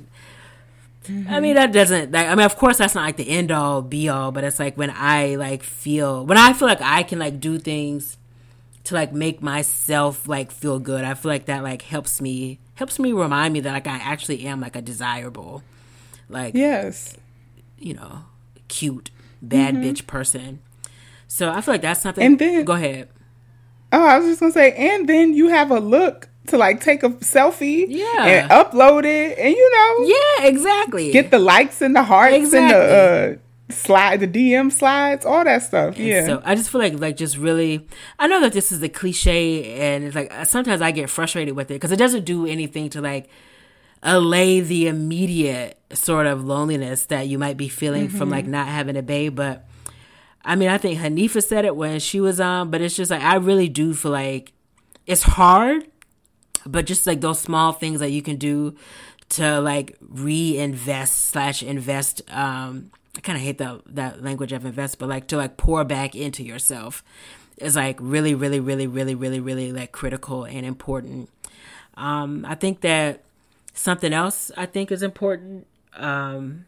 [1.04, 1.34] Mm-hmm.
[1.34, 2.12] I mean, that doesn't.
[2.12, 4.60] Like, I mean, of course, that's not like the end all be all, but it's
[4.60, 8.18] like when I like feel when I feel like I can like do things
[8.86, 11.04] to like make myself like feel good.
[11.04, 14.46] I feel like that like helps me helps me remind me that like I actually
[14.46, 15.64] am like a desirable,
[16.30, 17.16] like yes,
[17.78, 18.26] you know,
[18.68, 19.12] cute
[19.42, 19.84] bad mm-hmm.
[19.84, 20.60] bitch person.
[21.36, 22.26] So I feel like that's something.
[22.26, 23.10] And then go ahead.
[23.92, 27.04] Oh, I was just gonna say, and then you have a look to like take
[27.04, 31.94] a selfie, yeah, and upload it, and you know, yeah, exactly, get the likes and
[31.94, 32.60] the hearts exactly.
[32.64, 33.40] and the
[33.70, 35.98] uh, slide the DM slides, all that stuff.
[35.98, 36.26] And yeah.
[36.26, 37.86] So I just feel like like just really
[38.18, 41.70] I know that this is a cliche and it's like sometimes I get frustrated with
[41.70, 43.30] it because it doesn't do anything to like
[44.02, 48.18] allay the immediate sort of loneliness that you might be feeling mm-hmm.
[48.18, 49.36] from like not having a babe.
[49.36, 49.68] But
[50.46, 53.22] I mean I think Hanifa said it when she was on, but it's just like
[53.22, 54.54] I really do feel like
[55.06, 55.88] it's hard,
[56.66, 58.76] but just like those small things that you can do
[59.28, 65.00] to like reinvest slash invest um I kind of hate that that language of invest,
[65.00, 67.04] but like to like pour back into yourself
[67.58, 71.30] is like really, really, really, really, really, really like critical and important.
[71.96, 73.24] Um, I think that
[73.74, 75.68] something else I think is important.
[75.94, 76.66] Um,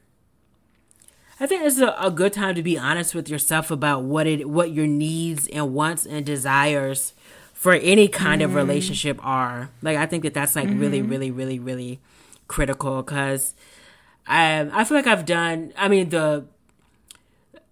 [1.40, 4.50] I think it's a, a good time to be honest with yourself about what it,
[4.50, 7.14] what your needs and wants and desires
[7.54, 8.52] for any kind mm-hmm.
[8.52, 9.70] of relationship are.
[9.82, 10.80] Like I think that that's like mm-hmm.
[10.80, 12.00] really, really, really, really
[12.48, 13.54] critical because
[14.26, 15.74] I I feel like I've done.
[15.78, 16.46] I mean the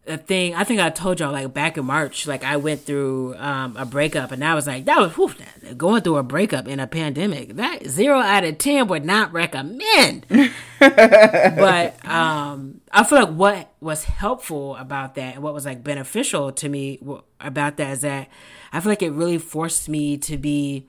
[0.05, 3.35] the thing I think I told y'all like back in March, like I went through
[3.37, 5.33] um, a breakup, and I was like, that was whew,
[5.75, 7.55] going through a breakup in a pandemic.
[7.55, 10.25] That zero out of ten would not recommend.
[10.79, 16.51] but um, I feel like what was helpful about that, and what was like beneficial
[16.51, 16.99] to me
[17.39, 18.29] about that, is that
[18.71, 20.85] I feel like it really forced me to be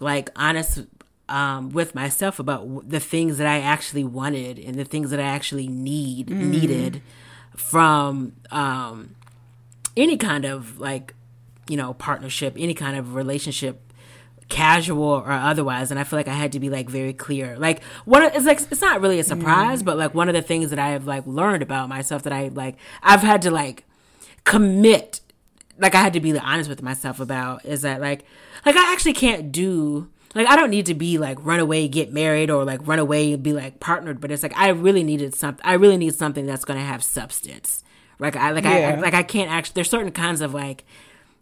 [0.00, 0.86] like honest
[1.28, 5.24] um, with myself about the things that I actually wanted and the things that I
[5.24, 6.50] actually need mm.
[6.50, 7.02] needed
[7.60, 9.14] from um,
[9.96, 11.14] any kind of like
[11.68, 13.80] you know partnership, any kind of relationship
[14.48, 17.84] casual or otherwise and i feel like i had to be like very clear like
[18.04, 19.84] one it's like it's not really a surprise mm.
[19.84, 22.48] but like one of the things that i have like learned about myself that i
[22.48, 23.84] like i've had to like
[24.42, 25.20] commit
[25.78, 28.24] like i had to be honest with myself about is that like
[28.66, 32.12] like i actually can't do like I don't need to be like run away, get
[32.12, 34.20] married, or like run away and be like partnered.
[34.20, 35.64] But it's like I really needed something.
[35.64, 37.82] I really need something that's going to have substance.
[38.18, 38.96] Like I like yeah.
[38.96, 39.74] I like I can't actually.
[39.74, 40.84] There's certain kinds of like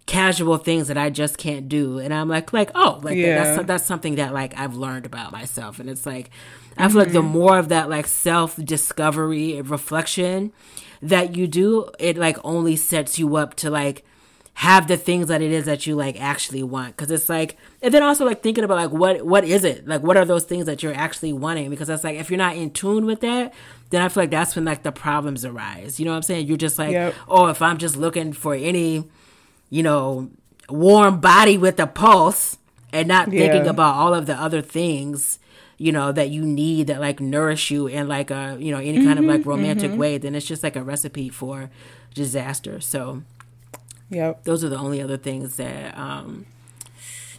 [0.07, 3.45] casual things that I just can't do, and I'm like like oh like yeah.
[3.45, 6.31] that's that's something that like I've learned about myself, and it's like
[6.77, 6.99] I feel mm-hmm.
[6.99, 7.29] like the mm-hmm.
[7.29, 10.53] more of that like self discovery reflection
[11.03, 14.05] that you do, it like only sets you up to like
[14.59, 17.95] have the things that it is that you like actually want because it's like and
[17.95, 20.67] then also like thinking about like what what is it like what are those things
[20.67, 23.55] that you're actually wanting because that's like if you're not in tune with that
[23.91, 26.45] then i feel like that's when like the problems arise you know what i'm saying
[26.45, 27.15] you're just like yep.
[27.29, 29.09] oh if i'm just looking for any
[29.71, 30.29] you know
[30.69, 32.59] warm body with a pulse
[32.93, 33.43] and not yeah.
[33.43, 35.39] thinking about all of the other things
[35.77, 39.05] you know that you need that like nourish you in like a you know any
[39.05, 40.01] kind mm-hmm, of like romantic mm-hmm.
[40.01, 41.71] way then it's just like a recipe for
[42.13, 43.23] disaster so
[44.11, 44.45] Yep.
[44.45, 46.47] Those are the only other things that um,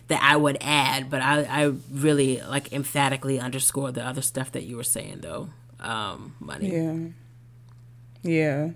[0.08, 4.64] that I would add, but I, I really like emphatically underscore the other stuff that
[4.64, 5.50] you were saying though.
[5.80, 6.72] Um, money.
[6.72, 6.98] Yeah.
[8.22, 8.70] Yeah.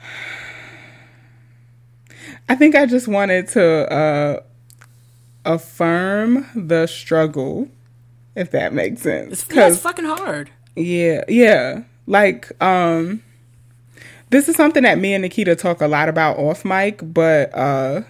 [2.48, 4.40] I think I just wanted to uh,
[5.44, 7.68] affirm the struggle,
[8.34, 9.42] if that makes sense.
[9.44, 10.50] It's, it's fucking hard.
[10.76, 11.84] Yeah, yeah.
[12.06, 13.22] Like, um,
[14.34, 18.02] this is something that me and Nikita talk a lot about off mic, but uh,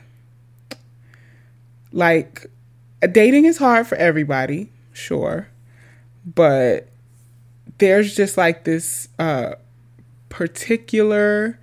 [1.93, 2.47] like,
[3.13, 5.49] dating is hard for everybody, sure,
[6.25, 6.89] but
[7.79, 9.55] there's just like this uh
[10.29, 11.59] particular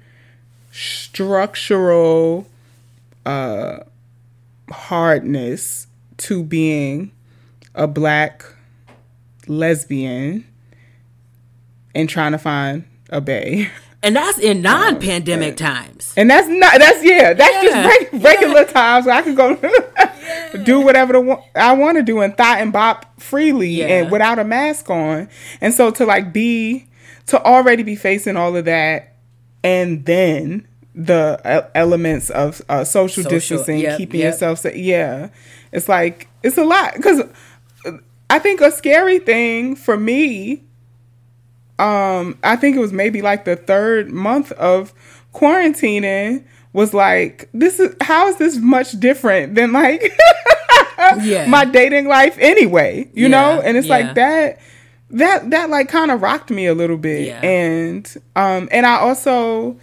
[0.71, 2.47] structural
[3.25, 3.79] uh,
[4.69, 7.11] hardness to being
[7.73, 8.45] a black
[9.47, 10.45] lesbian
[11.95, 13.69] and trying to find a bay.
[14.03, 16.13] And that's in non-pandemic um, times.
[16.17, 17.83] And that's not that's yeah, that's yeah.
[17.83, 18.71] just regular yeah.
[18.71, 20.63] times where I can go yeah.
[20.63, 24.43] do whatever the, I want to do and thought and bop freely and without a
[24.43, 25.29] mask on.
[25.61, 26.87] And so to like be
[27.27, 29.15] to already be facing all of that
[29.63, 34.33] and then the elements of uh, social, social, distancing, yep, keeping yep.
[34.33, 34.75] yourself safe.
[34.75, 35.29] Yeah,
[35.71, 37.21] it's like it's a lot because
[38.29, 40.63] I think a scary thing for me.
[41.81, 44.93] Um, I think it was maybe like the third month of
[45.33, 50.01] quarantining was like this is how is this much different than like
[51.21, 51.45] yeah.
[51.47, 53.97] my dating life anyway you yeah, know and it's yeah.
[53.97, 54.59] like that
[55.09, 59.77] that that like kind of rocked me a little bit and um and i also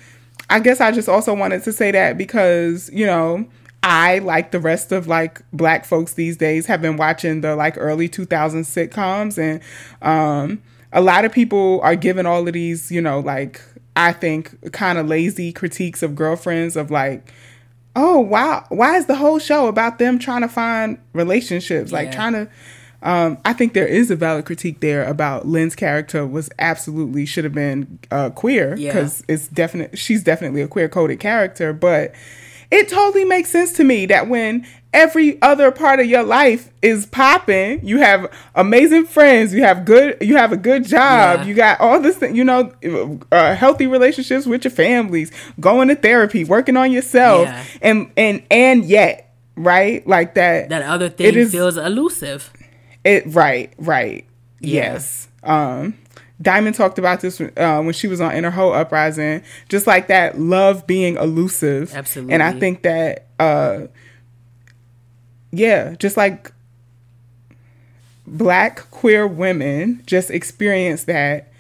[0.49, 3.47] i guess i just also wanted to say that because you know
[3.83, 7.75] i like the rest of like black folks these days have been watching the like
[7.77, 9.61] early 2000s sitcoms and
[10.01, 10.63] um
[10.93, 13.63] a lot of people are giving all of these you know like
[13.97, 17.33] i think kind of lazy critiques of girlfriends of like
[17.97, 21.99] oh wow why is the whole show about them trying to find relationships yeah.
[21.99, 22.49] like trying to
[23.03, 27.45] um, I think there is a valid critique there about Lynn's character was absolutely should
[27.45, 29.35] have been uh, queer because yeah.
[29.35, 29.97] it's definite.
[29.97, 32.13] She's definitely a queer coded character, but
[32.71, 37.07] it totally makes sense to me that when every other part of your life is
[37.07, 41.45] popping, you have amazing friends, you have good, you have a good job, yeah.
[41.45, 42.73] you got all this, thing, you know,
[43.33, 47.65] uh, healthy relationships with your families, going to therapy, working on yourself, yeah.
[47.83, 50.69] and and and yet, right, like that.
[50.69, 52.53] That other thing is, feels elusive
[53.05, 54.27] it right, right.
[54.61, 54.93] Yeah.
[54.93, 55.29] Yes.
[55.43, 55.95] Um
[56.41, 60.39] Diamond talked about this uh, when she was on Inner Hoe Uprising, just like that
[60.39, 61.93] love being elusive.
[61.93, 62.33] Absolutely.
[62.33, 63.89] And I think that, uh,
[65.51, 66.53] yeah, just like
[68.27, 71.53] black queer women just experience that.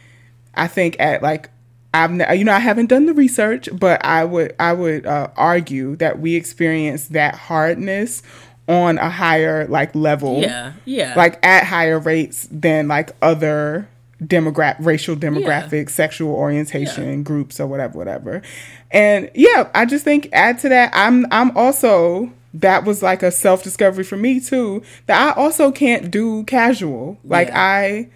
[0.54, 1.50] I think at like
[1.94, 5.96] I've you know I haven't done the research, but I would I would uh, argue
[5.96, 8.22] that we experience that hardness
[8.68, 10.40] on a higher like level.
[10.40, 10.74] Yeah.
[10.84, 11.14] Yeah.
[11.16, 13.88] Like at higher rates than like other
[14.22, 15.90] demographic racial demographic yeah.
[15.90, 17.22] sexual orientation yeah.
[17.22, 18.42] groups or whatever whatever
[18.90, 23.30] and yeah i just think add to that i'm i'm also that was like a
[23.30, 27.60] self discovery for me too that i also can't do casual like yeah.
[27.60, 28.08] i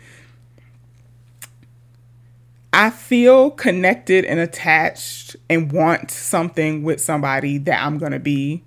[2.72, 8.62] i feel connected and attached and want something with somebody that i'm gonna be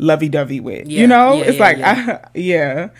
[0.00, 0.88] lovey dovey with.
[0.88, 2.90] Yeah, you know, yeah, it's like, I, yeah.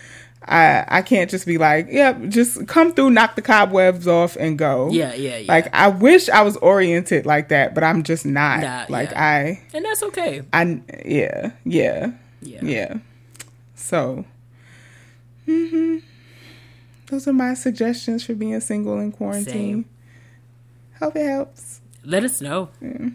[0.48, 4.36] I I can't just be like, yep, yeah, just come through, knock the cobwebs off,
[4.36, 4.90] and go.
[4.90, 5.52] Yeah, yeah, yeah.
[5.52, 8.60] Like I wish I was oriented like that, but I'm just not.
[8.60, 10.42] Nah, like I, and that's okay.
[10.52, 12.94] I yeah yeah yeah yeah.
[13.74, 14.24] So,
[15.46, 15.98] hmm
[17.06, 19.84] those are my suggestions for being single in quarantine.
[19.84, 19.84] Same.
[21.00, 21.80] Hope it helps.
[22.04, 22.68] Let us know.
[22.80, 23.08] Yeah.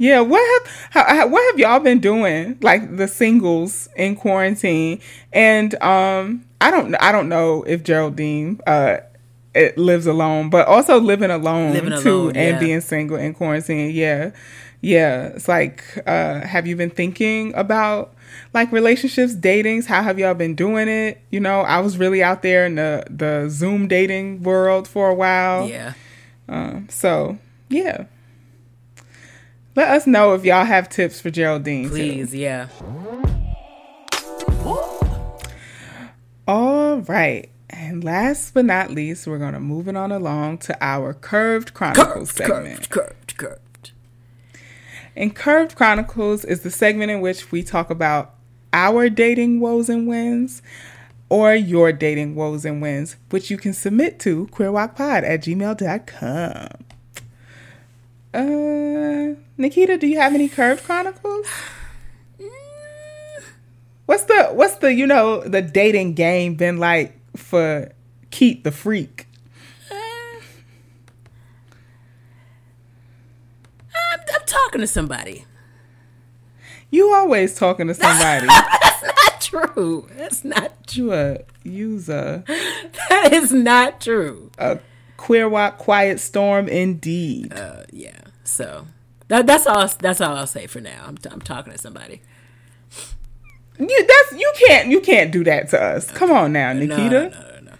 [0.00, 4.98] Yeah, what have how, what have y'all been doing like the singles in quarantine?
[5.30, 8.96] And um I don't I don't know if Geraldine uh
[9.54, 12.58] it lives alone, but also living alone living too alone, and yeah.
[12.58, 13.90] being single in quarantine.
[13.90, 14.30] Yeah.
[14.80, 18.14] Yeah, it's like uh have you been thinking about
[18.54, 19.84] like relationships, datings?
[19.84, 21.20] How have y'all been doing it?
[21.28, 25.14] You know, I was really out there in the the Zoom dating world for a
[25.14, 25.68] while.
[25.68, 25.92] Yeah.
[26.48, 27.36] Um, so
[27.68, 28.06] yeah.
[29.76, 31.88] Let us know if y'all have tips for Geraldine.
[31.88, 32.38] Please, too.
[32.38, 32.68] yeah.
[36.48, 37.48] All right.
[37.68, 41.72] And last but not least, we're going to move it on along to our Curved
[41.72, 42.90] Chronicles curved, segment.
[42.90, 43.92] Curved, curved, curved.
[45.14, 48.34] And Curved Chronicles is the segment in which we talk about
[48.72, 50.62] our dating woes and wins
[51.28, 56.89] or your dating woes and wins, which you can submit to queerwocpod at gmail.com.
[58.32, 61.46] Uh, Nikita, do you have any Curved Chronicles?
[64.06, 67.92] What's the what's the you know the dating game been like for
[68.30, 69.28] Keith the freak?
[69.88, 69.94] Uh,
[74.12, 75.44] I'm, I'm talking to somebody.
[76.90, 78.46] You always talking to somebody.
[78.48, 80.08] That's not true.
[80.16, 81.04] That's not true.
[81.04, 82.44] You a user.
[83.08, 84.50] That is not true.
[84.58, 84.78] A
[85.20, 87.52] queer WOC quiet storm indeed.
[87.52, 88.20] Uh, yeah.
[88.42, 88.86] So
[89.28, 89.86] that, that's all.
[89.98, 91.04] That's all I'll say for now.
[91.06, 92.22] I'm, I'm talking to somebody.
[93.78, 96.10] You that's you can't you can't do that to us.
[96.10, 96.98] Come on now, Nikita.
[96.98, 97.72] No, no, no.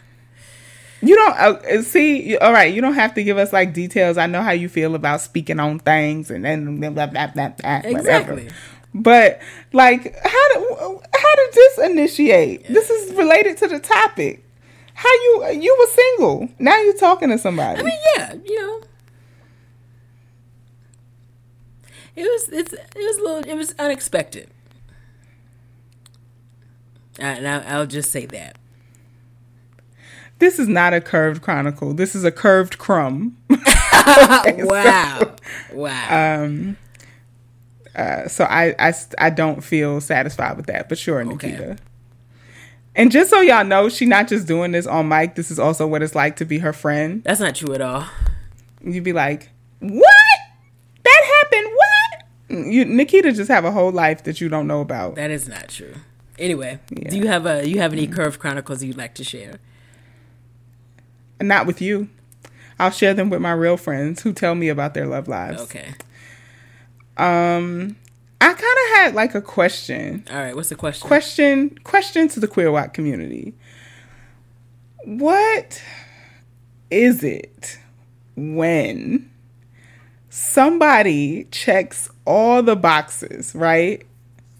[1.00, 2.36] You don't uh, see.
[2.36, 4.18] All right, you don't have to give us like details.
[4.18, 7.48] I know how you feel about speaking on things and then blah blah blah blah.
[7.48, 8.44] blah Exactly.
[8.44, 8.54] Whatever.
[8.92, 9.40] But
[9.72, 10.78] like, how did
[11.14, 12.68] how did this initiate?
[12.68, 14.44] This is related to the topic.
[15.00, 17.80] How you you were single now you're talking to somebody.
[17.80, 18.80] I mean, yeah, you know.
[22.14, 24.50] It was it's it was a little it was unexpected.
[27.18, 28.58] And I, I'll just say that.
[30.38, 31.94] this is not a curved chronicle.
[31.94, 33.38] This is a curved crumb.
[33.48, 35.34] wow,
[35.72, 36.44] wow.
[36.44, 36.76] Um,
[37.94, 41.76] uh, so I, I, I don't feel satisfied with that, but sure, Nikita.
[43.00, 45.34] And just so y'all know, she not just doing this on mic.
[45.34, 47.22] This is also what it's like to be her friend.
[47.24, 48.04] That's not true at all.
[48.84, 49.48] You'd be like,
[49.78, 50.04] "What?
[51.02, 51.70] That happened?
[51.74, 55.14] What?" You, Nikita, just have a whole life that you don't know about.
[55.14, 55.94] That is not true.
[56.38, 57.08] Anyway, Yeah.
[57.08, 59.54] do you have a you have any curved chronicles you'd like to share?
[61.40, 62.10] Not with you.
[62.78, 65.62] I'll share them with my real friends who tell me about their love lives.
[65.62, 65.94] Okay.
[67.16, 67.96] Um,
[68.40, 70.24] I kind of had like a question.
[70.30, 70.56] All right.
[70.56, 71.06] What's the question?
[71.06, 73.54] question question to the queer white community
[75.04, 75.82] what
[76.90, 77.78] is it
[78.36, 79.30] when
[80.28, 84.06] somebody checks all the boxes right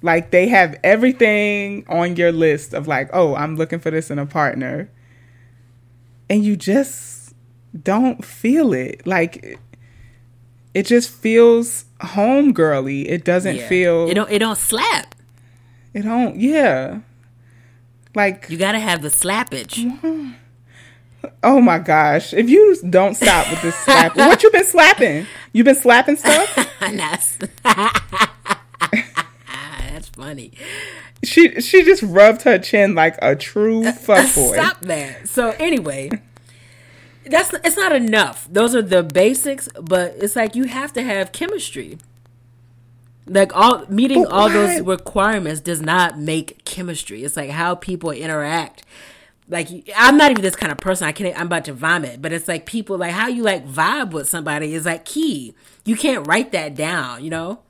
[0.02, 4.18] like they have everything on your list of like oh i'm looking for this in
[4.18, 4.90] a partner
[6.28, 7.34] and you just
[7.82, 9.58] don't feel it like
[10.74, 13.08] it just feels home girly.
[13.08, 13.68] it doesn't Yeah.
[13.68, 15.14] feel It don't it don't slap.
[15.94, 17.00] it don't, yeah.
[18.14, 19.76] Like, You gotta have the slappage.
[21.44, 25.26] oh my gosh, if you don't stop with this slap, what you been slapping?
[25.52, 26.68] You been slapping stuff?
[26.80, 27.36] That's
[29.90, 30.52] that's funny.
[31.22, 34.54] She she just rubbed her chin like a true fuckboy.
[34.54, 35.28] Stop that.
[35.28, 36.10] So anyway,
[37.30, 38.48] that's it's not enough.
[38.50, 41.98] Those are the basics, but it's like you have to have chemistry.
[43.26, 47.22] Like all meeting But all those requirements does not make chemistry.
[47.22, 48.84] It's like how people interact.
[49.48, 51.06] Like I'm not even this kind of person.
[51.06, 51.38] I can't.
[51.38, 52.20] I'm about to vomit.
[52.20, 55.54] But it's like people like how you like vibe with somebody is like key.
[55.84, 57.22] You can't write that down.
[57.22, 57.60] You know.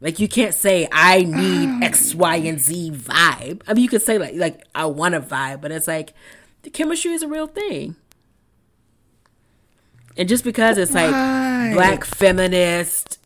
[0.00, 3.62] Like you can't say I need X, Y, and Z vibe.
[3.66, 6.14] I mean, you could say like like I want a vibe, but it's like
[6.62, 7.96] the chemistry is a real thing.
[10.16, 11.72] And just because it's like Why?
[11.72, 13.18] black feminist,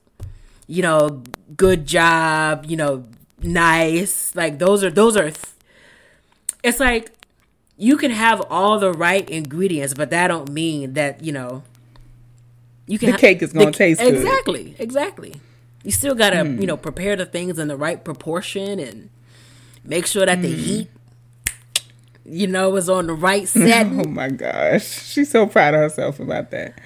[0.67, 1.23] you know,
[1.57, 3.05] good job, you know,
[3.43, 5.31] nice, like those are those are.
[5.31, 5.47] Th-
[6.63, 7.11] it's like
[7.77, 11.63] you can have all the right ingredients, but that don't mean that you know.
[12.87, 14.15] You can The cake is gonna taste good.
[14.15, 15.35] exactly, exactly.
[15.85, 16.65] You still gotta, you hmm.
[16.65, 19.11] know, prepare the things in the right proportion and
[19.85, 20.59] make sure that the hmm.
[20.59, 20.89] heat,
[22.25, 23.87] you know, was on the right set.
[23.87, 26.79] Oh my gosh, she's so proud of herself about that.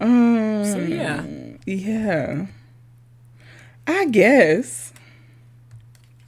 [0.00, 1.24] Um, so yeah,
[1.66, 2.46] yeah,
[3.86, 4.92] I guess.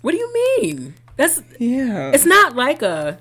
[0.02, 0.94] what do you mean?
[1.16, 3.18] That's Yeah, it's not like a.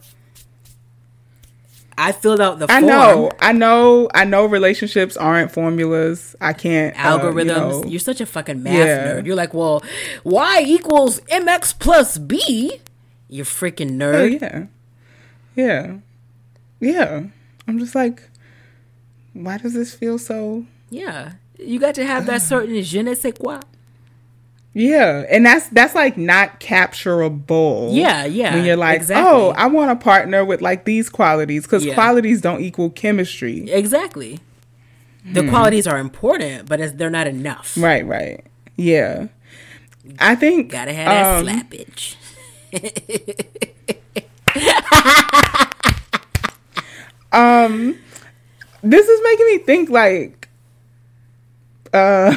[1.97, 4.45] I filled out the I know, I know, I know.
[4.45, 6.35] Relationships aren't formulas.
[6.41, 7.45] I can't uh, you algorithms.
[7.45, 7.83] know.
[7.85, 9.13] You're such a fucking math Yeah.
[9.13, 9.25] nerd.
[9.27, 9.83] You're like, well,
[10.23, 12.79] y equals mx plus b.
[13.27, 14.15] You're freaking nerd.
[14.15, 14.41] Oh, nerd.
[14.41, 14.65] yeah,
[15.55, 15.97] yeah,
[16.79, 17.23] yeah.
[17.67, 18.23] I'm just like,
[19.33, 20.65] why does this feel so?
[20.89, 21.33] yeah.
[21.63, 23.59] You got to have that certain je ne sais quoi.
[24.73, 27.93] Yeah, and that's that's like not capturable.
[27.93, 29.29] Yeah, yeah, When you're like, exactly.
[29.31, 31.93] oh, I want a partner with like these qualities because Yeah.
[31.93, 33.69] qualities don't equal chemistry.
[33.69, 34.39] Exactly.
[35.23, 37.77] The qualities are important, but they're not enough.
[37.77, 38.43] Right, right.
[38.75, 39.27] Yeah,
[40.17, 42.15] I think Gotta have that um, slappage.
[47.33, 47.97] Um,
[48.83, 50.49] this is making me think like,
[51.93, 52.35] uh,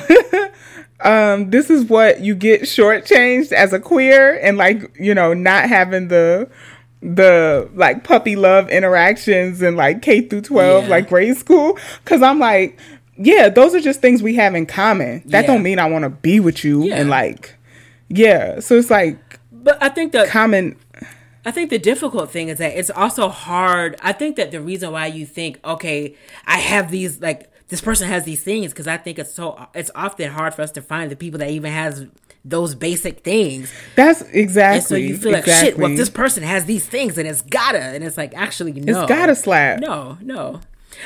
[1.01, 5.69] um, this is what you get shortchanged as a queer, and like you know, not
[5.69, 6.49] having the
[7.03, 10.91] the like puppy love interactions and like K through twelve, Yeah.
[10.91, 11.77] like grade school.
[12.05, 12.79] Because I'm like,
[13.17, 15.23] yeah, those are just things we have in common.
[15.27, 15.47] That Yeah.
[15.49, 16.97] don't mean I want to be with you Yeah.
[17.01, 17.55] and like,
[18.09, 18.61] yeah.
[18.61, 19.19] So it's like
[19.51, 20.77] But I think the common.
[21.45, 23.97] I think the difficult thing is that it's also hard.
[24.03, 26.17] I think that the reason why you think, okay,
[26.47, 29.91] I have these like this person has these things because I think it's so it's
[29.95, 32.07] often hard for us to find the people that even has
[32.45, 33.73] those basic things.
[33.97, 34.77] That's exactly.
[34.77, 35.71] And so you feel like exactly.
[35.71, 35.79] shit.
[35.79, 39.09] Well, this person has these things, and it's gotta, and it's like actually no, it's
[39.09, 39.81] gotta slap.
[39.81, 40.61] No, no.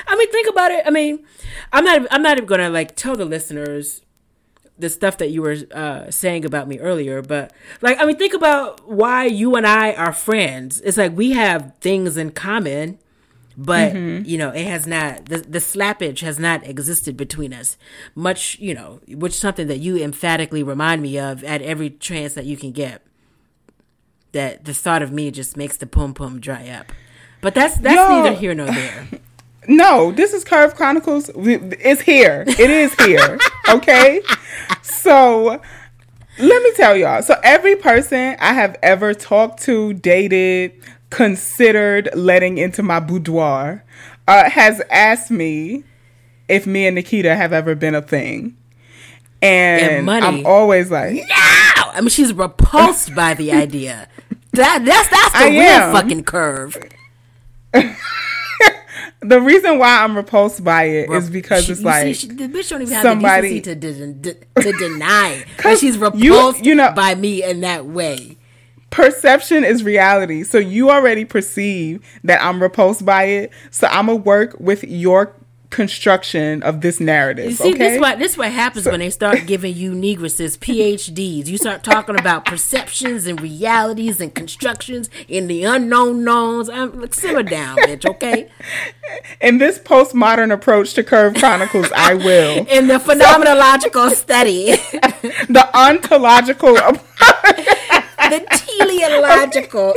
[0.06, 0.85] I mean, think about it.
[0.86, 1.24] I mean,
[1.73, 2.06] I'm not.
[2.10, 4.02] I'm not even gonna like tell the listeners
[4.78, 7.52] the stuff that you were uh, saying about me earlier, but
[7.82, 10.80] like, I mean, think about why you and I are friends.
[10.80, 12.98] It's like we have things in common,
[13.56, 14.24] but mm-hmm.
[14.24, 17.76] you know, it has not the the slappage has not existed between us.
[18.14, 22.34] Much, you know, which is something that you emphatically remind me of at every chance
[22.34, 23.02] that you can get.
[24.32, 26.92] That the thought of me just makes the pum pum dry up.
[27.40, 28.09] But that's that's Yo.
[28.09, 29.09] neither here nor there.
[29.68, 31.30] No, this is Curve Chronicles.
[31.36, 32.44] It's here.
[32.46, 33.38] It is here.
[33.68, 34.22] okay.
[34.82, 35.60] So
[36.38, 37.22] let me tell y'all.
[37.22, 40.72] So every person I have ever talked to, dated,
[41.10, 43.84] considered letting into my boudoir
[44.26, 45.84] uh, has asked me
[46.48, 48.56] if me and Nikita have ever been a thing.
[49.42, 51.24] And, and I'm always like, no.
[51.28, 54.08] I mean, she's repulsed by the idea.
[54.52, 55.92] That that's that's the I real am.
[55.92, 56.74] fucking curve.
[59.20, 62.48] the reason why I'm repulsed by it is because she, it's like see, she, the
[62.48, 66.70] bitch don't even have somebody, the decency to, de- to deny that she's repulsed you,
[66.70, 68.36] you know, by me in that way.
[68.90, 73.52] Perception is reality, so you already perceive that I'm repulsed by it.
[73.70, 75.34] So I'm gonna work with your
[75.70, 77.46] construction of this narrative.
[77.46, 77.78] You see, okay?
[77.78, 81.46] this what this what happens so, when they start giving you negresses PhDs.
[81.46, 86.68] You start talking about perceptions and realities and constructions in the unknown knowns.
[86.68, 88.06] I'm um, like, simmer down, bitch.
[88.06, 88.50] Okay.
[89.40, 92.66] In this postmodern approach to Curve Chronicles, I will.
[92.70, 94.66] In the phenomenological so, study,
[95.48, 98.46] the ontological, the
[98.78, 99.94] teleological.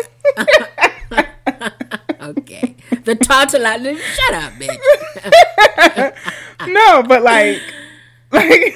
[2.21, 2.75] Okay.
[3.03, 3.97] The tautological.
[3.97, 6.13] Shut up, bitch.
[6.67, 7.61] no, but like,
[8.31, 8.75] like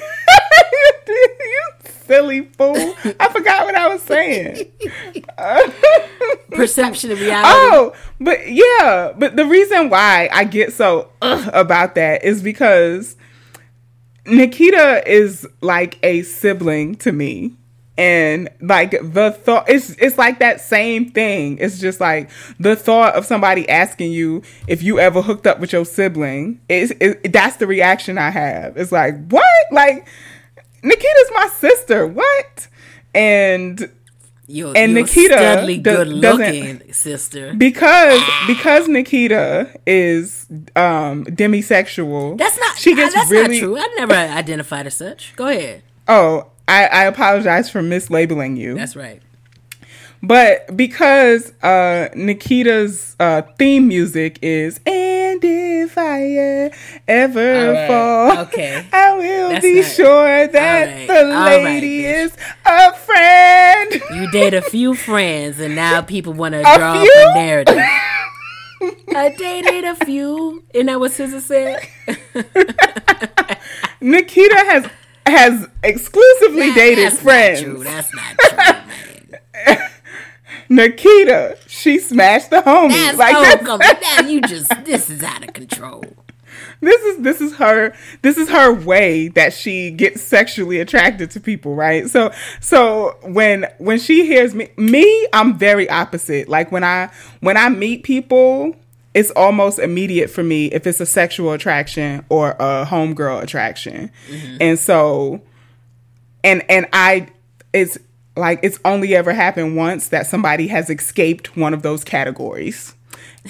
[1.08, 1.62] you
[2.06, 2.94] silly fool.
[3.20, 4.72] I forgot what I was saying.
[6.50, 7.48] Perception of reality.
[7.52, 13.16] Oh, but yeah, but the reason why I get so uh, about that is because
[14.26, 17.56] Nikita is like a sibling to me
[17.98, 23.14] and like the thought it's it's like that same thing it's just like the thought
[23.14, 27.56] of somebody asking you if you ever hooked up with your sibling is it, that's
[27.56, 30.06] the reaction i have it's like what like
[30.82, 32.68] nikita's my sister what
[33.14, 33.90] and
[34.48, 40.46] you're, and you're Nikita good looking sister because because Nikita is
[40.76, 42.38] um demisexual.
[42.38, 43.78] That's not she gets that's really, not true.
[43.78, 45.34] I never identified as such.
[45.34, 45.82] Go ahead.
[46.06, 48.74] Oh, I, I apologize for mislabeling you.
[48.74, 49.22] That's right.
[50.22, 56.72] But because uh, Nikita's uh, theme music is "And if I
[57.06, 57.86] ever right.
[57.86, 58.84] fall, okay.
[58.92, 61.06] I will That's be not, sure that right.
[61.06, 66.54] the lady right, is a friend." You date a few friends, and now people want
[66.54, 67.12] to draw few?
[67.18, 67.78] up a narrative.
[69.14, 71.88] I dated a few, and that what SZA said.
[74.00, 74.86] Nikita has
[75.26, 77.62] has exclusively that, dated that's friends.
[77.62, 77.84] Not true.
[77.84, 78.56] That's not true,
[79.66, 79.90] man.
[80.68, 82.90] Nikita, she smashed the homies.
[82.90, 86.04] That's like oh, come now you just this is out of control.
[86.80, 91.40] This is this is her this is her way that she gets sexually attracted to
[91.40, 92.08] people, right?
[92.08, 96.48] So so when when she hears me me, I'm very opposite.
[96.48, 98.76] Like when I when I meet people
[99.16, 104.10] it's almost immediate for me if it's a sexual attraction or a homegirl attraction.
[104.28, 104.56] Mm-hmm.
[104.60, 105.40] And so
[106.44, 107.28] and and I
[107.72, 107.96] it's
[108.36, 112.94] like it's only ever happened once that somebody has escaped one of those categories.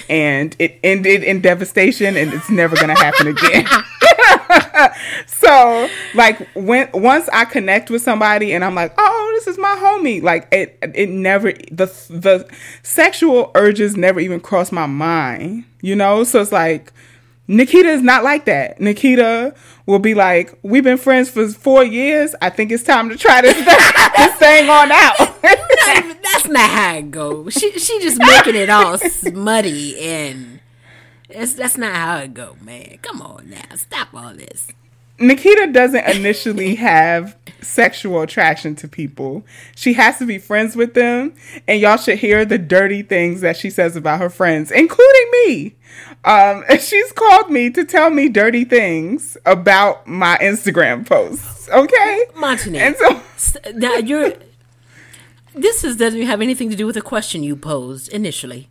[0.08, 3.66] And it ended in devastation and it's never to happen again.
[5.26, 9.76] so like when once I connect with somebody and I'm like, oh, this is my
[9.78, 10.22] homie.
[10.22, 12.48] Like it, it never the the
[12.82, 15.64] sexual urges never even cross my mind.
[15.82, 16.92] You know, so it's like
[17.48, 18.80] Nikita is not like that.
[18.80, 19.54] Nikita
[19.86, 22.34] will be like, "We've been friends for four years.
[22.42, 23.54] I think it's time to try this,
[24.16, 27.54] this thing on out." that's not how it goes.
[27.54, 30.60] She she just making it all smutty and
[31.28, 32.98] it's, that's not how it go, man.
[33.02, 34.68] Come on now, stop all this.
[35.18, 39.44] Nikita doesn't initially have sexual attraction to people.
[39.74, 41.34] She has to be friends with them,
[41.66, 45.74] and y'all should hear the dirty things that she says about her friends, including me.
[46.24, 51.68] Um, she's called me to tell me dirty things about my Instagram posts.
[51.68, 52.78] Okay, Montague.
[52.78, 53.22] And so
[53.74, 54.34] now you're.
[55.58, 58.68] This is, doesn't have anything to do with the question you posed initially.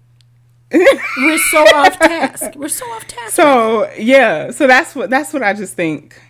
[1.18, 2.56] We're so off task.
[2.56, 3.34] We're so off task.
[3.34, 6.22] So yeah, so that's what that's what I just think.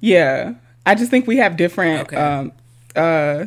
[0.00, 0.54] Yeah,
[0.86, 2.08] I just think we have different.
[2.08, 2.16] Okay.
[2.16, 2.52] Um,
[2.96, 3.46] uh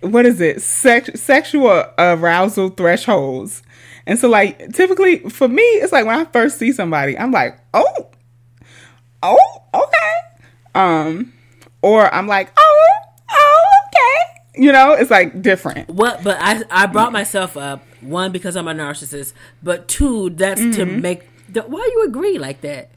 [0.00, 0.62] what is it?
[0.62, 3.62] Sex sexual arousal thresholds.
[4.06, 7.58] And so like typically for me, it's like when I first see somebody, I'm like,
[7.74, 8.10] oh,
[9.22, 10.12] oh, okay.
[10.74, 11.32] Um,
[11.82, 12.88] or I'm like, oh,
[13.30, 14.62] oh, okay.
[14.62, 15.88] You know, it's like different.
[15.88, 16.22] What?
[16.22, 20.72] But I I brought myself up one because I'm a narcissist, but two that's mm-hmm.
[20.72, 21.22] to make.
[21.48, 22.90] The, why you agree like that?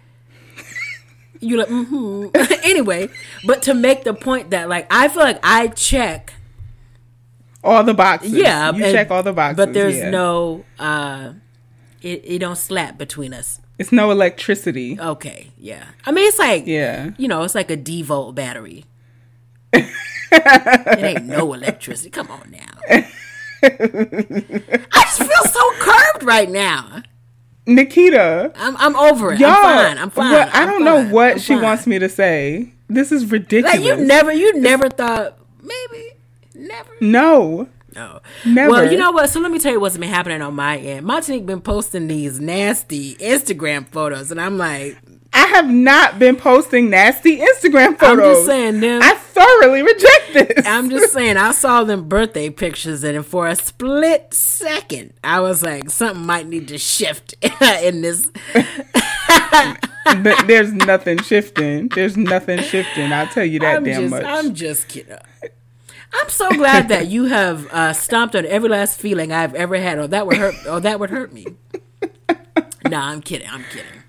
[1.39, 2.29] You like mm-hmm.
[2.63, 3.09] anyway,
[3.45, 6.33] but to make the point that like I feel like I check
[7.63, 8.33] all the boxes.
[8.33, 9.57] Yeah, you and, check all the boxes.
[9.57, 10.09] But there's yeah.
[10.09, 11.33] no uh
[12.01, 13.61] it, it don't slap between us.
[13.77, 14.99] It's no electricity.
[14.99, 15.85] Okay, yeah.
[16.05, 18.85] I mean, it's like yeah, you know, it's like a D volt battery.
[19.73, 22.09] it ain't no electricity.
[22.09, 23.05] Come on now.
[23.63, 27.03] I just feel so curved right now.
[27.65, 29.39] Nikita, I'm I'm over it.
[29.39, 29.97] Y'all, I'm fine.
[29.97, 30.31] I'm fine.
[30.31, 31.63] Well, I don't know what I'm she fine.
[31.63, 32.73] wants me to say.
[32.87, 33.75] This is ridiculous.
[33.75, 36.13] Like you never, you never thought maybe,
[36.55, 36.89] never.
[37.01, 37.69] No.
[37.95, 38.21] No.
[38.45, 38.71] Never.
[38.71, 39.29] Well, you know what?
[39.29, 41.05] So let me tell you what's been happening on my end.
[41.05, 44.97] Montanique been posting these nasty Instagram photos, and I'm like,
[45.33, 48.01] I have not been posting nasty Instagram photos.
[48.01, 49.01] I'm just saying them.
[49.01, 50.65] I thoroughly reject this.
[50.65, 55.61] I'm just saying I saw them birthday pictures and for a split second I was
[55.63, 57.35] like something might need to shift
[57.83, 58.29] in this.
[58.53, 61.89] but there's nothing shifting.
[61.89, 63.11] There's nothing shifting.
[63.11, 64.23] I'll tell you that I'm damn just, much.
[64.23, 65.17] I'm just kidding.
[66.11, 69.99] I'm so glad that you have uh, stomped on every last feeling I've ever had,
[69.99, 71.45] or that would hurt, or that would hurt me.
[72.89, 73.47] nah, I'm kidding.
[73.47, 74.03] I'm kidding.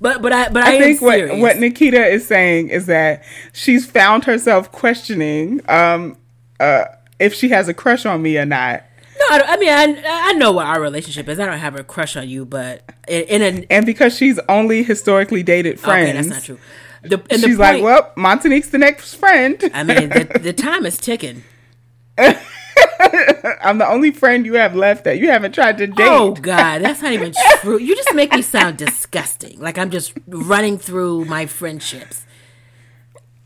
[0.00, 3.86] But but I but I, I think what what Nikita is saying is that she's
[3.86, 6.16] found herself questioning um
[6.60, 6.84] uh
[7.18, 8.84] if she has a crush on me or not.
[9.18, 11.40] No, I, I mean I I know what our relationship is.
[11.40, 14.82] I don't have a crush on you, but in, in a and because she's only
[14.82, 16.10] historically dated friends.
[16.10, 16.58] Okay, that's not true.
[17.02, 19.62] The, she's the point, like, well, Montanique's the next friend.
[19.72, 21.44] I mean, the, the time is ticking.
[23.62, 26.06] I'm the only friend you have left that you haven't tried to date.
[26.08, 27.78] Oh God, that's not even true.
[27.78, 29.60] You just make me sound disgusting.
[29.60, 32.24] Like I'm just running through my friendships.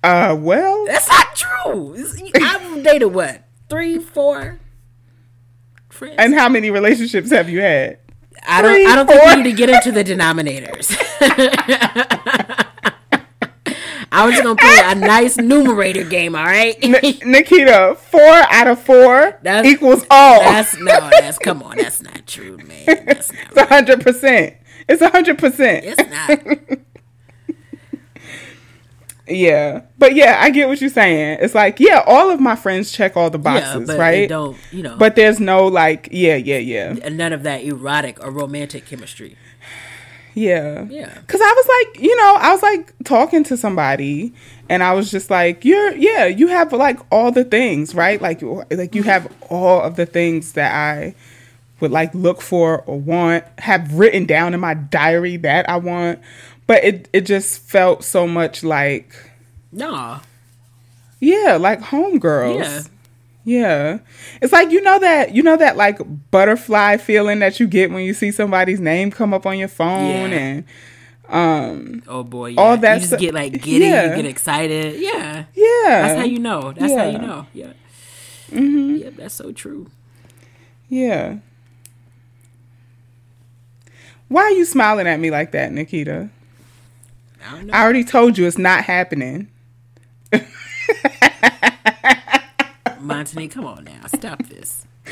[0.02, 1.97] Uh, well, that's not true.
[2.43, 4.61] I've dated what three, four
[5.89, 6.16] friends.
[6.19, 7.98] And how many relationships have you had?
[8.47, 8.73] I don't.
[8.73, 9.16] Three, I don't four?
[9.16, 10.97] think we need to get into the denominators.
[14.12, 16.35] I was just gonna play a nice numerator game.
[16.35, 20.41] All right, N- Nikita, four out of four that's, equals all.
[20.41, 22.87] That's no, that's come on, that's not true, man.
[22.87, 23.47] That's not.
[23.53, 24.57] It's hundred percent.
[24.89, 25.85] It's hundred percent.
[25.85, 26.78] It's not.
[29.28, 31.39] yeah, but yeah, I get what you're saying.
[31.41, 34.28] It's like, yeah, all of my friends check all the boxes, yeah, right?
[34.28, 34.97] Don't you know?
[34.97, 36.95] But there's no like, yeah, yeah, yeah.
[37.09, 39.37] None of that erotic or romantic chemistry.
[40.41, 40.87] Yeah.
[40.89, 41.12] Yeah.
[41.27, 44.33] Cause I was like, you know, I was like talking to somebody
[44.71, 48.21] and I was just like, you're, yeah, you have like all the things, right?
[48.21, 49.03] Like, like you mm-hmm.
[49.03, 51.15] have all of the things that I
[51.81, 56.21] would like look for or want, have written down in my diary that I want.
[56.67, 59.15] But it, it just felt so much like,
[59.73, 60.21] nah.
[61.21, 62.61] Yeah, like homegirls.
[62.61, 62.83] Yeah.
[63.51, 63.98] Yeah.
[64.40, 65.98] It's like you know that you know that like
[66.31, 70.31] butterfly feeling that you get when you see somebody's name come up on your phone
[70.31, 70.36] yeah.
[70.36, 70.64] and
[71.28, 72.60] um oh boy yeah.
[72.60, 74.10] all that you just get like giddy yeah.
[74.10, 75.01] you get excited.
[75.01, 75.47] Yeah.
[75.55, 75.66] Yeah.
[75.85, 76.72] That's how you know.
[76.72, 77.47] That's how you know.
[77.52, 77.72] Yeah.
[78.52, 78.97] Mm-hmm.
[78.97, 79.90] yeah that's so true.
[80.89, 81.39] Yeah.
[84.28, 86.31] Why are you smiling at me like that nikita?
[87.44, 89.48] I, I already told you it's not happening
[93.01, 94.86] Montanique, come on now, stop this.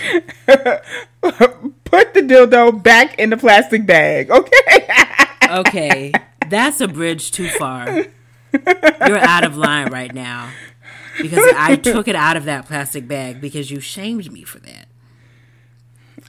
[0.45, 4.89] Put the dildo back in the plastic bag, okay?
[5.51, 6.13] okay,
[6.49, 8.07] that's a bridge too far.
[8.53, 10.51] You're out of line right now
[11.21, 14.89] because I took it out of that plastic bag because you shamed me for that.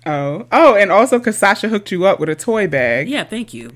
[0.06, 3.10] Oh, oh, and also because Sasha hooked you up with a toy bag.
[3.10, 3.72] Yeah, thank you.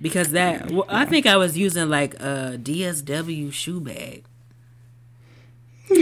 [0.00, 4.24] Because that, well, I think I was using like a DSW shoe bag.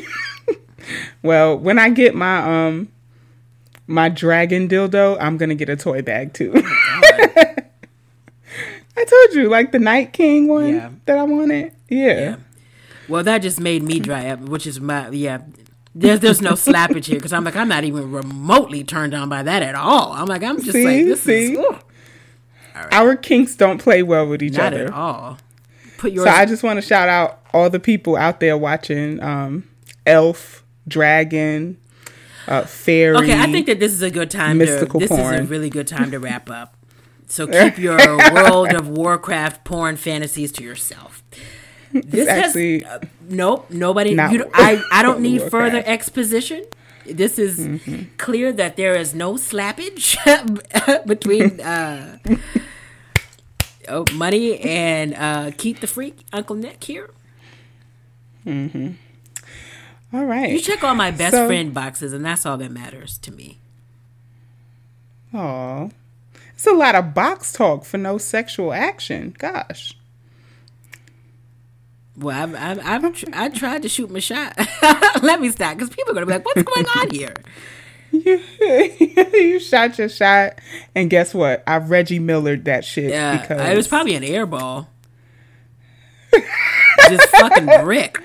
[1.23, 2.89] well, when I get my um
[3.87, 6.53] my dragon dildo, I'm gonna get a toy bag too.
[6.57, 6.63] Oh
[8.99, 10.91] I told you, like the Night King one yeah.
[11.05, 11.75] that I wanted.
[11.89, 12.19] Yeah.
[12.19, 12.37] yeah.
[13.09, 15.43] Well, that just made me dry up, which is my yeah.
[15.95, 19.43] There's there's no slappage here because I'm like I'm not even remotely turned on by
[19.43, 20.13] that at all.
[20.13, 21.53] I'm like I'm just see, like this see?
[21.53, 21.59] is.
[21.59, 22.93] Right.
[22.93, 25.39] Our kinks don't play well with each not other at all.
[25.97, 26.27] Put yours.
[26.27, 29.67] So I just want to shout out all the people out there watching um,
[30.05, 31.79] Elf dragon,
[32.47, 33.17] uh, fairy.
[33.17, 34.59] Okay, I think that this is a good time.
[34.59, 35.35] Mystical to, this porn.
[35.35, 36.77] is a really good time to wrap up.
[37.27, 37.99] So keep your
[38.33, 41.23] World of Warcraft porn fantasies to yourself.
[41.93, 43.71] this actually has, uh, nope.
[43.71, 44.11] Nobody.
[44.11, 46.65] You, I I don't need further exposition.
[47.05, 48.17] This is mm-hmm.
[48.19, 50.17] clear that there is no slappage
[51.07, 52.19] between uh,
[53.89, 57.11] oh, money and uh, keep the freak Uncle Nick here.
[58.45, 58.93] Mm-hmm.
[60.13, 60.51] All right.
[60.51, 63.59] You check all my best so, friend boxes, and that's all that matters to me.
[65.35, 65.91] Oh,
[66.55, 69.35] it's a lot of box talk for no sexual action.
[69.39, 69.97] Gosh.
[72.17, 74.57] Well, I've, I've, I've I tried to shoot my shot.
[75.23, 77.35] Let me stop, because people are gonna be like, "What's going on here?"
[78.11, 78.43] You,
[79.35, 80.59] you shot your shot,
[80.95, 81.63] and guess what?
[81.67, 83.11] I Reggie Millered that shit.
[83.11, 84.87] Yeah, because it was probably an airball.
[87.09, 88.19] Just fucking brick.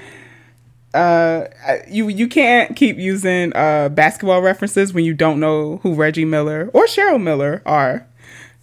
[0.93, 1.45] Uh,
[1.87, 6.69] you you can't keep using uh basketball references when you don't know who Reggie Miller
[6.73, 8.07] or Cheryl Miller are.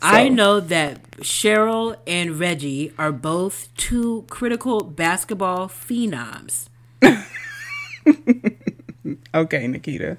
[0.00, 0.06] So.
[0.06, 6.68] I know that Cheryl and Reggie are both two critical basketball phenoms.
[9.34, 10.16] okay, Nikita.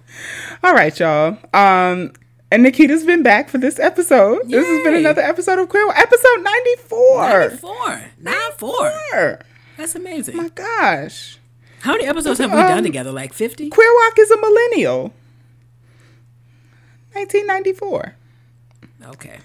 [0.64, 1.38] All right, y'all.
[1.54, 2.12] Um,
[2.52, 4.50] and Nikita's been back for this episode.
[4.50, 4.60] Yay.
[4.60, 7.30] This has been another episode of Queer Episode 94.
[7.30, 8.02] 94.
[8.20, 9.40] 94.
[9.78, 10.38] That's amazing.
[10.38, 11.39] Oh my gosh.
[11.82, 13.12] How many episodes have we done um, together?
[13.12, 13.70] Like 50?
[13.70, 15.14] Queer WOC is a millennial.
[17.14, 18.16] 1994.
[19.06, 19.40] Okay.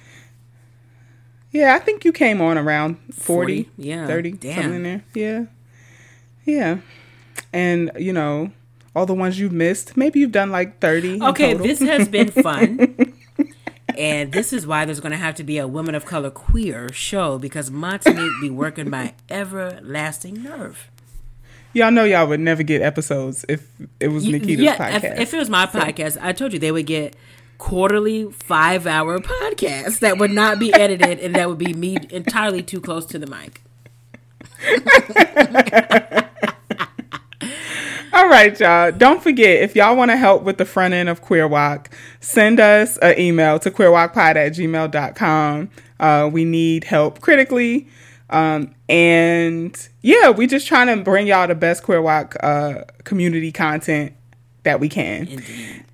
[1.53, 4.55] Yeah, I think you came on around 40, 40 yeah, 30, Damn.
[4.55, 5.05] something in there.
[5.15, 5.45] Yeah.
[6.45, 6.79] Yeah.
[7.53, 8.51] And, you know,
[8.95, 11.23] all the ones you've missed, maybe you've done like 30.
[11.23, 13.15] Okay, this has been fun.
[13.97, 16.93] and this is why there's going to have to be a women of color queer
[16.93, 20.91] show because Monty be working my everlasting nerve.
[21.75, 23.69] Y'all know y'all would never get episodes if
[23.99, 25.13] it was Nikita's yeah, podcast.
[25.15, 25.81] If, if it was my so.
[25.81, 27.17] podcast, I told you they would get
[27.59, 32.63] quarterly five hour podcasts that would not be edited and that would be me entirely
[32.63, 33.61] too close to the mic.
[38.13, 38.93] All right, y'all.
[38.93, 41.87] Don't forget, if y'all want to help with the front end of Queer WOC,
[42.21, 45.71] send us an email to queerwocpod at gmail.com.
[45.99, 47.89] Uh, we need help critically.
[48.35, 53.53] Um, and yeah, we're just trying to bring y'all the best Queer WOC uh, community
[53.53, 54.13] content
[54.65, 55.29] that we can.
[55.29, 55.85] Indeed.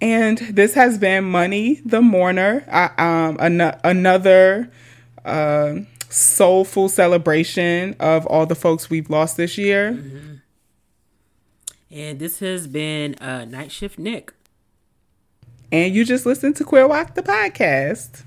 [0.00, 4.68] And this has been Money the Mourner, uh, um, an- another
[5.24, 5.76] uh,
[6.08, 9.92] soulful celebration of all the folks we've lost this year.
[9.92, 10.34] Mm-hmm.
[11.92, 14.32] And this has been uh, Night Shift Nick.
[15.70, 18.24] And you just listened to Queer WOC the podcast.